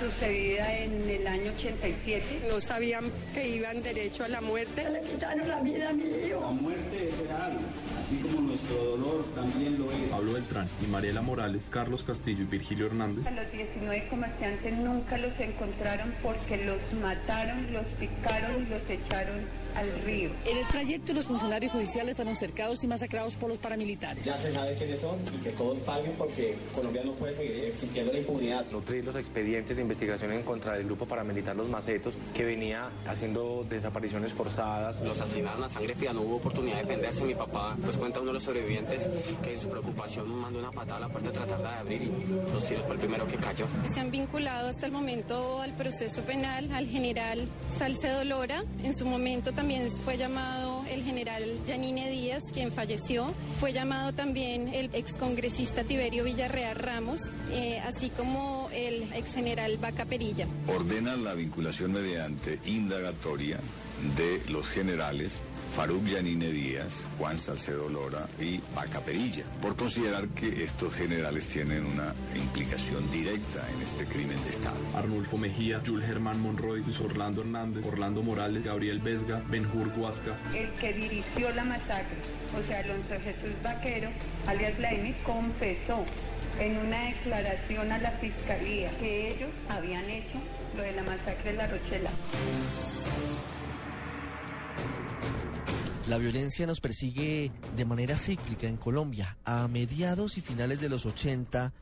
sucedida 0.00 0.78
en 0.78 1.08
el 1.08 1.26
año 1.26 1.52
87. 1.56 2.24
No 2.50 2.60
sabían 2.60 3.04
que 3.34 3.48
iban 3.48 3.82
derecho 3.82 4.24
a 4.24 4.28
la 4.28 4.40
muerte. 4.40 4.88
Le 4.90 5.00
quitaron 5.02 5.48
la 5.48 5.60
vida 5.60 5.90
a 5.90 5.92
mi 5.92 6.04
hijo. 6.04 6.40
La 6.40 6.50
muerte 6.50 7.10
real, 7.26 7.58
así 8.06 8.18
como 8.18 8.40
nuestro 8.40 8.76
dolor 8.76 9.24
también 9.34 9.78
lo 9.78 9.90
es. 9.90 10.10
Pablo 10.10 10.34
Beltrán 10.34 10.68
y 10.80 10.86
Mariela 10.86 11.22
Morales, 11.22 11.64
Carlos 11.70 12.04
Castillo 12.04 12.42
y 12.42 12.46
Virgilio 12.46 12.86
Hernández. 12.86 13.26
A 13.26 13.32
los 13.32 13.50
19 13.50 14.06
comerciantes 14.08 14.72
nunca 14.74 15.18
los 15.18 15.38
encontraron 15.40 16.14
porque 16.22 16.64
los 16.64 16.80
mataron, 17.02 17.72
los 17.72 17.86
picaron 17.98 18.62
y 18.62 18.66
los 18.66 18.88
echaron 18.88 19.40
al 19.76 19.92
río. 20.04 20.30
En 20.44 20.56
el 20.56 20.66
trayecto 20.66 21.12
los 21.12 21.26
funcionarios 21.26 21.72
judiciales 21.72 22.16
fueron 22.16 22.34
cercados 22.34 22.82
y 22.82 22.86
masacrados 22.86 23.34
por 23.34 23.48
los 23.48 23.58
paramilitares. 23.58 24.24
Ya 24.24 24.36
se 24.38 24.52
sabe 24.52 24.74
quiénes 24.74 25.00
son 25.00 25.18
y 25.34 25.42
que 25.42 25.50
todos 25.50 25.78
paguen 25.80 26.12
porque 26.16 26.56
Colombia 26.74 27.02
no 27.04 27.12
puede 27.12 27.36
seguir 27.36 27.64
existiendo 27.64 28.12
la 28.12 28.18
impunidad. 28.18 28.64
Nutrir 28.70 29.04
los 29.04 29.16
expedientes 29.16 29.76
de 29.76 29.82
investigación 29.82 30.32
en 30.32 30.42
contra 30.42 30.72
del 30.74 30.84
grupo 30.84 31.06
paramilitar 31.06 31.54
Los 31.54 31.68
Macetos 31.68 32.14
que 32.34 32.44
venía 32.44 32.90
haciendo 33.06 33.64
desapariciones 33.68 34.32
forzadas. 34.32 35.00
Los 35.00 35.20
asesinaron 35.20 35.62
a 35.62 35.68
sangre 35.68 35.94
fría, 35.94 36.12
no 36.12 36.22
hubo 36.22 36.36
oportunidad 36.36 36.76
de 36.76 36.82
defenderse. 36.82 37.24
Mi 37.24 37.34
papá, 37.34 37.76
pues 37.82 37.96
cuenta 37.96 38.20
uno 38.20 38.28
de 38.28 38.34
los 38.34 38.42
sobrevivientes 38.44 39.08
que 39.42 39.52
en 39.52 39.60
su 39.60 39.68
preocupación 39.68 40.28
mandó 40.28 40.58
una 40.58 40.70
patada 40.70 40.96
a 40.96 41.00
la 41.00 41.08
puerta 41.08 41.30
a 41.30 41.32
tratarla 41.32 41.70
de 41.72 41.76
abrir 41.76 42.02
y 42.02 42.52
los 42.52 42.64
tiros 42.64 42.84
fue 42.84 42.94
el 42.94 43.00
primero 43.00 43.26
que 43.26 43.36
cayó. 43.36 43.66
Se 43.92 44.00
han 44.00 44.10
vinculado 44.10 44.68
hasta 44.68 44.86
el 44.86 44.92
momento 44.92 45.60
al 45.60 45.74
proceso 45.74 46.22
penal 46.22 46.70
al 46.72 46.86
general 46.86 47.46
Salcedo 47.70 48.24
Lora. 48.24 48.64
En 48.82 48.94
su 48.94 49.04
momento 49.04 49.52
también 49.52 49.65
fue 50.04 50.16
llamado 50.16 50.84
el 50.88 51.02
general 51.02 51.42
Yanine 51.66 52.08
Díaz, 52.08 52.44
quien 52.52 52.70
falleció. 52.70 53.34
Fue 53.58 53.72
llamado 53.72 54.12
también 54.12 54.72
el 54.72 54.90
excongresista 54.94 55.82
Tiberio 55.82 56.22
Villarreal 56.22 56.76
Ramos, 56.76 57.20
eh, 57.50 57.80
así 57.80 58.10
como 58.10 58.68
el 58.72 59.02
ex 59.14 59.34
general 59.34 59.76
Vaca 59.78 60.04
Perilla. 60.04 60.46
Ordena 60.68 61.16
la 61.16 61.34
vinculación 61.34 61.92
mediante 61.92 62.60
indagatoria 62.64 63.58
de 64.16 64.40
los 64.52 64.68
generales 64.68 65.32
Faruk 65.74 66.04
Yanine 66.06 66.50
Díaz, 66.50 67.04
Juan 67.18 67.38
Salcedo 67.38 67.88
Lora 67.88 68.26
y 68.40 68.60
Vaca 68.74 69.00
Perilla, 69.00 69.44
por 69.60 69.76
considerar 69.76 70.28
que 70.28 70.64
estos 70.64 70.94
generales 70.94 71.46
tienen 71.48 71.84
una 71.84 72.14
implicación 72.34 73.10
directa 73.10 73.66
en 73.74 73.82
este 73.82 74.04
crimen 74.06 74.42
de 74.44 74.50
Estado. 74.50 74.76
Arnulfo 74.94 75.36
Mejía, 75.36 75.80
Jules 75.84 76.06
Germán 76.06 76.40
Monroy, 76.40 76.82
Luis 76.82 77.00
Orlando 77.00 77.42
Hernández, 77.42 77.84
Orlando 77.86 78.22
Morales, 78.22 78.64
Gabriel 78.64 79.00
Vesga, 79.00 79.42
Benjur 79.48 79.88
Huasca. 79.96 80.36
El 80.54 80.70
que 80.72 80.92
dirigió 80.92 81.50
la 81.50 81.64
masacre, 81.64 82.16
o 82.58 82.62
sea, 82.66 82.80
Alonso 82.80 83.14
Jesús 83.22 83.54
Vaquero, 83.62 84.08
alias 84.46 84.78
Laimi, 84.78 85.12
confesó 85.24 86.04
en 86.58 86.78
una 86.78 87.02
declaración 87.04 87.92
a 87.92 87.98
la 87.98 88.12
fiscalía 88.12 88.90
que 88.98 89.32
ellos 89.32 89.50
habían 89.68 90.08
hecho 90.08 90.38
lo 90.76 90.82
de 90.82 90.92
la 90.92 91.02
masacre 91.02 91.52
de 91.52 91.56
La 91.56 91.66
Rochela. 91.66 92.10
La 96.08 96.18
violencia 96.18 96.68
nos 96.68 96.80
persigue 96.80 97.50
de 97.76 97.84
manera 97.84 98.16
cíclica 98.16 98.68
en 98.68 98.76
Colombia. 98.76 99.36
A 99.44 99.66
mediados 99.66 100.38
y 100.38 100.40
finales 100.40 100.80
de 100.80 100.88
los 100.88 101.04
80, 101.04 101.72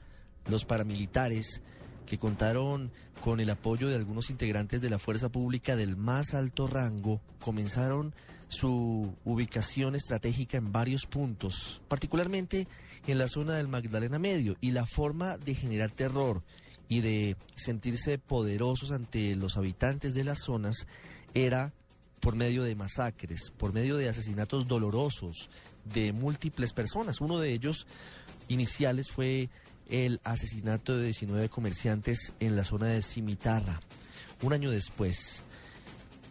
los 0.49 0.65
paramilitares 0.65 1.61
que 2.07 2.17
contaron 2.17 2.91
con 3.23 3.39
el 3.39 3.51
apoyo 3.51 3.89
de 3.89 3.97
algunos 3.97 4.31
integrantes 4.31 4.81
de 4.81 4.89
la 4.89 4.99
fuerza 4.99 5.29
pública 5.29 5.77
del 5.77 5.99
más 5.99 6.33
alto 6.33 6.67
rango 6.67 7.21
comenzaron 7.39 8.15
su 8.49 9.15
ubicación 9.27 9.95
estratégica 9.95 10.57
en 10.57 10.73
varios 10.73 11.05
puntos, 11.05 11.83
particularmente 11.89 12.67
en 13.07 13.19
la 13.19 13.29
zona 13.29 13.55
del 13.55 13.69
Magdalena 13.69 14.19
Medio, 14.19 14.57
y 14.63 14.71
la 14.71 14.87
forma 14.87 15.37
de 15.37 15.55
generar 15.55 15.91
terror 15.91 16.43
y 16.89 17.03
de 17.03 17.37
sentirse 17.57 18.17
poderosos 18.17 18.91
ante 18.91 19.35
los 19.37 19.59
habitantes 19.59 20.15
de 20.15 20.25
las 20.25 20.39
zonas 20.39 20.87
era 21.35 21.75
por 22.25 22.37
medio 22.37 22.63
de 22.63 22.75
masacres, 22.75 23.51
por 23.51 23.75
medio 23.75 23.99
de 23.99 24.09
asesinatos 24.09 24.67
dolorosos 24.67 25.51
de 25.85 26.15
múltiples 26.15 26.73
personas. 26.73 27.21
Uno 27.21 27.39
de 27.39 27.53
ellos 27.53 27.87
iniciales 28.49 29.11
fue 29.11 29.51
el 29.91 30.23
asesinato 30.25 30.97
de 30.97 31.05
19 31.05 31.51
comerciantes 31.51 32.33
en 32.41 32.57
la 32.57 32.65
zona 32.65 32.87
de 32.87 33.03
Cimitarra. 33.03 33.79
Un 34.41 34.55
año 34.55 34.71
después, 34.71 35.43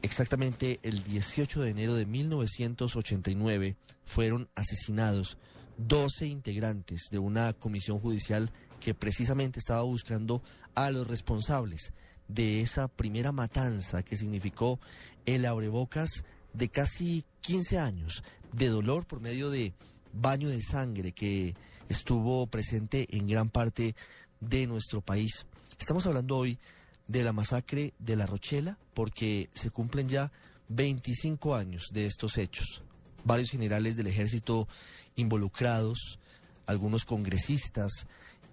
exactamente 0.02 0.80
el 0.82 1.04
18 1.04 1.62
de 1.62 1.70
enero 1.70 1.94
de 1.94 2.08
1989, 2.08 3.76
fueron 4.04 4.50
asesinados 4.56 5.38
12 5.78 6.26
integrantes 6.26 7.10
de 7.12 7.20
una 7.20 7.54
comisión 7.54 8.00
judicial 8.00 8.52
que 8.80 8.96
precisamente 8.96 9.60
estaba 9.60 9.84
buscando 9.84 10.42
a 10.74 10.90
los 10.90 11.06
responsables 11.06 11.94
de 12.28 12.62
esa 12.62 12.88
primera 12.88 13.32
matanza 13.32 14.02
que 14.04 14.18
significó 14.18 14.80
el 15.26 15.46
abrebocas 15.46 16.24
de 16.54 16.70
casi 16.70 17.24
15 17.42 17.78
años 17.78 18.24
de 18.52 18.68
dolor 18.68 19.06
por 19.06 19.20
medio 19.20 19.50
de 19.50 19.74
baño 20.14 20.50
de 20.50 20.62
sangre 20.62 21.12
que 21.12 21.56
estuvo 21.90 22.46
presente 22.48 23.08
en 23.16 23.28
gran 23.28 23.50
parte 23.50 23.96
de 24.40 24.68
nuestro 24.68 25.02
país. 25.02 25.46
Estamos 25.80 26.06
hablando 26.06 26.38
hoy 26.38 26.60
de 27.08 27.24
la 27.24 27.34
masacre 27.34 27.94
de 28.00 28.16
La 28.16 28.26
Rochela 28.26 28.78
porque 28.94 29.50
se 29.54 29.70
cumplen 29.70 30.08
ya 30.08 30.32
25 30.70 31.56
años 31.56 31.88
de 31.92 32.06
estos 32.06 32.38
hechos. 32.38 32.84
Varios 33.24 33.50
generales 33.50 33.96
del 33.96 34.08
ejército 34.08 34.68
involucrados, 35.16 36.20
algunos 36.66 37.06
congresistas 37.06 37.92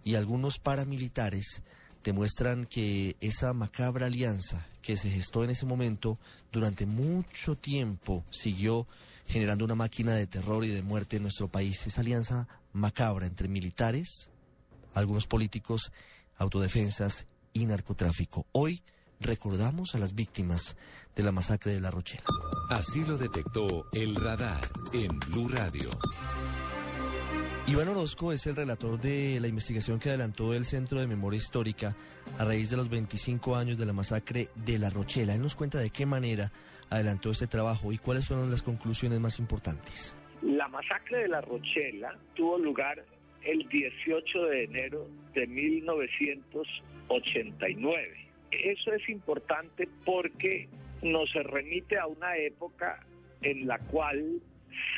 y 0.04 0.14
algunos 0.14 0.58
paramilitares 0.58 1.62
demuestran 2.04 2.66
que 2.66 3.16
esa 3.20 3.52
macabra 3.52 4.06
alianza 4.06 4.66
que 4.82 4.96
se 4.96 5.10
gestó 5.10 5.44
en 5.44 5.50
ese 5.50 5.66
momento 5.66 6.18
durante 6.52 6.86
mucho 6.86 7.56
tiempo 7.56 8.24
siguió 8.30 8.86
generando 9.26 9.64
una 9.64 9.74
máquina 9.74 10.14
de 10.14 10.26
terror 10.26 10.64
y 10.64 10.68
de 10.68 10.82
muerte 10.82 11.16
en 11.16 11.22
nuestro 11.22 11.48
país. 11.48 11.86
Esa 11.86 12.00
alianza 12.00 12.48
macabra 12.72 13.26
entre 13.26 13.48
militares, 13.48 14.30
algunos 14.94 15.26
políticos, 15.26 15.92
autodefensas 16.36 17.26
y 17.52 17.66
narcotráfico. 17.66 18.46
Hoy 18.52 18.82
recordamos 19.20 19.94
a 19.94 19.98
las 19.98 20.14
víctimas 20.14 20.76
de 21.14 21.22
la 21.22 21.32
masacre 21.32 21.74
de 21.74 21.80
La 21.80 21.90
Rochela. 21.90 22.24
Así 22.70 23.04
lo 23.04 23.18
detectó 23.18 23.84
el 23.92 24.16
radar 24.16 24.60
en 24.92 25.18
Blue 25.28 25.48
Radio. 25.48 25.90
Iván 27.70 27.86
Orozco 27.86 28.32
es 28.32 28.44
el 28.48 28.56
relator 28.56 29.00
de 29.00 29.38
la 29.38 29.46
investigación 29.46 30.00
que 30.00 30.08
adelantó 30.08 30.54
el 30.54 30.64
Centro 30.64 30.98
de 30.98 31.06
Memoria 31.06 31.38
Histórica 31.38 31.94
a 32.36 32.44
raíz 32.44 32.68
de 32.68 32.76
los 32.76 32.90
25 32.90 33.54
años 33.54 33.78
de 33.78 33.86
la 33.86 33.92
masacre 33.92 34.48
de 34.56 34.80
La 34.80 34.90
Rochela. 34.90 35.36
Él 35.36 35.42
nos 35.42 35.54
cuenta 35.54 35.78
de 35.78 35.90
qué 35.90 36.04
manera 36.04 36.50
adelantó 36.90 37.30
este 37.30 37.46
trabajo 37.46 37.92
y 37.92 37.98
cuáles 37.98 38.26
fueron 38.26 38.50
las 38.50 38.62
conclusiones 38.62 39.20
más 39.20 39.38
importantes. 39.38 40.16
La 40.42 40.66
masacre 40.66 41.18
de 41.18 41.28
La 41.28 41.42
Rochela 41.42 42.18
tuvo 42.34 42.58
lugar 42.58 43.04
el 43.44 43.68
18 43.68 44.42
de 44.46 44.64
enero 44.64 45.06
de 45.32 45.46
1989. 45.46 48.30
Eso 48.50 48.92
es 48.94 49.08
importante 49.08 49.88
porque 50.04 50.68
nos 51.02 51.32
remite 51.34 52.00
a 52.00 52.08
una 52.08 52.36
época 52.36 52.98
en 53.42 53.68
la 53.68 53.78
cual 53.78 54.42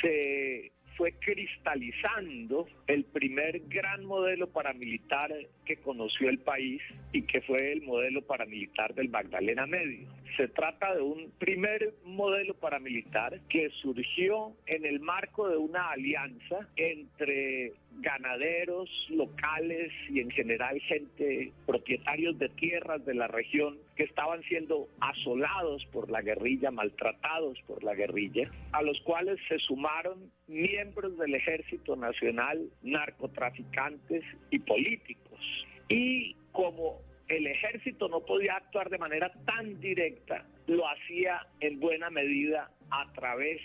se 0.01 0.73
fue 1.03 1.15
cristalizando 1.19 2.69
el 2.87 3.03
primer 3.03 3.59
gran 3.67 4.05
modelo 4.05 4.47
paramilitar 4.47 5.33
que 5.65 5.77
conoció 5.79 6.29
el 6.29 6.39
país 6.39 6.81
y 7.11 7.23
que 7.23 7.41
fue 7.41 7.73
el 7.73 7.83
modelo 7.83 8.23
paramilitar 8.23 8.95
del 8.95 9.09
Magdalena 9.09 9.67
Medio. 9.67 10.07
Se 10.37 10.49
trata 10.49 10.95
de 10.95 11.03
un 11.03 11.31
primer 11.39 11.95
modelo 12.05 12.55
paramilitar 12.55 13.41
que 13.49 13.71
surgió 13.83 14.53
en 14.67 14.87
el 14.87 15.01
marco 15.01 15.49
de 15.49 15.57
una 15.57 15.91
alianza 15.91 16.69
entre 16.77 17.73
ganaderos 17.99 18.89
locales 19.11 19.93
y 20.09 20.21
en 20.21 20.31
general 20.31 20.81
gente, 20.81 21.53
propietarios 21.67 22.39
de 22.39 22.49
tierras 22.49 23.05
de 23.05 23.15
la 23.15 23.29
región 23.29 23.79
que 23.97 24.05
estaban 24.05 24.43
siendo 24.45 24.89
asolados 25.01 25.85
por 25.93 26.11
la 26.11 26.23
guerrilla, 26.23 26.71
maltratados 26.71 27.61
por 27.67 27.85
la 27.85 27.95
guerrilla, 27.95 28.49
a 28.73 28.83
los 28.83 29.01
cuales 29.01 29.39
se 29.49 29.59
sumaron 29.59 30.31
miembros 30.47 31.19
del 31.19 31.35
Ejército 31.35 31.97
Nacional, 31.97 32.71
narcotraficantes 32.83 34.23
y 34.51 34.59
políticos. 34.61 35.41
Y 35.89 36.35
como 36.53 37.01
el 37.37 37.47
ejército 37.47 38.09
no 38.09 38.21
podía 38.21 38.57
actuar 38.57 38.91
de 38.91 38.99
manera 38.99 39.33
tan 39.47 39.81
directa, 39.81 40.45
lo 40.67 40.87
hacía 40.89 41.47
en 41.61 41.81
buena 41.81 42.11
medida 42.11 42.71
a 42.91 43.11
través 43.13 43.61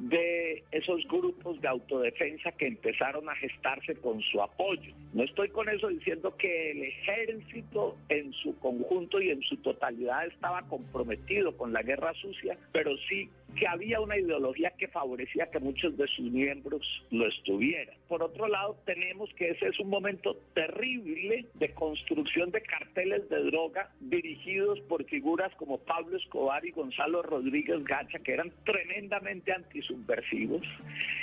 de 0.00 0.64
esos 0.70 1.06
grupos 1.08 1.60
de 1.60 1.68
autodefensa 1.68 2.52
que 2.52 2.66
empezaron 2.66 3.28
a 3.28 3.34
gestarse 3.36 3.94
con 3.96 4.20
su 4.22 4.40
apoyo. 4.40 4.94
No 5.12 5.22
estoy 5.22 5.50
con 5.50 5.68
eso 5.68 5.88
diciendo 5.88 6.34
que 6.36 6.70
el 6.70 6.82
ejército 6.84 7.96
en 8.08 8.32
su 8.32 8.58
conjunto 8.58 9.20
y 9.20 9.30
en 9.30 9.42
su 9.42 9.58
totalidad 9.58 10.26
estaba 10.26 10.62
comprometido 10.62 11.54
con 11.56 11.72
la 11.72 11.82
guerra 11.82 12.14
sucia, 12.14 12.56
pero 12.72 12.96
sí 13.08 13.28
que 13.56 13.66
había 13.66 14.00
una 14.00 14.18
ideología 14.18 14.70
que 14.70 14.88
favorecía 14.88 15.50
que 15.50 15.60
muchos 15.60 15.96
de 15.96 16.06
sus 16.08 16.30
miembros 16.30 17.04
lo 17.10 17.26
estuvieran. 17.26 17.94
Por 18.08 18.22
otro 18.22 18.48
lado, 18.48 18.76
tenemos 18.84 19.32
que 19.34 19.50
ese 19.50 19.68
es 19.68 19.78
un 19.80 19.88
momento 19.88 20.36
terrible 20.54 21.46
de 21.54 21.72
construcción 21.74 22.50
de 22.50 22.62
carteles 22.62 23.28
de 23.28 23.44
droga 23.44 23.90
dirigidos 24.00 24.80
por 24.82 25.04
figuras 25.04 25.54
como 25.56 25.78
Pablo 25.78 26.16
Escobar 26.16 26.64
y 26.64 26.70
Gonzalo 26.70 27.22
Rodríguez 27.22 27.84
Gacha, 27.84 28.18
que 28.18 28.32
eran 28.32 28.52
tremendamente 28.64 29.52
antisubversivos 29.52 30.66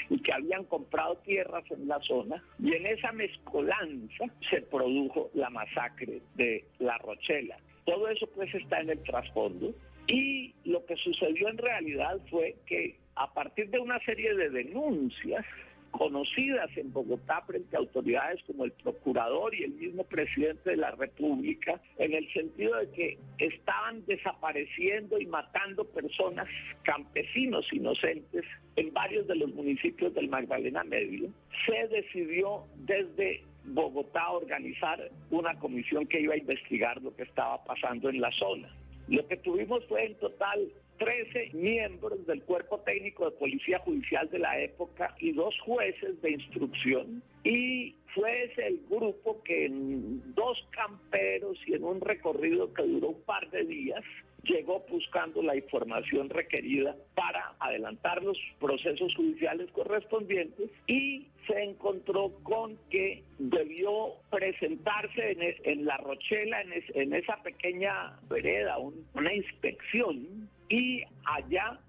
y 0.10 0.22
que 0.22 0.34
habían 0.34 0.64
comprado 0.66 1.18
tierras 1.18 1.64
en 1.72 1.88
la 1.88 2.00
zona. 2.02 2.44
Y 2.60 2.74
en 2.74 2.86
esa 2.86 3.12
mezcolanza 3.12 4.26
se 4.50 4.62
produjo 4.62 5.30
la 5.34 5.50
masacre 5.50 6.22
de 6.36 6.66
La 6.80 6.98
Rochela. 6.98 7.58
Todo 7.86 8.10
eso 8.10 8.28
pues 8.28 8.54
está 8.54 8.82
en 8.82 8.90
el 8.90 9.04
trasfondo 9.04 9.72
y 10.08 10.54
lo 10.66 10.86
que 10.86 10.96
sucedió 10.96 11.50
en 11.50 11.58
realidad 11.58 12.20
fue 12.30 12.56
que 12.66 12.98
a 13.16 13.34
partir 13.34 13.70
de 13.70 13.80
una 13.80 14.00
serie 14.00 14.34
de 14.36 14.50
denuncias 14.50 15.46
conocidas 15.92 16.70
en 16.78 16.92
Bogotá 16.94 17.42
frente 17.42 17.76
a 17.76 17.80
autoridades 17.80 18.44
como 18.44 18.66
el 18.66 18.72
procurador 18.72 19.56
y 19.56 19.64
el 19.64 19.72
mismo 19.72 20.04
presidente 20.04 20.72
de 20.72 20.78
la 20.78 20.92
República, 20.92 21.82
en 21.98 22.14
el 22.14 22.32
sentido 22.32 22.78
de 22.78 22.90
que 22.92 23.18
estaban 23.40 24.06
desapareciendo 24.06 25.20
y 25.20 25.26
matando 25.26 25.86
personas, 25.86 26.48
campesinos 26.84 27.66
inocentes, 27.74 28.46
en 28.76 28.94
varios 28.94 29.28
de 29.28 29.36
los 29.36 29.54
municipios 29.54 30.14
del 30.14 30.30
Magdalena 30.30 30.84
Medio, 30.84 31.30
se 31.66 31.88
decidió 31.88 32.66
desde 32.76 33.44
Bogotá 33.66 34.30
organizar 34.30 35.10
una 35.32 35.58
comisión 35.58 36.06
que 36.06 36.22
iba 36.22 36.36
a 36.36 36.38
investigar 36.38 37.02
lo 37.02 37.16
que 37.16 37.24
estaba 37.24 37.64
pasando 37.64 38.10
en 38.10 38.22
la 38.22 38.32
zona. 38.32 38.70
Lo 39.08 39.26
que 39.28 39.38
tuvimos 39.38 39.86
fue 39.88 40.06
en 40.06 40.16
total 40.16 40.70
13 40.98 41.52
miembros 41.54 42.26
del 42.26 42.42
cuerpo 42.44 42.80
técnico 42.80 43.26
de 43.26 43.38
policía 43.38 43.80
judicial 43.80 44.30
de 44.30 44.40
la 44.40 44.60
época 44.60 45.16
y 45.20 45.32
dos 45.32 45.56
jueces 45.62 46.22
de 46.22 46.32
instrucción. 46.32 47.24
Y 47.44 47.96
fue 48.14 48.46
ese 48.46 48.68
el 48.68 48.82
grupo 48.90 49.42
que 49.44 49.66
en 49.66 50.34
dos 50.34 50.58
camperos 50.72 51.58
y 51.68 51.74
en 51.74 51.84
un 51.84 52.02
recorrido 52.02 52.74
que 52.74 52.84
duró 52.84 53.10
un 53.10 53.22
par 53.22 53.50
de 53.52 53.64
días 53.64 54.04
llegó 54.44 54.86
buscando 54.90 55.42
la 55.42 55.56
información 55.56 56.30
requerida 56.30 56.96
para 57.16 57.56
adelantar 57.60 58.24
los 58.24 58.38
procesos 58.60 59.14
judiciales 59.16 59.70
correspondientes 59.72 60.70
y 60.88 61.28
se 61.48 61.64
encontró 61.64 62.32
con 62.44 62.78
que 62.90 63.24
debió 63.40 64.14
presentarse 64.30 65.38
en, 65.64 65.86
La 65.86 65.98
Rochela, 65.98 66.62
en, 66.62 67.14
esa 67.14 67.42
pequeña 67.42 68.18
vereda, 68.30 68.78
una 69.14 69.34
inspección 69.34 70.50
y 70.70 71.04
allá 71.26 71.80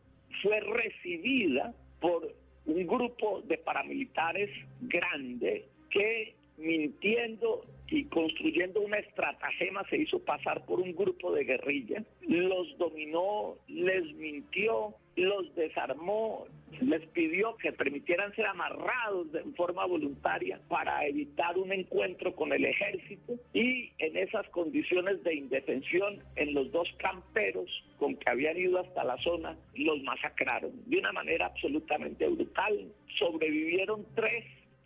fue 0.42 0.60
recibida 0.60 1.74
por 2.00 2.32
un 2.66 2.86
grupo 2.86 3.42
de 3.42 3.58
paramilitares 3.58 4.50
grande 4.82 5.66
que 5.90 6.34
mintiendo 6.58 7.64
y 7.90 8.04
construyendo 8.04 8.80
una 8.80 8.98
estratagema 8.98 9.82
se 9.88 9.96
hizo 9.96 10.18
pasar 10.18 10.64
por 10.66 10.80
un 10.80 10.94
grupo 10.94 11.32
de 11.32 11.44
guerrilla, 11.44 12.04
los 12.20 12.76
dominó, 12.76 13.56
les 13.66 14.12
mintió, 14.14 14.94
los 15.16 15.54
desarmó, 15.54 16.46
les 16.82 17.06
pidió 17.08 17.56
que 17.56 17.72
permitieran 17.72 18.34
ser 18.34 18.46
amarrados 18.46 19.32
de 19.32 19.42
forma 19.56 19.86
voluntaria 19.86 20.60
para 20.68 21.06
evitar 21.06 21.56
un 21.56 21.72
encuentro 21.72 22.34
con 22.36 22.52
el 22.52 22.64
ejército 22.66 23.34
y 23.54 23.90
en 23.98 24.16
esas 24.16 24.46
condiciones 24.50 25.22
de 25.24 25.34
indefensión 25.34 26.18
en 26.36 26.54
los 26.54 26.70
dos 26.72 26.88
camperos 26.98 27.70
con 27.98 28.16
que 28.16 28.30
habían 28.30 28.58
ido 28.58 28.78
hasta 28.78 29.02
la 29.02 29.16
zona 29.16 29.56
los 29.74 30.02
masacraron 30.02 30.72
de 30.86 30.98
una 30.98 31.12
manera 31.12 31.46
absolutamente 31.46 32.28
brutal. 32.28 32.92
Sobrevivieron 33.18 34.04
tres 34.14 34.44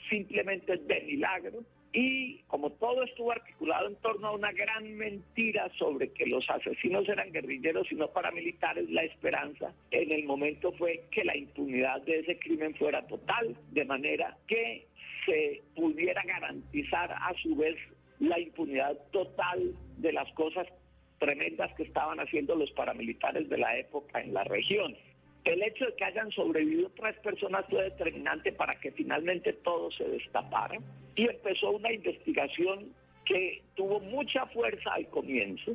simplemente 0.08 0.76
de 0.76 1.00
milagro 1.02 1.64
y 1.92 2.38
como 2.46 2.70
todo 2.70 3.02
estuvo 3.02 3.32
articulado 3.32 3.86
en 3.86 3.96
torno 3.96 4.28
a 4.28 4.32
una 4.32 4.50
gran 4.52 4.94
mentira 4.96 5.70
sobre 5.78 6.10
que 6.12 6.26
los 6.26 6.48
asesinos 6.48 7.06
eran 7.08 7.30
guerrilleros 7.32 7.90
y 7.92 7.96
no 7.96 8.08
paramilitares, 8.08 8.88
la 8.90 9.02
esperanza 9.02 9.74
en 9.90 10.10
el 10.10 10.24
momento 10.24 10.72
fue 10.72 11.04
que 11.10 11.24
la 11.24 11.36
impunidad 11.36 12.00
de 12.02 12.20
ese 12.20 12.38
crimen 12.38 12.74
fuera 12.74 13.06
total, 13.06 13.54
de 13.72 13.84
manera 13.84 14.38
que 14.46 14.86
se 15.26 15.62
pudiera 15.74 16.22
garantizar 16.24 17.10
a 17.10 17.32
su 17.42 17.54
vez 17.56 17.76
la 18.18 18.40
impunidad 18.40 18.96
total 19.10 19.74
de 19.98 20.12
las 20.12 20.32
cosas 20.32 20.66
tremendas 21.18 21.72
que 21.74 21.84
estaban 21.84 22.18
haciendo 22.20 22.56
los 22.56 22.70
paramilitares 22.72 23.48
de 23.48 23.58
la 23.58 23.76
época 23.76 24.20
en 24.20 24.32
la 24.32 24.44
región. 24.44 24.96
El 25.44 25.62
hecho 25.62 25.86
de 25.86 25.94
que 25.94 26.04
hayan 26.04 26.30
sobrevivido 26.30 26.90
tres 26.90 27.16
personas 27.18 27.64
fue 27.68 27.82
determinante 27.84 28.52
para 28.52 28.78
que 28.78 28.92
finalmente 28.92 29.52
todo 29.52 29.90
se 29.90 30.04
destapara 30.08 30.76
y 31.16 31.28
empezó 31.28 31.72
una 31.72 31.92
investigación 31.92 32.92
que 33.24 33.62
tuvo 33.74 34.00
mucha 34.00 34.46
fuerza 34.46 34.94
al 34.94 35.08
comienzo. 35.08 35.72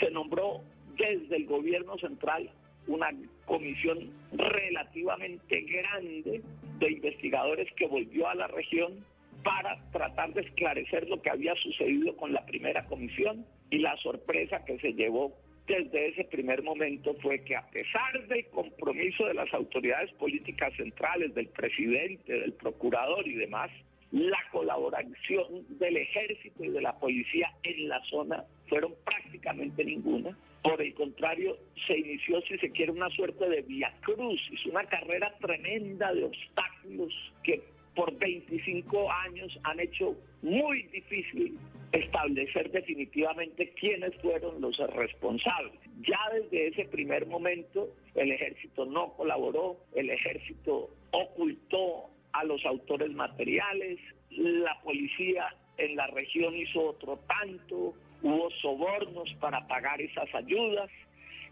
Se 0.00 0.10
nombró 0.10 0.62
desde 0.96 1.36
el 1.36 1.46
gobierno 1.46 1.96
central 1.98 2.50
una 2.88 3.10
comisión 3.44 4.10
relativamente 4.32 5.60
grande 5.60 6.42
de 6.78 6.90
investigadores 6.90 7.72
que 7.74 7.86
volvió 7.86 8.28
a 8.28 8.34
la 8.34 8.48
región 8.48 9.04
para 9.44 9.78
tratar 9.92 10.30
de 10.30 10.40
esclarecer 10.40 11.08
lo 11.08 11.22
que 11.22 11.30
había 11.30 11.54
sucedido 11.56 12.16
con 12.16 12.32
la 12.32 12.44
primera 12.46 12.84
comisión 12.86 13.46
y 13.70 13.78
la 13.78 13.96
sorpresa 13.98 14.64
que 14.64 14.78
se 14.78 14.92
llevó 14.94 15.32
desde 15.68 16.08
ese 16.08 16.24
primer 16.24 16.62
momento 16.62 17.14
fue 17.20 17.44
que 17.44 17.54
a 17.54 17.68
pesar 17.70 18.26
del 18.26 18.46
compromiso 18.46 19.26
de 19.26 19.34
las 19.34 19.52
autoridades 19.52 20.10
políticas 20.12 20.72
centrales, 20.74 21.34
del 21.34 21.48
presidente, 21.48 22.32
del 22.32 22.54
procurador 22.54 23.28
y 23.28 23.34
demás, 23.34 23.70
la 24.10 24.38
colaboración 24.50 25.66
del 25.78 25.98
ejército 25.98 26.64
y 26.64 26.68
de 26.68 26.80
la 26.80 26.98
policía 26.98 27.52
en 27.62 27.88
la 27.88 28.02
zona 28.04 28.44
fueron 28.66 28.94
prácticamente 29.04 29.84
ninguna. 29.84 30.36
Por 30.62 30.80
el 30.80 30.94
contrario, 30.94 31.56
se 31.86 31.98
inició, 31.98 32.40
si 32.42 32.58
se 32.58 32.70
quiere, 32.70 32.92
una 32.92 33.10
suerte 33.10 33.48
de 33.48 33.62
via 33.62 33.92
crucis, 34.00 34.64
una 34.66 34.84
carrera 34.84 35.32
tremenda 35.38 36.12
de 36.14 36.24
obstáculos 36.24 37.12
que 37.42 37.62
por 37.98 38.16
25 38.16 39.10
años 39.10 39.58
han 39.64 39.80
hecho 39.80 40.14
muy 40.42 40.84
difícil 40.84 41.58
establecer 41.90 42.70
definitivamente 42.70 43.74
quiénes 43.74 44.14
fueron 44.22 44.60
los 44.60 44.78
responsables. 44.94 45.72
Ya 46.02 46.20
desde 46.32 46.68
ese 46.68 46.84
primer 46.84 47.26
momento 47.26 47.88
el 48.14 48.30
ejército 48.30 48.86
no 48.86 49.14
colaboró, 49.14 49.78
el 49.96 50.10
ejército 50.10 50.90
ocultó 51.10 52.08
a 52.34 52.44
los 52.44 52.64
autores 52.66 53.10
materiales, 53.10 53.98
la 54.30 54.80
policía 54.82 55.48
en 55.76 55.96
la 55.96 56.06
región 56.06 56.54
hizo 56.54 56.90
otro 56.90 57.18
tanto, 57.26 57.94
hubo 58.22 58.48
sobornos 58.62 59.34
para 59.40 59.66
pagar 59.66 60.00
esas 60.00 60.32
ayudas 60.36 60.88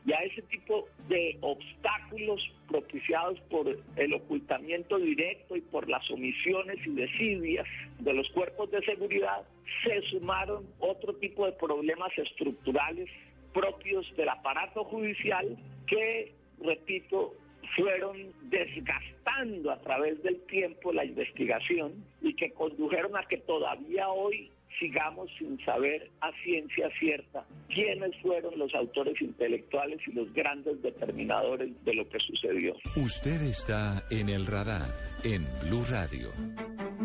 y 0.07 0.13
a 0.13 0.19
ese 0.19 0.41
tipo 0.43 0.87
de 1.09 1.37
obstáculos 1.41 2.41
propiciados 2.69 3.41
por 3.51 3.67
el 3.97 4.15
ocultamiento 4.15 4.99
directo 4.99 5.57
y 5.57 5.61
por 5.61 5.89
las 5.89 6.09
omisiones 6.11 6.79
y 6.87 6.91
desidias 6.91 7.67
de 7.99 8.13
los 8.13 8.29
cuerpos 8.31 8.71
de 8.71 8.83
seguridad, 8.83 9.43
se 9.83 10.01
sumaron 10.03 10.65
otro 10.79 11.13
tipo 11.15 11.45
de 11.45 11.53
problemas 11.53 12.17
estructurales 12.17 13.11
propios 13.53 14.07
del 14.17 14.29
aparato 14.29 14.85
judicial 14.85 15.57
que, 15.89 16.33
repito, 16.63 17.31
fueron 17.75 18.17
desgastando 18.43 19.73
a 19.73 19.81
través 19.81 20.23
del 20.23 20.41
tiempo 20.47 20.93
la 20.93 21.05
investigación 21.05 22.05
y 22.23 22.35
que 22.35 22.53
condujeron 22.53 23.17
a 23.17 23.25
que 23.25 23.39
todavía 23.39 24.09
hoy 24.09 24.51
sigamos 24.79 25.31
sin 25.39 25.59
saber 25.65 26.11
a 26.21 26.31
ciencia 26.45 26.91
cierta 26.99 27.45
quiénes 27.69 28.15
fueron 28.23 28.59
los 28.59 28.75
autores 28.75 29.21
intelectuales 29.21 30.01
y 30.07 30.13
los 30.13 30.33
grandes 30.33 30.81
determinadores 30.83 31.71
de 31.85 31.95
lo 31.95 32.09
que 32.09 32.19
sucedió. 32.21 32.75
Usted 32.97 33.41
está 33.43 34.05
en 34.11 34.29
el 34.29 34.47
radar 34.47 34.89
en 35.25 35.47
Blue 35.63 35.85
Radio. 35.91 36.33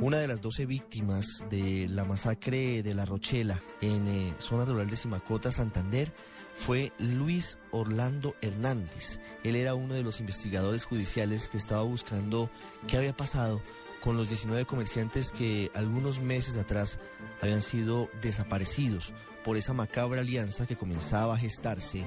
Una 0.02 0.18
de 0.18 0.28
las 0.28 0.42
12 0.42 0.66
víctimas 0.66 1.46
de 1.50 1.88
la 1.88 2.06
masacre 2.06 2.82
de 2.82 2.94
La 2.96 3.06
Rochela 3.06 3.62
en 3.82 4.08
eh, 4.08 4.34
zona 4.40 4.66
rural 4.66 4.90
de 4.90 4.96
Simacota, 4.96 5.52
Santander, 5.52 6.12
fue 6.56 6.92
Luis 6.98 7.58
Orlando 7.72 8.36
Hernández. 8.42 9.20
Él 9.44 9.56
era 9.56 9.76
uno 9.76 9.94
de 9.94 10.04
los 10.04 10.20
investigadores 10.20 10.86
judiciales 10.86 11.50
que 11.50 11.58
estaba 11.58 11.84
buscando 11.84 12.50
qué 12.88 12.98
había 12.98 13.14
pasado 13.14 13.62
con 14.02 14.18
los 14.18 14.28
19 14.28 14.66
comerciantes 14.66 15.32
que 15.32 15.72
algunos 15.74 16.20
meses 16.20 16.58
atrás 16.58 17.00
habían 17.42 17.62
sido 17.62 18.10
desaparecidos 18.22 19.14
por 19.44 19.58
esa 19.58 19.74
macabra 19.74 20.22
alianza 20.22 20.68
que 20.68 20.76
comenzaba 20.76 21.36
a 21.36 21.38
gestarse 21.38 22.06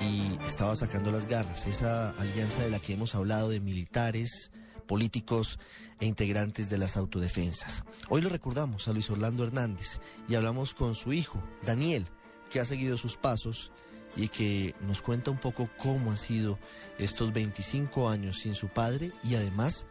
y 0.00 0.38
estaba 0.46 0.76
sacando 0.76 1.10
las 1.10 1.26
garras, 1.26 1.66
esa 1.66 2.10
alianza 2.10 2.62
de 2.62 2.70
la 2.70 2.78
que 2.78 2.92
hemos 2.92 3.14
hablado 3.14 3.48
de 3.48 3.60
militares, 3.60 4.50
políticos 4.86 5.58
e 6.00 6.06
integrantes 6.06 6.70
de 6.70 6.78
las 6.78 6.96
autodefensas. 6.96 7.84
Hoy 8.08 8.20
lo 8.20 8.28
recordamos 8.28 8.88
a 8.88 8.92
Luis 8.92 9.10
Orlando 9.10 9.44
Hernández 9.44 10.00
y 10.28 10.34
hablamos 10.34 10.74
con 10.74 10.94
su 10.94 11.12
hijo, 11.12 11.42
Daniel, 11.62 12.06
que 12.50 12.60
ha 12.60 12.64
seguido 12.64 12.96
sus 12.96 13.16
pasos 13.16 13.72
y 14.16 14.28
que 14.28 14.74
nos 14.80 15.02
cuenta 15.02 15.30
un 15.30 15.38
poco 15.38 15.68
cómo 15.76 16.10
han 16.10 16.16
sido 16.16 16.58
estos 16.98 17.32
25 17.32 18.08
años 18.08 18.38
sin 18.38 18.54
su 18.54 18.68
padre 18.68 19.12
y 19.22 19.34
además 19.34 19.86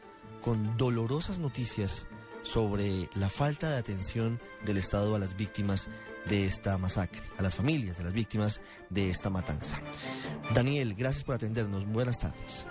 con 0.48 0.78
dolorosas 0.78 1.40
noticias 1.40 2.08
sobre 2.42 3.10
la 3.16 3.28
falta 3.28 3.70
de 3.70 3.76
atención 3.76 4.40
del 4.66 4.78
Estado 4.78 5.14
a 5.14 5.20
las 5.20 5.36
víctimas 5.36 5.90
de 6.24 6.46
esta 6.46 6.78
masacre, 6.78 7.20
a 7.38 7.42
las 7.42 7.54
familias 7.54 7.98
de 7.98 8.06
las 8.06 8.14
víctimas 8.14 8.62
de 8.90 9.10
esta 9.10 9.30
matanza. 9.30 9.82
Daniel, 10.54 10.96
gracias 10.96 11.26
por 11.26 11.36
atendernos. 11.36 11.86
Buenas 11.86 12.20
tardes. 12.20 12.66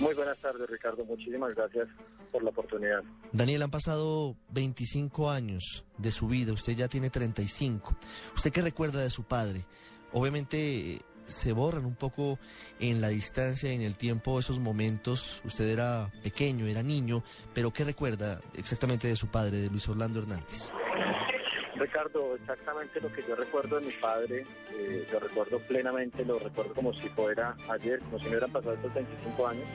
Muy 0.00 0.14
buenas 0.14 0.38
tardes, 0.38 0.66
Ricardo. 0.70 1.04
Muchísimas 1.04 1.54
gracias 1.54 1.88
por 2.32 2.42
la 2.42 2.48
oportunidad. 2.48 3.02
Daniel, 3.32 3.64
han 3.64 3.70
pasado 3.70 4.34
25 4.48 5.30
años 5.30 5.84
de 5.98 6.10
su 6.10 6.26
vida, 6.26 6.54
usted 6.54 6.72
ya 6.74 6.88
tiene 6.88 7.10
35. 7.10 7.94
¿Usted 8.34 8.50
qué 8.50 8.62
recuerda 8.62 9.02
de 9.02 9.10
su 9.10 9.24
padre? 9.24 9.66
Obviamente 10.14 11.02
se 11.26 11.52
borran 11.52 11.84
un 11.84 11.94
poco 11.94 12.38
en 12.80 13.00
la 13.00 13.08
distancia, 13.08 13.70
en 13.72 13.82
el 13.82 13.96
tiempo, 13.96 14.38
esos 14.38 14.60
momentos. 14.60 15.40
Usted 15.44 15.68
era 15.68 16.10
pequeño, 16.22 16.66
era 16.66 16.82
niño, 16.82 17.22
pero 17.52 17.72
¿qué 17.72 17.84
recuerda 17.84 18.40
exactamente 18.56 19.08
de 19.08 19.16
su 19.16 19.28
padre, 19.28 19.58
de 19.58 19.68
Luis 19.68 19.88
Orlando 19.88 20.20
Hernández? 20.20 20.70
Ricardo, 21.76 22.36
exactamente 22.36 23.00
lo 23.00 23.12
que 23.12 23.22
yo 23.26 23.34
recuerdo 23.34 23.80
de 23.80 23.86
mi 23.86 23.92
padre, 23.92 24.46
eh, 24.72 25.06
lo 25.12 25.18
recuerdo 25.18 25.58
plenamente, 25.60 26.24
lo 26.24 26.38
recuerdo 26.38 26.72
como 26.72 26.94
si 26.94 27.08
fuera 27.08 27.56
ayer, 27.68 27.98
como 28.00 28.18
si 28.18 28.24
me 28.24 28.30
hubieran 28.30 28.52
pasado 28.52 28.74
estos 28.74 28.94
25 28.94 29.46
años. 29.46 29.68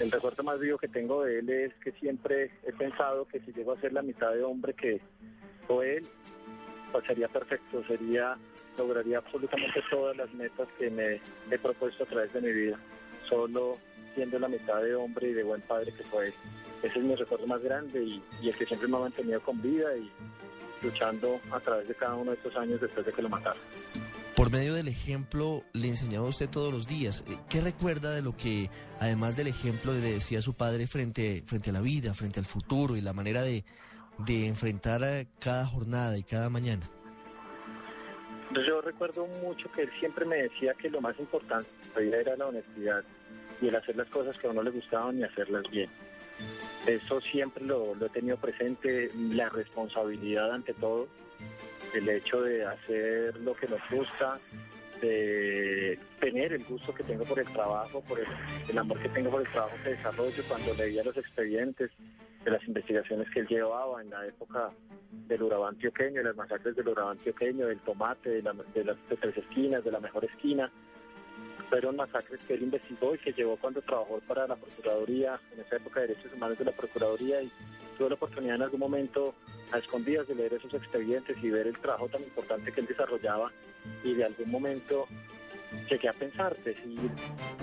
El 0.00 0.10
recuerdo 0.10 0.42
más 0.42 0.58
vivo 0.58 0.78
que 0.78 0.88
tengo 0.88 1.22
de 1.22 1.40
él 1.40 1.50
es 1.50 1.74
que 1.82 1.92
siempre 1.92 2.50
he 2.64 2.72
pensado 2.72 3.26
que 3.26 3.40
si 3.40 3.52
llego 3.52 3.72
a 3.72 3.80
ser 3.80 3.92
la 3.92 4.02
mitad 4.02 4.32
de 4.32 4.42
hombre 4.42 4.74
que 4.74 5.00
fue 5.66 5.98
él, 5.98 6.06
sería 7.02 7.28
perfecto, 7.28 7.82
sería, 7.86 8.36
lograría 8.78 9.18
absolutamente 9.18 9.82
todas 9.90 10.16
las 10.16 10.32
metas 10.34 10.68
que 10.78 10.90
me 10.90 11.20
he 11.50 11.58
propuesto 11.58 12.04
a 12.04 12.06
través 12.06 12.32
de 12.32 12.40
mi 12.40 12.52
vida, 12.52 12.78
solo 13.28 13.78
siendo 14.14 14.38
la 14.38 14.48
mitad 14.48 14.82
de 14.82 14.94
hombre 14.94 15.30
y 15.30 15.32
de 15.32 15.42
buen 15.42 15.60
padre 15.62 15.92
que 15.92 16.04
fue 16.04 16.28
él. 16.28 16.34
Ese 16.82 16.98
es 16.98 17.04
mi 17.04 17.14
recuerdo 17.14 17.46
más 17.46 17.62
grande 17.62 18.02
y, 18.02 18.22
y 18.42 18.48
el 18.48 18.56
que 18.56 18.66
siempre 18.66 18.88
me 18.88 18.96
ha 18.96 19.00
mantenido 19.00 19.40
con 19.40 19.60
vida 19.60 19.96
y, 19.96 20.10
luchando 20.84 21.40
a 21.50 21.60
través 21.60 21.88
de 21.88 21.94
cada 21.94 22.14
uno 22.14 22.30
de 22.30 22.36
estos 22.36 22.54
años 22.56 22.80
después 22.80 23.04
de 23.06 23.12
que 23.12 23.22
lo 23.22 23.28
mataron. 23.28 23.60
Por 24.36 24.50
medio 24.50 24.74
del 24.74 24.88
ejemplo, 24.88 25.62
le 25.72 25.88
enseñaba 25.88 26.26
a 26.26 26.30
usted 26.30 26.48
todos 26.48 26.72
los 26.72 26.86
días. 26.86 27.24
¿Qué 27.48 27.60
recuerda 27.60 28.12
de 28.12 28.20
lo 28.20 28.36
que, 28.36 28.68
además 28.98 29.36
del 29.36 29.46
ejemplo, 29.46 29.92
le 29.92 30.00
decía 30.00 30.40
a 30.40 30.42
su 30.42 30.54
padre 30.54 30.86
frente, 30.86 31.42
frente 31.46 31.70
a 31.70 31.72
la 31.72 31.80
vida, 31.80 32.14
frente 32.14 32.40
al 32.40 32.46
futuro 32.46 32.96
y 32.96 33.00
la 33.00 33.12
manera 33.12 33.42
de, 33.42 33.64
de 34.18 34.46
enfrentar 34.46 35.00
cada 35.40 35.66
jornada 35.66 36.16
y 36.16 36.22
cada 36.22 36.48
mañana? 36.50 36.88
Yo 38.66 38.80
recuerdo 38.80 39.26
mucho 39.26 39.70
que 39.72 39.82
él 39.82 39.90
siempre 39.98 40.24
me 40.24 40.36
decía 40.36 40.74
que 40.74 40.88
lo 40.88 41.00
más 41.00 41.18
importante 41.18 41.68
era 41.96 42.36
la 42.36 42.46
honestidad 42.46 43.02
y 43.60 43.68
el 43.68 43.76
hacer 43.76 43.96
las 43.96 44.08
cosas 44.08 44.36
que 44.38 44.46
a 44.46 44.50
uno 44.50 44.62
le 44.62 44.70
gustaban 44.70 45.18
y 45.18 45.24
hacerlas 45.24 45.64
bien. 45.70 45.90
Eso 46.86 47.20
siempre 47.20 47.64
lo, 47.64 47.94
lo 47.94 48.06
he 48.06 48.10
tenido 48.10 48.36
presente, 48.36 49.10
la 49.14 49.48
responsabilidad 49.48 50.52
ante 50.52 50.74
todo, 50.74 51.08
el 51.94 52.08
hecho 52.08 52.42
de 52.42 52.64
hacer 52.64 53.36
lo 53.40 53.54
que 53.54 53.68
nos 53.68 53.80
gusta, 53.90 54.38
de 55.00 55.98
tener 56.20 56.52
el 56.52 56.64
gusto 56.64 56.94
que 56.94 57.02
tengo 57.02 57.24
por 57.24 57.38
el 57.38 57.48
trabajo, 57.52 58.02
por 58.02 58.20
el, 58.20 58.26
el 58.68 58.78
amor 58.78 59.00
que 59.00 59.08
tengo 59.08 59.30
por 59.30 59.40
el 59.40 59.52
trabajo 59.52 59.76
que 59.82 59.90
desarrollo, 59.90 60.42
cuando 60.48 60.74
leía 60.74 61.02
los 61.02 61.16
expedientes 61.16 61.90
de 62.44 62.50
las 62.50 62.62
investigaciones 62.66 63.28
que 63.30 63.40
él 63.40 63.48
llevaba 63.48 64.02
en 64.02 64.10
la 64.10 64.26
época 64.26 64.70
del 65.28 65.42
Urabá 65.42 65.68
antioqueño, 65.70 66.18
de 66.18 66.24
las 66.24 66.36
masacres 66.36 66.76
del 66.76 66.88
Urabá 66.88 67.12
antioqueño, 67.12 67.66
del 67.66 67.78
tomate, 67.80 68.28
de, 68.30 68.42
la- 68.42 68.52
de 68.52 68.84
las 68.84 68.96
tres 69.20 69.36
esquinas, 69.36 69.82
de 69.84 69.90
la 69.90 70.00
mejor 70.00 70.24
esquina. 70.24 70.70
Fueron 71.70 71.96
masacres 71.96 72.44
que 72.44 72.54
él 72.54 72.64
investigó 72.64 73.14
y 73.14 73.18
que 73.18 73.32
llevó 73.32 73.56
cuando 73.56 73.80
trabajó 73.82 74.20
para 74.28 74.46
la 74.46 74.56
Procuraduría, 74.56 75.40
en 75.52 75.60
esa 75.60 75.76
época 75.76 76.00
de 76.00 76.08
Derechos 76.08 76.32
Humanos 76.34 76.58
de 76.58 76.64
la 76.66 76.72
Procuraduría, 76.72 77.42
y 77.42 77.50
tuve 77.96 78.10
la 78.10 78.14
oportunidad 78.16 78.56
en 78.56 78.62
algún 78.62 78.80
momento 78.80 79.34
a 79.72 79.78
escondidas 79.78 80.28
de 80.28 80.34
leer 80.34 80.52
esos 80.54 80.74
expedientes 80.74 81.36
y 81.42 81.50
ver 81.50 81.66
el 81.66 81.78
trabajo 81.78 82.08
tan 82.08 82.22
importante 82.22 82.70
que 82.70 82.80
él 82.80 82.86
desarrollaba 82.86 83.50
y 84.04 84.14
de 84.14 84.24
algún 84.24 84.50
momento 84.50 85.06
llegué 85.90 86.08
a 86.08 86.12
pensar, 86.12 86.54
decir, 86.58 87.10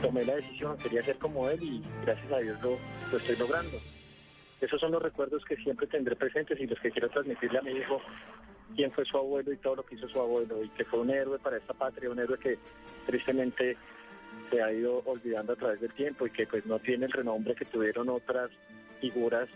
tomé 0.02 0.26
la 0.26 0.36
decisión, 0.36 0.78
quería 0.78 1.04
ser 1.04 1.18
como 1.18 1.50
él 1.50 1.62
y 1.62 1.84
gracias 2.04 2.32
a 2.32 2.40
Dios 2.40 2.60
lo, 2.62 2.78
lo 3.12 3.18
estoy 3.18 3.36
logrando. 3.38 3.78
Esos 4.62 4.80
son 4.80 4.91
los 4.91 5.01
recuerdos 5.01 5.43
que 5.43 5.55
siempre 5.57 5.88
tendré 5.88 6.16
presentes 6.16 6.59
y 6.59 6.68
los 6.68 6.80
que 6.80 6.91
quiero 6.91 7.09
transmitirle 7.09 7.59
a 7.59 7.62
mi 7.64 7.72
hijo 7.72 7.99
quién 8.76 8.91
fue 8.91 9.03
su 9.05 9.18
abuelo 9.18 9.51
y 9.51 9.57
todo 9.57 9.78
lo 9.78 9.84
que 9.84 9.95
hizo 9.95 10.07
su 10.07 10.20
abuelo 10.20 10.64
y 10.64 10.70
que 10.70 10.86
fue 10.86 10.99
un 10.99 11.09
héroe 11.09 11.39
para 11.39 11.57
esta 11.57 11.74
patria, 11.74 12.09
un 12.09 12.20
héroe 12.20 12.38
que 12.38 12.59
tristemente 13.05 13.76
se 14.49 14.62
ha 14.62 14.72
ido 14.72 15.01
olvidando 15.05 15.53
a 15.53 15.55
través 15.55 15.82
del 15.82 15.93
tiempo 15.93 16.28
y 16.28 16.32
que 16.32 16.45
pues 16.45 16.66
no 16.66 16.80
tiene 16.80 17.07
el 17.07 17.12
renombre 17.12 17.55
que 17.55 17.66
tuvieron 17.66 18.09
otras 18.09 18.51
figuras 18.99 19.49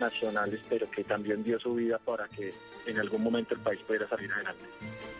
nacionales, 0.00 0.60
pero 0.68 0.90
que 0.90 1.04
también 1.04 1.42
dio 1.42 1.58
su 1.58 1.74
vida 1.74 1.98
para 1.98 2.28
que 2.28 2.52
en 2.86 2.98
algún 2.98 3.22
momento 3.22 3.54
el 3.54 3.60
país 3.60 3.80
pudiera 3.86 4.08
salir 4.08 4.30
adelante. 4.32 4.62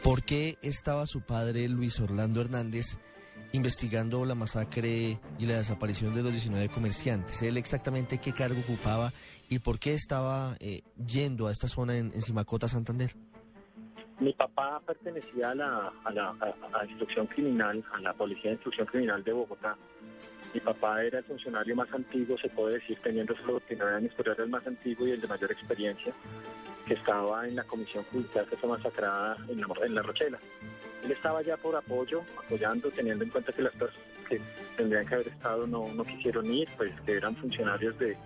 ¿Por 0.02 0.22
qué 0.22 0.58
estaba 0.60 1.06
su 1.06 1.22
padre 1.22 1.68
Luis 1.68 1.98
Orlando 2.00 2.40
Hernández 2.40 2.98
investigando 3.52 4.24
la 4.24 4.34
masacre 4.34 5.18
y 5.38 5.46
la 5.46 5.58
desaparición 5.58 6.14
de 6.14 6.22
los 6.22 6.32
19 6.32 6.68
comerciantes? 6.68 7.42
¿Él 7.42 7.56
exactamente 7.56 8.18
qué 8.18 8.32
cargo 8.32 8.60
ocupaba 8.60 9.12
y 9.48 9.58
por 9.58 9.78
qué 9.78 9.94
estaba 9.94 10.56
eh, 10.60 10.82
yendo 11.06 11.46
a 11.46 11.52
esta 11.52 11.68
zona 11.68 11.96
en, 11.96 12.22
Simacota, 12.22 12.68
Santander? 12.68 13.14
Mi 14.18 14.32
papá 14.34 14.80
pertenecía 14.86 15.50
a 15.50 15.54
la, 15.54 15.92
a 16.04 16.12
la 16.12 16.86
instrucción 16.86 17.26
criminal, 17.26 17.82
a 17.92 18.00
la 18.00 18.12
Policía 18.12 18.50
de 18.50 18.56
Instrucción 18.56 18.86
Criminal 18.86 19.24
de 19.24 19.32
Bogotá. 19.32 19.76
Mi 20.52 20.60
papá 20.60 21.02
era 21.04 21.18
el 21.18 21.24
funcionario 21.24 21.76
más 21.76 21.92
antiguo, 21.92 22.36
se 22.36 22.48
puede 22.48 22.74
decir, 22.74 22.98
teniendo 23.02 23.36
solo 23.36 23.54
29 23.54 23.96
años, 23.96 24.12
pero 24.16 24.32
era 24.32 24.42
el 24.42 24.50
más 24.50 24.66
antiguo 24.66 25.06
y 25.06 25.12
el 25.12 25.20
de 25.20 25.28
mayor 25.28 25.52
experiencia, 25.52 26.12
que 26.86 26.94
estaba 26.94 27.46
en 27.46 27.54
la 27.54 27.64
comisión 27.64 28.04
judicial 28.04 28.46
que 28.46 28.56
fue 28.56 28.68
masacrada 28.68 29.36
en 29.48 29.60
la, 29.60 29.66
en 29.84 29.94
la 29.94 30.02
Rochela. 30.02 30.38
Él 31.04 31.12
estaba 31.12 31.42
ya 31.42 31.56
por 31.56 31.74
apoyo, 31.76 32.22
apoyando, 32.44 32.90
teniendo 32.90 33.24
en 33.24 33.30
cuenta 33.30 33.52
que 33.52 33.62
las 33.62 33.74
personas 33.74 34.06
que 34.28 34.40
tendrían 34.76 35.06
que 35.06 35.14
haber 35.14 35.28
estado 35.28 35.66
no, 35.66 36.04
quisieron 36.04 36.46
ir, 36.52 36.68
pues 36.76 36.92
que 37.02 37.12
eran 37.12 37.36
funcionarios 37.36 37.98
de 37.98 38.16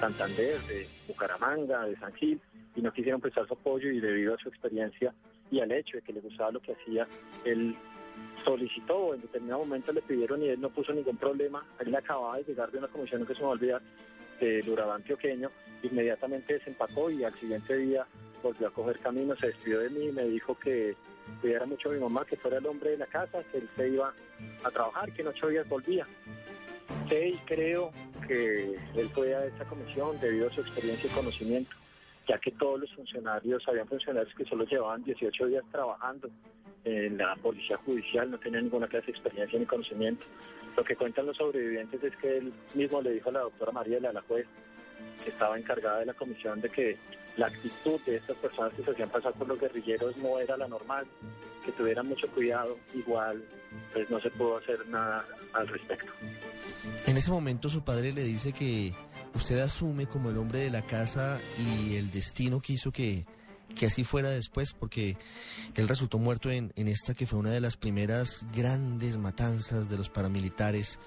Santander, 0.00 0.58
de 0.62 0.86
Bucaramanga, 1.06 1.84
de 1.84 1.96
San 1.96 2.12
Gil, 2.14 2.40
y 2.74 2.80
no 2.80 2.92
quisieron 2.92 3.20
prestar 3.20 3.46
su 3.46 3.54
apoyo 3.54 3.90
y 3.90 4.00
debido 4.00 4.34
a 4.34 4.38
su 4.38 4.48
experiencia 4.48 5.14
y 5.50 5.60
al 5.60 5.70
hecho 5.70 5.98
de 5.98 6.02
que 6.02 6.12
le 6.14 6.20
gustaba 6.20 6.50
lo 6.50 6.60
que 6.60 6.72
hacía, 6.72 7.06
él 7.44 7.76
solicitó, 8.44 9.14
en 9.14 9.20
determinado 9.20 9.60
momento 9.60 9.92
le 9.92 10.02
pidieron 10.02 10.42
y 10.42 10.48
él 10.48 10.60
no 10.60 10.70
puso 10.70 10.92
ningún 10.92 11.16
problema, 11.16 11.64
él 11.78 11.94
acababa 11.94 12.38
de 12.38 12.44
llegar 12.44 12.70
de 12.72 12.78
una 12.78 12.88
comisión 12.88 13.26
que 13.26 13.34
se 13.34 13.40
me 13.40 13.44
va 13.44 13.50
a 13.50 13.54
olvidar, 13.54 13.82
del 14.40 14.68
Urabá 14.68 14.96
antioqueño, 14.96 15.50
inmediatamente 15.82 16.54
desempacó 16.54 17.10
y 17.10 17.22
al 17.22 17.34
siguiente 17.34 17.76
día 17.76 18.06
volvió 18.42 18.68
a 18.68 18.72
coger 18.72 18.98
camino, 18.98 19.36
se 19.36 19.48
despidió 19.48 19.78
de 19.80 19.90
mí 19.90 20.06
y 20.06 20.12
me 20.12 20.24
dijo 20.24 20.58
que 20.58 20.96
cuidara 21.40 21.66
mucho 21.66 21.90
a 21.90 21.92
mi 21.92 22.00
mamá, 22.00 22.24
que 22.24 22.36
fuera 22.36 22.58
el 22.58 22.66
hombre 22.66 22.90
de 22.90 22.98
la 22.98 23.06
casa, 23.06 23.42
que 23.50 23.58
él 23.58 23.68
se 23.76 23.88
iba 23.88 24.12
a 24.64 24.70
trabajar, 24.70 25.12
que 25.12 25.22
en 25.22 25.28
ocho 25.28 25.48
días 25.48 25.68
volvía. 25.68 26.06
Y 27.10 27.36
creo 27.44 27.92
que 28.26 28.76
él 28.94 29.08
fue 29.14 29.34
a 29.34 29.44
esa 29.44 29.64
comisión 29.64 30.18
debido 30.20 30.48
a 30.48 30.52
su 30.52 30.60
experiencia 30.60 31.10
y 31.10 31.14
conocimiento, 31.14 31.70
ya 32.28 32.38
que 32.38 32.52
todos 32.52 32.80
los 32.80 32.94
funcionarios, 32.94 33.66
habían 33.68 33.88
funcionarios 33.88 34.34
que 34.34 34.44
solo 34.44 34.64
llevaban 34.64 35.02
18 35.02 35.46
días 35.46 35.64
trabajando 35.70 36.30
en 36.84 37.16
la 37.16 37.36
policía 37.36 37.76
judicial, 37.78 38.30
no 38.30 38.38
tenían 38.38 38.64
ninguna 38.64 38.88
clase 38.88 39.06
de 39.06 39.12
experiencia 39.12 39.58
ni 39.58 39.66
conocimiento. 39.66 40.26
Lo 40.76 40.84
que 40.84 40.96
cuentan 40.96 41.26
los 41.26 41.36
sobrevivientes 41.36 42.02
es 42.02 42.16
que 42.16 42.38
él 42.38 42.52
mismo 42.74 43.02
le 43.02 43.12
dijo 43.12 43.28
a 43.28 43.32
la 43.32 43.40
doctora 43.40 43.72
Mariela, 43.72 44.12
la 44.12 44.22
juez, 44.22 44.46
que 45.22 45.30
estaba 45.30 45.58
encargada 45.58 46.00
de 46.00 46.06
la 46.06 46.14
comisión, 46.14 46.60
de 46.60 46.70
que 46.70 46.96
la 47.36 47.46
actitud 47.46 48.00
de 48.06 48.16
estas 48.16 48.36
personas 48.36 48.72
que 48.74 48.84
se 48.84 48.90
hacían 48.90 49.10
pasar 49.10 49.32
por 49.34 49.48
los 49.48 49.58
guerrilleros 49.58 50.16
no 50.18 50.38
era 50.38 50.56
la 50.56 50.68
normal, 50.68 51.06
que 51.64 51.72
tuvieran 51.72 52.06
mucho 52.06 52.28
cuidado, 52.28 52.76
igual 52.94 53.42
pues 53.92 54.10
no 54.10 54.20
se 54.20 54.30
pudo 54.30 54.58
hacer 54.58 54.86
nada 54.88 55.24
al 55.54 55.68
respecto. 55.68 56.12
En 57.06 57.16
ese 57.16 57.30
momento 57.30 57.68
su 57.68 57.82
padre 57.82 58.12
le 58.12 58.22
dice 58.22 58.52
que 58.52 58.92
usted 59.34 59.58
asume 59.60 60.06
como 60.06 60.30
el 60.30 60.36
hombre 60.36 60.60
de 60.60 60.70
la 60.70 60.82
casa 60.82 61.40
y 61.58 61.96
el 61.96 62.10
destino 62.10 62.60
quiso 62.60 62.92
que, 62.92 63.24
que 63.74 63.86
así 63.86 64.04
fuera 64.04 64.28
después, 64.28 64.74
porque 64.74 65.16
él 65.74 65.88
resultó 65.88 66.18
muerto 66.18 66.50
en, 66.50 66.72
en 66.76 66.88
esta 66.88 67.14
que 67.14 67.26
fue 67.26 67.38
una 67.38 67.50
de 67.50 67.60
las 67.60 67.76
primeras 67.76 68.44
grandes 68.54 69.16
matanzas 69.16 69.88
de 69.88 69.96
los 69.96 70.10
paramilitares 70.10 70.98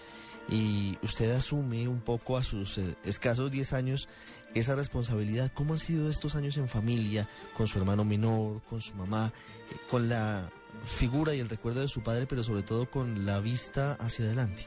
y 0.50 0.98
usted 1.02 1.32
asume 1.32 1.88
un 1.88 2.02
poco 2.02 2.38
a 2.38 2.44
sus 2.44 2.78
eh, 2.78 2.96
escasos 3.04 3.52
10 3.52 3.74
años 3.74 4.08
esa 4.56 4.76
responsabilidad. 4.76 5.52
¿Cómo 5.54 5.74
han 5.74 5.80
sido 5.80 6.10
estos 6.10 6.36
años 6.36 6.58
en 6.58 6.68
familia, 6.68 7.28
con 7.56 7.68
su 7.68 7.78
hermano 7.78 8.04
menor, 8.06 8.62
con 8.70 8.82
su 8.82 8.96
mamá, 8.96 9.32
eh, 9.72 9.76
con 9.92 10.10
la 10.10 10.50
figura 10.86 11.36
y 11.36 11.40
el 11.40 11.50
recuerdo 11.50 11.82
de 11.82 11.88
su 11.88 12.02
padre, 12.04 12.26
pero 12.28 12.44
sobre 12.44 12.64
todo 12.64 12.90
con 12.90 13.26
la 13.26 13.40
vista 13.40 13.94
hacia 13.94 14.26
adelante? 14.26 14.64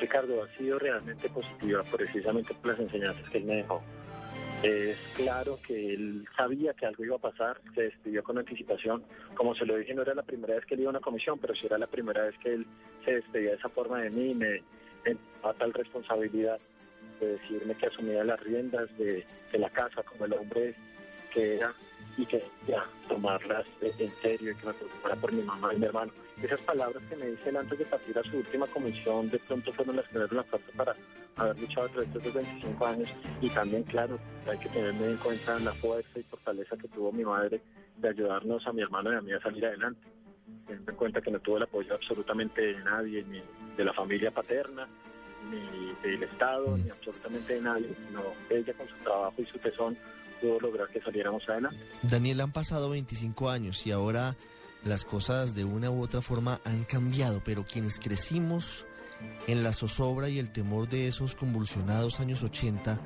Ricardo, 0.00 0.42
ha 0.42 0.56
sido 0.56 0.78
realmente 0.78 1.28
positiva 1.28 1.82
precisamente 1.84 2.54
por 2.54 2.72
las 2.72 2.80
enseñanzas 2.80 3.28
que 3.30 3.38
él 3.38 3.44
me 3.44 3.56
dejó. 3.56 3.82
Es 4.62 4.96
claro 5.14 5.58
que 5.66 5.92
él 5.94 6.26
sabía 6.34 6.72
que 6.72 6.86
algo 6.86 7.04
iba 7.04 7.16
a 7.16 7.20
pasar, 7.20 7.60
se 7.74 7.82
despidió 7.82 8.22
con 8.22 8.38
anticipación. 8.38 9.04
Como 9.34 9.54
se 9.54 9.66
lo 9.66 9.76
dije, 9.76 9.94
no 9.94 10.02
era 10.02 10.14
la 10.14 10.22
primera 10.22 10.54
vez 10.54 10.64
que 10.64 10.74
él 10.74 10.80
iba 10.80 10.88
a 10.88 10.96
una 10.96 11.00
comisión, 11.00 11.38
pero 11.38 11.54
sí 11.54 11.66
era 11.66 11.76
la 11.76 11.86
primera 11.86 12.22
vez 12.22 12.34
que 12.38 12.54
él 12.54 12.66
se 13.04 13.16
despedía 13.16 13.50
de 13.50 13.56
esa 13.56 13.68
forma 13.68 14.00
de 14.00 14.10
mí, 14.10 14.34
me 14.34 14.62
me 15.06 15.16
daba 15.42 15.54
tal 15.54 15.72
responsabilidad 15.72 16.58
de 17.20 17.38
decirme 17.38 17.74
que 17.74 17.86
asumía 17.86 18.24
las 18.24 18.40
riendas 18.40 18.88
de, 18.98 19.24
la 19.52 19.70
casa 19.70 20.02
como 20.02 20.26
el 20.26 20.34
hombre 20.34 20.74
que 21.32 21.56
era 21.56 21.72
y 22.18 22.26
que 22.26 22.42
ya 22.66 22.84
tomarlas 23.08 23.66
en 23.80 24.08
serio 24.08 24.52
y 24.52 24.54
que 24.54 24.66
me 24.66 24.74
preocupara 24.74 25.16
por 25.16 25.32
mi 25.32 25.42
mamá 25.42 25.72
y 25.72 25.78
mi 25.78 25.86
hermano. 25.86 26.12
Esas 26.42 26.60
palabras 26.60 27.02
que 27.08 27.16
me 27.16 27.26
dice 27.26 27.48
él 27.48 27.56
antes 27.56 27.78
de 27.78 27.84
partir 27.86 28.18
a 28.18 28.22
su 28.22 28.36
última 28.36 28.66
comisión 28.66 29.30
de 29.30 29.38
pronto 29.38 29.72
fueron 29.72 29.96
las 29.96 30.06
que 30.08 30.18
me 30.18 30.26
dieron 30.26 30.46
la 30.50 30.58
para 30.76 30.94
haber 31.36 31.58
luchado 31.58 31.88
de 31.88 32.04
estos 32.04 32.34
25 32.34 32.86
años 32.86 33.08
y 33.40 33.48
también, 33.50 33.82
claro, 33.84 34.18
hay 34.46 34.58
que 34.58 34.68
tener 34.68 34.92
muy 34.94 35.08
en 35.08 35.16
cuenta 35.16 35.58
la 35.60 35.72
fuerza 35.72 36.18
y 36.18 36.22
fortaleza 36.22 36.76
que 36.76 36.88
tuvo 36.88 37.12
mi 37.12 37.24
madre 37.24 37.60
de 37.96 38.08
ayudarnos 38.08 38.66
a 38.66 38.72
mi 38.72 38.82
hermano 38.82 39.12
y 39.12 39.16
a 39.16 39.20
mí 39.20 39.32
a 39.32 39.40
salir 39.40 39.64
adelante. 39.66 40.00
Teniendo 40.66 40.90
en 40.90 40.96
cuenta 40.96 41.20
que 41.20 41.30
no 41.30 41.40
tuvo 41.40 41.56
el 41.56 41.64
apoyo 41.64 41.94
absolutamente 41.94 42.60
de 42.60 42.84
nadie, 42.84 43.24
ni 43.24 43.42
de 43.76 43.84
la 43.84 43.92
familia 43.92 44.30
paterna, 44.30 44.88
ni 45.50 45.94
del 46.02 46.22
Estado, 46.22 46.76
ni 46.76 46.90
absolutamente 46.90 47.54
de 47.54 47.60
nadie, 47.60 47.96
sino 48.06 48.22
ella 48.50 48.72
con 48.74 48.88
su 48.88 48.94
trabajo 49.02 49.34
y 49.38 49.44
su 49.44 49.58
tesón 49.58 49.96
pudo 50.40 50.60
lograr 50.60 50.88
que 50.88 51.00
saliéramos 51.00 51.48
adelante. 51.48 51.78
Daniel, 52.02 52.40
han 52.40 52.52
pasado 52.52 52.90
25 52.90 53.50
años 53.50 53.86
y 53.86 53.92
ahora 53.92 54.36
las 54.84 55.04
cosas 55.04 55.54
de 55.54 55.64
una 55.64 55.90
u 55.90 56.02
otra 56.02 56.20
forma 56.20 56.60
han 56.64 56.84
cambiado, 56.84 57.42
pero 57.44 57.64
quienes 57.64 57.98
crecimos 57.98 58.86
en 59.46 59.62
la 59.62 59.72
zozobra 59.72 60.28
y 60.28 60.38
el 60.38 60.52
temor 60.52 60.88
de 60.88 61.08
esos 61.08 61.34
convulsionados 61.34 62.20
años 62.20 62.42
80, 62.42 63.00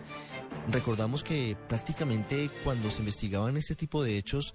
recordamos 0.70 1.22
que 1.22 1.56
prácticamente 1.68 2.50
cuando 2.64 2.90
se 2.90 3.00
investigaban 3.00 3.56
este 3.56 3.74
tipo 3.74 4.02
de 4.02 4.18
hechos 4.18 4.54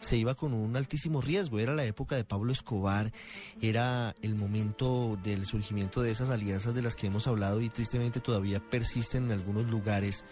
se 0.00 0.16
iba 0.16 0.34
con 0.34 0.52
un 0.54 0.76
altísimo 0.76 1.20
riesgo. 1.20 1.58
Era 1.58 1.74
la 1.74 1.84
época 1.84 2.16
de 2.16 2.24
Pablo 2.24 2.52
Escobar, 2.52 3.12
era 3.60 4.14
el 4.22 4.34
momento 4.34 5.18
del 5.22 5.46
surgimiento 5.46 6.02
de 6.02 6.10
esas 6.10 6.30
alianzas 6.30 6.74
de 6.74 6.82
las 6.82 6.94
que 6.94 7.06
hemos 7.06 7.26
hablado 7.26 7.60
y 7.60 7.68
tristemente 7.70 8.20
todavía 8.20 8.60
persisten 8.60 9.24
en 9.24 9.32
algunos 9.32 9.66
lugares. 9.66 10.24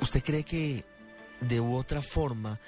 ¿Usted 0.00 0.22
cree 0.22 0.44
que 0.44 0.84
de 1.40 1.60
otra 1.60 2.02
forma, 2.02 2.60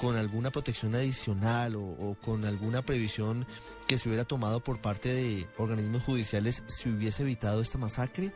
con 0.00 0.16
alguna 0.16 0.50
protección 0.50 0.94
adicional 0.94 1.76
o, 1.76 1.82
o, 1.82 2.16
con 2.22 2.44
alguna 2.44 2.82
previsión 2.82 3.46
que 3.86 3.98
se 3.98 4.08
hubiera 4.08 4.24
tomado 4.24 4.60
por 4.60 4.80
parte 4.80 5.12
de 5.12 5.46
organismos 5.58 6.02
judiciales, 6.02 6.62
se 6.66 6.88
hubiese 6.88 7.22
evitado 7.22 7.60
esta 7.60 7.78
masacre? 7.78 8.32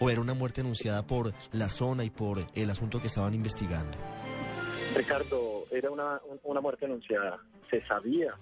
¿O 0.00 0.10
era 0.10 0.20
una 0.20 0.34
muerte 0.34 0.60
anunciada 0.60 1.04
por 1.06 1.34
la 1.50 1.68
zona 1.68 2.04
y 2.04 2.10
por 2.10 2.46
el 2.54 2.70
asunto 2.70 3.00
que 3.00 3.08
estaban 3.08 3.34
investigando? 3.34 3.98
Ricardo, 4.94 5.57
era 5.70 5.90
una, 5.90 6.20
una 6.44 6.60
muerte 6.60 6.86
anunciada. 6.86 7.38
Se 7.70 7.84
sabía 7.86 8.34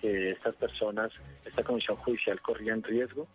que 0.00 0.32
estas 0.32 0.54
personas, 0.56 1.12
esta 1.44 1.62
comisión 1.62 1.96
judicial 1.96 2.40
corría 2.40 2.74
en 2.74 2.82
riesgo, 2.82 3.26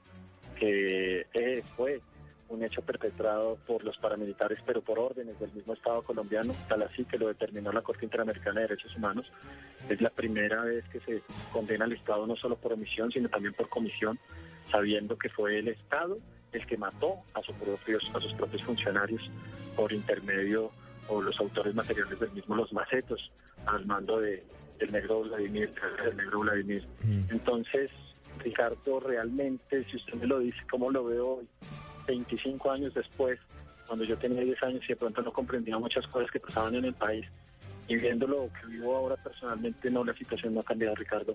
que 0.58 1.26
eh, 1.34 1.64
fue 1.76 2.02
un 2.50 2.64
hecho 2.64 2.82
perpetrado 2.82 3.58
por 3.66 3.84
los 3.84 3.98
paramilitares, 3.98 4.60
pero 4.66 4.82
por 4.82 5.00
órdenes 5.00 5.40
del 5.40 5.52
mismo 5.54 5.74
Estado 5.74 6.02
colombiano, 6.02 6.54
tal 6.68 6.84
así 6.84 7.06
que 7.06 7.18
lo 7.18 7.28
determinó 7.28 7.72
la 7.72 7.82
Corte 7.82 8.06
Interamericana 8.06 8.62
de 8.62 8.68
Derechos 8.68 8.96
Humanos. 8.96 9.32
Es 9.90 10.02
la 10.02 10.10
primera 10.10 10.62
vez 10.64 10.84
que 10.90 11.00
se 11.00 11.22
condena 11.52 11.86
al 11.86 11.94
Estado 11.94 12.28
no 12.28 12.36
solo 12.36 12.58
por 12.58 12.74
omisión, 12.74 13.12
sino 13.12 13.30
también 13.30 13.54
por 13.54 13.70
comisión, 13.70 14.20
sabiendo 14.70 15.18
que 15.18 15.30
fue 15.30 15.60
el 15.60 15.70
Estado 15.70 16.18
el 16.52 16.66
que 16.66 16.78
mató 16.78 17.22
a 17.34 17.42
sus 17.42 17.56
propios, 17.56 18.12
a 18.14 18.20
sus 18.20 18.34
propios 18.34 18.62
funcionarios 18.64 19.22
por 19.76 19.94
intermedio 19.94 20.72
o 21.08 21.22
los 21.22 21.40
autores 21.40 21.74
materiales 21.74 22.20
del 22.20 22.32
mismo, 22.32 22.56
los 22.56 22.72
macetos, 22.74 23.32
al 23.66 23.86
mando 23.86 24.20
de, 24.20 24.44
del 24.80 24.92
negro 24.92 25.22
Vladimir, 25.22 25.72
del 26.04 26.18
negro 26.18 26.40
Vladimir. 26.40 26.86
Entonces, 27.30 27.92
Ricardo, 28.40 29.00
realmente, 29.00 29.84
si 29.90 29.98
usted 29.98 30.16
me 30.16 30.28
lo 30.28 30.40
dice, 30.40 30.60
¿cómo 30.70 30.90
lo 30.90 31.04
veo 31.06 31.28
hoy? 31.38 31.48
25 32.08 32.72
años 32.72 32.94
después, 32.94 33.40
cuando 33.88 34.06
yo 34.06 34.18
tenía 34.18 34.42
10 34.42 34.64
años 34.64 34.82
y 34.86 34.88
de 34.90 34.96
pronto 34.96 35.22
no 35.22 35.32
comprendía 35.32 35.78
muchas 35.78 36.08
cosas 36.08 36.32
que 36.32 36.40
pasaban 36.40 36.76
en 36.76 36.86
el 36.86 36.94
país, 36.94 37.26
y 37.88 37.98
viendo 37.98 38.26
lo 38.26 38.50
que 38.54 38.68
vivo 38.68 38.96
ahora 38.96 39.18
personalmente, 39.18 39.92
no, 39.92 40.04
la 40.04 40.14
situación 40.14 40.54
no 40.54 40.62
ha 40.62 40.64
cambiado, 40.64 40.96
Ricardo. 40.96 41.34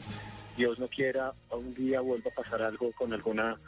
Dios 0.56 0.78
no 0.78 0.88
quiera, 0.88 1.34
un 1.50 1.74
día 1.74 2.00
vuelva 2.00 2.30
a 2.30 2.42
pasar 2.42 2.62
algo 2.62 2.90
con 2.92 3.12
alguna 3.12 3.58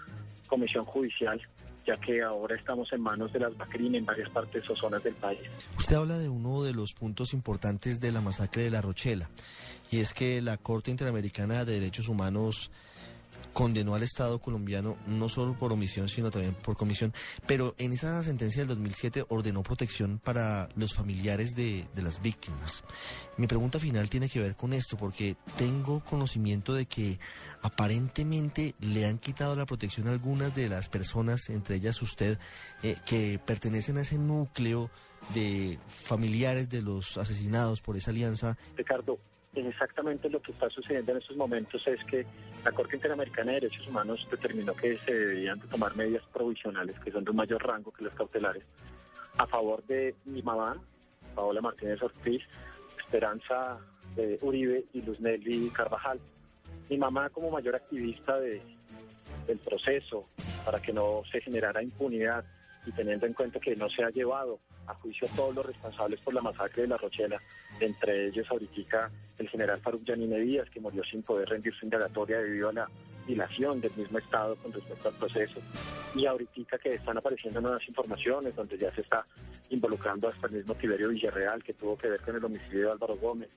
comisión 0.46 0.84
judicial, 0.84 1.40
ya 1.88 1.96
que 1.96 2.22
ahora 2.22 2.54
estamos 2.54 2.92
en 2.92 3.00
manos 3.00 3.32
de 3.32 3.40
las 3.40 3.56
BACRIN 3.56 3.94
en 3.94 4.04
varias 4.04 4.28
partes 4.28 4.68
o 4.68 4.76
zonas 4.76 5.02
del 5.02 5.14
país. 5.14 5.40
Usted 5.78 5.96
habla 5.96 6.18
de 6.18 6.28
uno 6.28 6.62
de 6.62 6.74
los 6.74 6.92
puntos 6.92 7.32
importantes 7.32 7.98
de 7.98 8.12
la 8.12 8.20
masacre 8.20 8.62
de 8.62 8.70
La 8.70 8.82
Rochela, 8.82 9.30
y 9.90 10.00
es 10.00 10.12
que 10.12 10.42
la 10.42 10.58
Corte 10.58 10.90
Interamericana 10.90 11.64
de 11.64 11.72
Derechos 11.80 12.08
Humanos 12.08 12.70
condenó 13.58 13.96
al 13.96 14.04
Estado 14.04 14.38
colombiano 14.38 14.96
no 15.08 15.28
solo 15.28 15.52
por 15.54 15.72
omisión, 15.72 16.08
sino 16.08 16.30
también 16.30 16.54
por 16.54 16.76
comisión, 16.76 17.12
pero 17.44 17.74
en 17.76 17.92
esa 17.92 18.22
sentencia 18.22 18.60
del 18.60 18.68
2007 18.68 19.24
ordenó 19.30 19.64
protección 19.64 20.20
para 20.22 20.68
los 20.76 20.94
familiares 20.94 21.56
de, 21.56 21.84
las 21.96 22.22
víctimas. 22.22 22.84
Mi 23.36 23.48
pregunta 23.48 23.80
final 23.80 24.08
tiene 24.08 24.28
que 24.28 24.38
ver 24.38 24.54
con 24.54 24.72
esto, 24.72 24.96
porque 24.96 25.34
tengo 25.56 26.04
conocimiento 26.04 26.72
de 26.72 26.86
que 26.86 27.18
aparentemente 27.60 28.76
le 28.78 29.06
han 29.06 29.18
quitado 29.18 29.56
la 29.56 29.66
protección 29.66 30.06
a 30.06 30.12
algunas 30.12 30.54
de 30.54 30.68
las 30.68 30.88
personas, 30.88 31.50
entre 31.50 31.74
ellas 31.74 32.00
usted, 32.00 32.38
eh, 32.84 32.94
que 33.04 33.40
pertenecen 33.44 33.98
a 33.98 34.02
ese 34.02 34.18
núcleo 34.18 34.88
de 35.34 35.80
familiares 35.88 36.68
de 36.68 36.80
los 36.80 37.18
asesinados 37.18 37.82
por 37.82 37.96
esa 37.96 38.12
alianza. 38.12 38.56
Ricardo, 38.76 39.18
exactamente 39.54 40.28
lo 40.30 40.40
que 40.40 40.52
está 40.52 40.68
sucediendo 40.70 41.12
en 41.12 41.18
estos 41.18 41.36
momentos 41.36 41.86
es 41.86 42.04
que 42.04 42.26
la 42.64 42.72
Corte 42.72 42.96
Interamericana 42.96 43.52
de 43.52 43.60
Derechos 43.60 43.86
Humanos 43.88 44.26
determinó 44.30 44.74
que 44.74 44.98
se 44.98 45.12
debían 45.12 45.60
tomar 45.60 45.96
medidas 45.96 46.22
provisionales, 46.32 46.98
que 47.00 47.10
son 47.10 47.24
de 47.24 47.30
un 47.30 47.36
mayor 47.36 47.66
rango 47.66 47.90
que 47.92 48.04
las 48.04 48.14
cautelares, 48.14 48.64
a 49.36 49.46
favor 49.46 49.82
de 49.84 50.14
mi 50.24 50.42
mamá, 50.42 50.76
Paola 51.34 51.60
Martínez 51.60 52.02
Ortiz, 52.02 52.42
Esperanza 52.98 53.78
eh, 54.16 54.38
Uribe 54.42 54.84
y 54.92 55.02
Luz 55.02 55.20
Nelly 55.20 55.70
Carvajal. 55.70 56.20
Mi 56.90 56.98
mamá 56.98 57.30
como 57.30 57.50
mayor 57.50 57.76
activista 57.76 58.38
de, 58.38 58.60
del 59.46 59.58
proceso 59.58 60.28
para 60.64 60.80
que 60.80 60.92
no 60.92 61.22
se 61.30 61.40
generara 61.40 61.82
impunidad 61.82 62.44
y 62.86 62.92
teniendo 62.92 63.26
en 63.26 63.34
cuenta 63.34 63.60
que 63.60 63.76
no 63.76 63.88
se 63.88 64.02
ha 64.02 64.10
llevado 64.10 64.60
a 64.88 64.94
juicio 64.94 65.28
todos 65.36 65.54
los 65.54 65.66
responsables 65.66 66.20
por 66.20 66.34
la 66.34 66.42
masacre 66.42 66.82
de 66.82 66.88
La 66.88 66.96
Rochela, 66.96 67.40
entre 67.80 68.28
ellos 68.28 68.46
ahorita 68.50 69.10
el 69.38 69.48
general 69.48 69.80
Faruk 69.80 70.04
Yanine 70.04 70.40
Díaz, 70.40 70.68
que 70.70 70.80
murió 70.80 71.04
sin 71.04 71.22
poder 71.22 71.48
rendir 71.48 71.74
su 71.74 71.84
indagatoria 71.84 72.38
debido 72.38 72.70
a 72.70 72.72
la 72.72 72.90
dilación 73.26 73.80
del 73.80 73.92
mismo 73.94 74.18
Estado 74.18 74.56
con 74.56 74.72
respecto 74.72 75.08
al 75.08 75.14
proceso, 75.14 75.60
y 76.14 76.26
ahorita 76.26 76.78
que 76.78 76.94
están 76.94 77.18
apareciendo 77.18 77.60
nuevas 77.60 77.86
informaciones 77.86 78.56
donde 78.56 78.78
ya 78.78 78.90
se 78.90 79.02
está 79.02 79.24
involucrando 79.68 80.28
hasta 80.28 80.46
el 80.46 80.54
mismo 80.54 80.74
Tiberio 80.74 81.10
Villarreal, 81.10 81.62
que 81.62 81.74
tuvo 81.74 81.96
que 81.96 82.08
ver 82.08 82.20
con 82.20 82.36
el 82.36 82.44
homicidio 82.44 82.86
de 82.86 82.92
Álvaro 82.92 83.16
Gómez, 83.16 83.50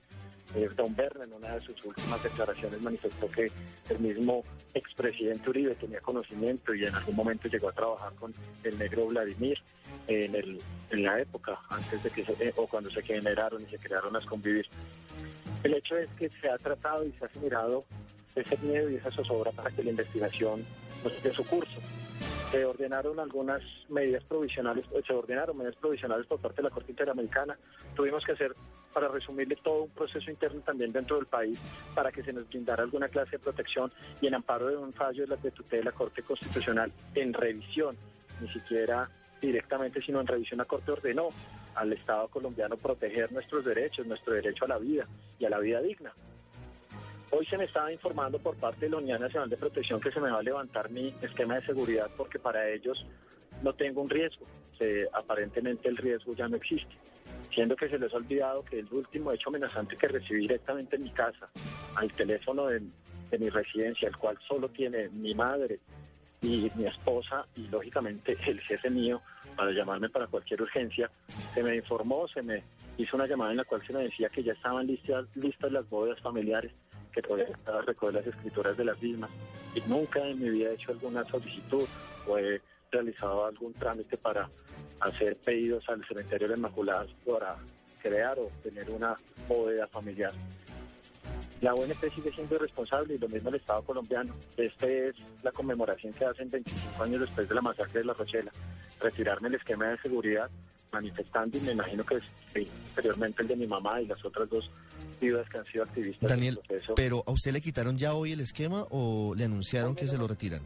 eh, 0.54 0.68
Don 0.76 0.94
Berna 0.94 1.24
en 1.24 1.32
una 1.32 1.54
de 1.54 1.60
sus 1.60 1.82
últimas 1.84 2.22
declaraciones 2.22 2.82
manifestó 2.82 3.26
que 3.30 3.50
el 3.88 4.00
mismo 4.00 4.44
expresidente 4.74 5.48
Uribe 5.48 5.74
tenía 5.76 6.00
conocimiento 6.00 6.74
y 6.74 6.84
en 6.84 6.94
algún 6.94 7.16
momento 7.16 7.48
llegó 7.48 7.70
a 7.70 7.72
trabajar 7.72 8.12
con 8.16 8.34
el 8.62 8.78
negro 8.78 9.06
Vladimir 9.06 9.58
en, 10.08 10.34
el, 10.34 10.60
en 10.90 11.02
la 11.02 11.21
época, 11.22 11.58
antes 11.70 12.02
de 12.02 12.10
que 12.10 12.22
eh, 12.22 12.52
o 12.56 12.66
cuando 12.66 12.90
se 12.90 13.02
generaron 13.02 13.62
y 13.62 13.66
se 13.66 13.78
crearon 13.78 14.12
las 14.12 14.26
convivir. 14.26 14.66
El 15.62 15.74
hecho 15.74 15.96
es 15.96 16.10
que 16.10 16.28
se 16.28 16.50
ha 16.50 16.58
tratado 16.58 17.04
y 17.04 17.12
se 17.12 17.24
ha 17.24 17.28
generado 17.28 17.84
ese 18.34 18.56
miedo 18.58 18.90
y 18.90 18.96
esa 18.96 19.10
zozobra 19.10 19.52
para 19.52 19.70
que 19.70 19.82
la 19.82 19.90
investigación 19.90 20.64
siga 21.20 21.34
su 21.34 21.44
curso 21.44 21.80
se 22.52 22.66
ordenaron 22.66 23.18
algunas 23.18 23.62
medidas 23.88 24.22
provisionales, 24.24 24.84
se 25.06 25.12
ordenaron 25.14 25.56
medidas 25.56 25.76
provisionales 25.76 26.26
por 26.26 26.38
parte 26.38 26.58
de 26.58 26.64
la 26.64 26.70
Corte 26.70 26.92
Interamericana. 26.92 27.56
Tuvimos 27.96 28.22
que 28.26 28.32
hacer, 28.32 28.52
para 28.92 29.08
resumirle, 29.08 29.56
todo 29.56 29.84
un 29.84 29.90
proceso 29.90 30.30
interno 30.30 30.60
también 30.60 30.92
dentro 30.92 31.16
del 31.16 31.24
país 31.24 31.58
para 31.94 32.12
que 32.12 32.22
se 32.22 32.30
nos 32.30 32.46
brindara 32.46 32.82
alguna 32.82 33.08
clase 33.08 33.32
de 33.32 33.38
protección 33.38 33.90
y 34.20 34.26
en 34.26 34.34
amparo 34.34 34.66
de 34.68 34.76
un 34.76 34.92
fallo 34.92 35.22
de 35.22 35.28
la 35.28 35.36
tutela 35.38 35.78
de 35.78 35.84
la 35.84 35.92
Corte 35.92 36.22
Constitucional 36.22 36.92
en 37.14 37.32
revisión, 37.32 37.96
ni 38.42 38.48
siquiera 38.50 39.08
directamente, 39.46 40.00
sino 40.00 40.20
en 40.20 40.26
revisión 40.26 40.58
la 40.58 40.64
Corte 40.64 40.92
ordenó 40.92 41.28
al 41.74 41.92
Estado 41.92 42.28
colombiano 42.28 42.76
proteger 42.76 43.32
nuestros 43.32 43.64
derechos, 43.64 44.06
nuestro 44.06 44.34
derecho 44.34 44.64
a 44.64 44.68
la 44.68 44.78
vida 44.78 45.06
y 45.38 45.44
a 45.44 45.50
la 45.50 45.58
vida 45.58 45.80
digna. 45.80 46.12
Hoy 47.30 47.46
se 47.46 47.56
me 47.56 47.64
estaba 47.64 47.92
informando 47.92 48.38
por 48.38 48.56
parte 48.56 48.86
de 48.86 48.90
la 48.90 48.98
Unidad 48.98 49.20
Nacional 49.20 49.48
de 49.48 49.56
Protección 49.56 50.00
que 50.00 50.12
se 50.12 50.20
me 50.20 50.30
va 50.30 50.38
a 50.38 50.42
levantar 50.42 50.90
mi 50.90 51.14
esquema 51.22 51.56
de 51.56 51.66
seguridad 51.66 52.10
porque 52.16 52.38
para 52.38 52.68
ellos 52.68 53.06
no 53.62 53.72
tengo 53.72 54.02
un 54.02 54.10
riesgo. 54.10 54.46
aparentemente 55.12 55.88
el 55.88 55.96
riesgo 55.96 56.34
ya 56.34 56.48
no 56.48 56.56
existe. 56.56 56.94
Siendo 57.50 57.76
que 57.76 57.88
se 57.88 57.98
les 57.98 58.12
ha 58.12 58.16
olvidado 58.16 58.64
que 58.64 58.80
el 58.80 58.88
último 58.90 59.32
hecho 59.32 59.48
amenazante 59.48 59.96
que 59.96 60.08
recibí 60.08 60.40
directamente 60.40 60.96
en 60.96 61.04
mi 61.04 61.10
casa, 61.10 61.48
al 61.94 62.10
teléfono 62.12 62.66
de, 62.66 62.82
de 63.30 63.38
mi 63.38 63.48
residencia, 63.48 64.08
el 64.08 64.16
cual 64.16 64.38
solo 64.46 64.68
tiene 64.68 65.08
mi 65.10 65.34
madre 65.34 65.80
y 66.42 66.70
mi 66.74 66.86
esposa 66.86 67.46
y 67.56 67.68
lógicamente 67.68 68.36
el 68.46 68.60
jefe 68.60 68.90
mío 68.90 69.22
para 69.56 69.70
llamarme 69.70 70.08
para 70.08 70.26
cualquier 70.26 70.62
urgencia, 70.62 71.10
se 71.54 71.62
me 71.62 71.76
informó, 71.76 72.26
se 72.26 72.42
me 72.42 72.62
hizo 72.98 73.16
una 73.16 73.26
llamada 73.26 73.52
en 73.52 73.58
la 73.58 73.64
cual 73.64 73.82
se 73.86 73.92
me 73.92 74.04
decía 74.04 74.28
que 74.28 74.42
ya 74.42 74.52
estaban 74.52 74.86
listas, 74.86 75.26
listas 75.34 75.70
las 75.70 75.88
bodas 75.88 76.20
familiares 76.20 76.72
que 77.12 77.22
podía 77.22 77.46
recoger 77.86 78.14
las 78.14 78.26
escrituras 78.26 78.76
de 78.76 78.84
las 78.84 79.00
mismas. 79.00 79.30
Y 79.74 79.80
nunca 79.82 80.26
en 80.26 80.40
mi 80.40 80.50
vida 80.50 80.70
he 80.70 80.74
hecho 80.74 80.92
alguna 80.92 81.24
solicitud 81.24 81.86
o 82.26 82.38
he 82.38 82.60
realizado 82.90 83.46
algún 83.46 83.72
trámite 83.74 84.16
para 84.16 84.48
hacer 85.00 85.36
pedidos 85.36 85.88
al 85.88 86.04
cementerio 86.06 86.48
de 86.48 86.54
Inmaculadas 86.54 87.08
para 87.26 87.56
crear 88.02 88.38
o 88.38 88.50
tener 88.62 88.90
una 88.90 89.14
bóveda 89.48 89.86
familiar. 89.86 90.32
La 91.60 91.74
ONP 91.74 92.12
sigue 92.14 92.32
siendo 92.32 92.58
responsable 92.58 93.14
y 93.14 93.18
lo 93.18 93.28
mismo 93.28 93.48
el 93.48 93.56
Estado 93.56 93.82
colombiano. 93.82 94.34
Esta 94.56 94.86
es 94.86 95.14
la 95.42 95.52
conmemoración 95.52 96.12
que 96.12 96.24
hacen 96.24 96.50
25 96.50 97.02
años 97.02 97.20
después 97.20 97.48
de 97.48 97.54
la 97.54 97.60
masacre 97.60 98.00
de 98.00 98.04
La 98.06 98.14
Rochela. 98.14 98.50
Retirarme 99.00 99.48
el 99.48 99.54
esquema 99.54 99.86
de 99.88 99.98
seguridad 99.98 100.50
manifestando 100.92 101.56
y 101.56 101.60
me 101.60 101.72
imagino 101.72 102.04
que 102.04 102.16
es 102.16 102.68
anteriormente 102.90 103.42
el 103.42 103.48
de 103.48 103.56
mi 103.56 103.66
mamá 103.66 104.00
y 104.00 104.06
las 104.06 104.22
otras 104.24 104.48
dos 104.50 104.70
viudas 105.20 105.48
que 105.48 105.58
han 105.58 105.64
sido 105.64 105.84
activistas. 105.84 106.28
Daniel, 106.28 106.60
pero 106.94 107.22
¿a 107.26 107.30
usted 107.30 107.52
le 107.52 107.60
quitaron 107.60 107.96
ya 107.96 108.14
hoy 108.14 108.32
el 108.32 108.40
esquema 108.40 108.86
o 108.90 109.34
le 109.34 109.44
anunciaron 109.44 109.94
que 109.94 110.08
se 110.08 110.18
lo 110.18 110.26
retiran? 110.26 110.62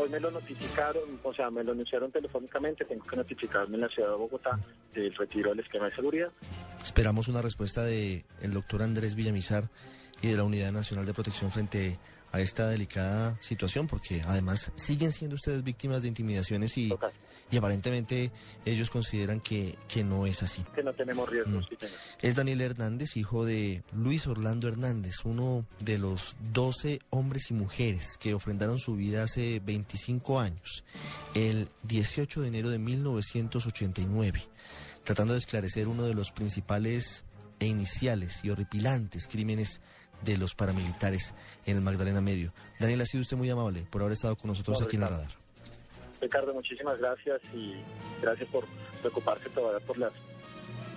Hoy 0.00 0.08
me 0.08 0.18
lo 0.18 0.30
notificaron, 0.30 1.02
o 1.22 1.34
sea, 1.34 1.50
me 1.50 1.62
lo 1.62 1.72
anunciaron 1.72 2.10
telefónicamente, 2.10 2.86
tengo 2.86 3.04
que 3.04 3.16
notificarme 3.16 3.74
en 3.74 3.82
la 3.82 3.88
ciudad 3.90 4.08
de 4.08 4.14
Bogotá 4.14 4.58
del 4.94 5.14
retiro 5.14 5.50
del 5.50 5.60
esquema 5.60 5.90
de 5.90 5.94
seguridad. 5.94 6.30
Esperamos 6.82 7.28
una 7.28 7.42
respuesta 7.42 7.84
del 7.84 8.24
el 8.40 8.54
doctor 8.54 8.82
Andrés 8.82 9.14
Villamizar 9.14 9.68
y 10.22 10.28
de 10.28 10.38
la 10.38 10.44
Unidad 10.44 10.72
Nacional 10.72 11.04
de 11.04 11.12
Protección 11.12 11.50
frente 11.50 11.98
esta 12.38 12.68
delicada 12.68 13.36
situación, 13.40 13.88
porque 13.88 14.22
además 14.24 14.70
siguen 14.76 15.10
siendo 15.10 15.34
ustedes 15.34 15.64
víctimas 15.64 16.02
de 16.02 16.08
intimidaciones 16.08 16.76
y, 16.78 16.92
y 17.50 17.56
aparentemente 17.56 18.30
ellos 18.64 18.90
consideran 18.90 19.40
que, 19.40 19.76
que 19.88 20.04
no 20.04 20.26
es 20.26 20.42
así. 20.42 20.64
Que 20.74 20.82
no 20.82 20.92
tenemos 20.92 21.28
riesgos. 21.28 21.66
Mm. 21.70 21.84
Es 22.22 22.36
Daniel 22.36 22.60
Hernández, 22.60 23.16
hijo 23.16 23.44
de 23.44 23.82
Luis 23.92 24.28
Orlando 24.28 24.68
Hernández, 24.68 25.24
uno 25.24 25.64
de 25.84 25.98
los 25.98 26.36
12 26.52 27.00
hombres 27.10 27.50
y 27.50 27.54
mujeres 27.54 28.16
que 28.18 28.34
ofrendaron 28.34 28.78
su 28.78 28.94
vida 28.94 29.24
hace 29.24 29.60
25 29.64 30.38
años, 30.38 30.84
el 31.34 31.68
18 31.82 32.42
de 32.42 32.48
enero 32.48 32.70
de 32.70 32.78
1989, 32.78 34.42
tratando 35.02 35.32
de 35.32 35.40
esclarecer 35.40 35.88
uno 35.88 36.04
de 36.04 36.14
los 36.14 36.30
principales 36.30 37.24
e 37.58 37.66
iniciales 37.66 38.40
y 38.44 38.50
horripilantes 38.50 39.28
crímenes 39.28 39.80
de 40.22 40.36
los 40.36 40.54
paramilitares 40.54 41.34
en 41.66 41.76
el 41.76 41.82
Magdalena 41.82 42.20
Medio. 42.20 42.52
Daniel, 42.78 43.00
ha 43.02 43.06
sido 43.06 43.22
usted 43.22 43.36
muy 43.36 43.50
amable 43.50 43.86
por 43.90 44.02
haber 44.02 44.12
estado 44.12 44.36
con 44.36 44.48
nosotros 44.48 44.82
aquí 44.82 44.96
en 44.96 45.02
el 45.02 45.08
radar. 45.08 45.30
Ricardo, 46.20 46.52
muchísimas 46.52 46.98
gracias 46.98 47.40
y 47.54 47.74
gracias 48.20 48.48
por 48.50 48.66
preocuparse 49.00 49.48
todavía 49.50 49.84
por 49.86 49.98
las 49.98 50.12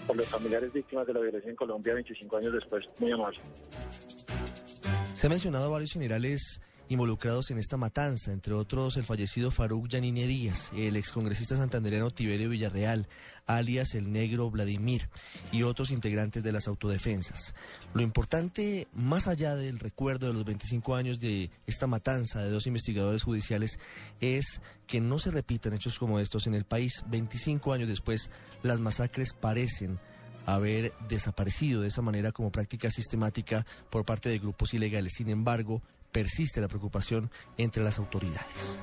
por 0.06 0.18
los 0.18 0.28
familiares 0.28 0.74
víctimas 0.74 1.08
de 1.08 1.14
la 1.14 1.22
violencia 1.22 1.50
en 1.50 1.56
Colombia 1.56 1.94
25 1.94 2.38
años 2.38 2.54
después. 2.54 2.90
Muy 3.00 3.12
amable. 3.12 3.40
Se 5.16 5.28
ha 5.28 5.30
mencionado 5.30 5.72
varios 5.72 5.94
generales 5.94 6.60
involucrados 6.94 7.52
en 7.52 7.58
esta 7.58 7.76
matanza, 7.76 8.32
entre 8.32 8.54
otros 8.54 8.98
el 8.98 9.04
fallecido 9.04 9.52
Faruk 9.52 9.88
Yanine 9.88 10.28
Díaz, 10.28 10.72
el 10.76 10.96
excongresista 10.96 11.58
santandereano 11.58 12.12
Tiberio 12.12 12.50
Villarreal, 12.50 13.08
alias 13.46 13.96
el 13.96 14.12
negro 14.12 14.50
Vladimir, 14.50 15.10
y 15.52 15.64
otros 15.64 15.92
integrantes 15.92 16.44
de 16.44 16.52
las 16.52 16.68
autodefensas. 16.68 17.54
Lo 17.94 18.02
importante, 18.02 18.88
más 18.94 19.28
allá 19.28 19.56
del 19.56 19.80
recuerdo 19.80 20.28
de 20.28 20.34
los 20.34 20.46
25 20.46 20.96
años 20.96 21.20
de 21.20 21.50
esta 21.68 21.88
matanza 21.88 22.44
de 22.44 22.52
dos 22.52 22.68
investigadores 22.68 23.24
judiciales, 23.24 23.80
es 24.22 24.62
que 24.88 25.02
no 25.02 25.20
se 25.20 25.32
repitan 25.32 25.74
hechos 25.74 26.00
como 26.00 26.20
estos 26.20 26.48
en 26.48 26.54
el 26.54 26.64
país. 26.64 27.04
25 27.08 27.74
años 27.74 27.90
después, 27.90 28.30
las 28.62 28.80
masacres 28.80 29.34
parecen 29.34 30.00
haber 30.46 30.94
desaparecido 31.10 31.82
de 31.82 31.88
esa 31.88 32.02
manera 32.02 32.32
como 32.32 32.52
práctica 32.52 32.90
sistemática 32.92 33.66
por 33.90 34.06
parte 34.06 34.30
de 34.30 34.40
grupos 34.40 34.74
ilegales. 34.74 35.14
Sin 35.16 35.30
embargo, 35.30 35.82
persiste 36.14 36.62
la 36.62 36.70
preocupación 36.70 37.30
entre 37.58 37.84
las 37.84 38.00
autoridades. 38.00 38.80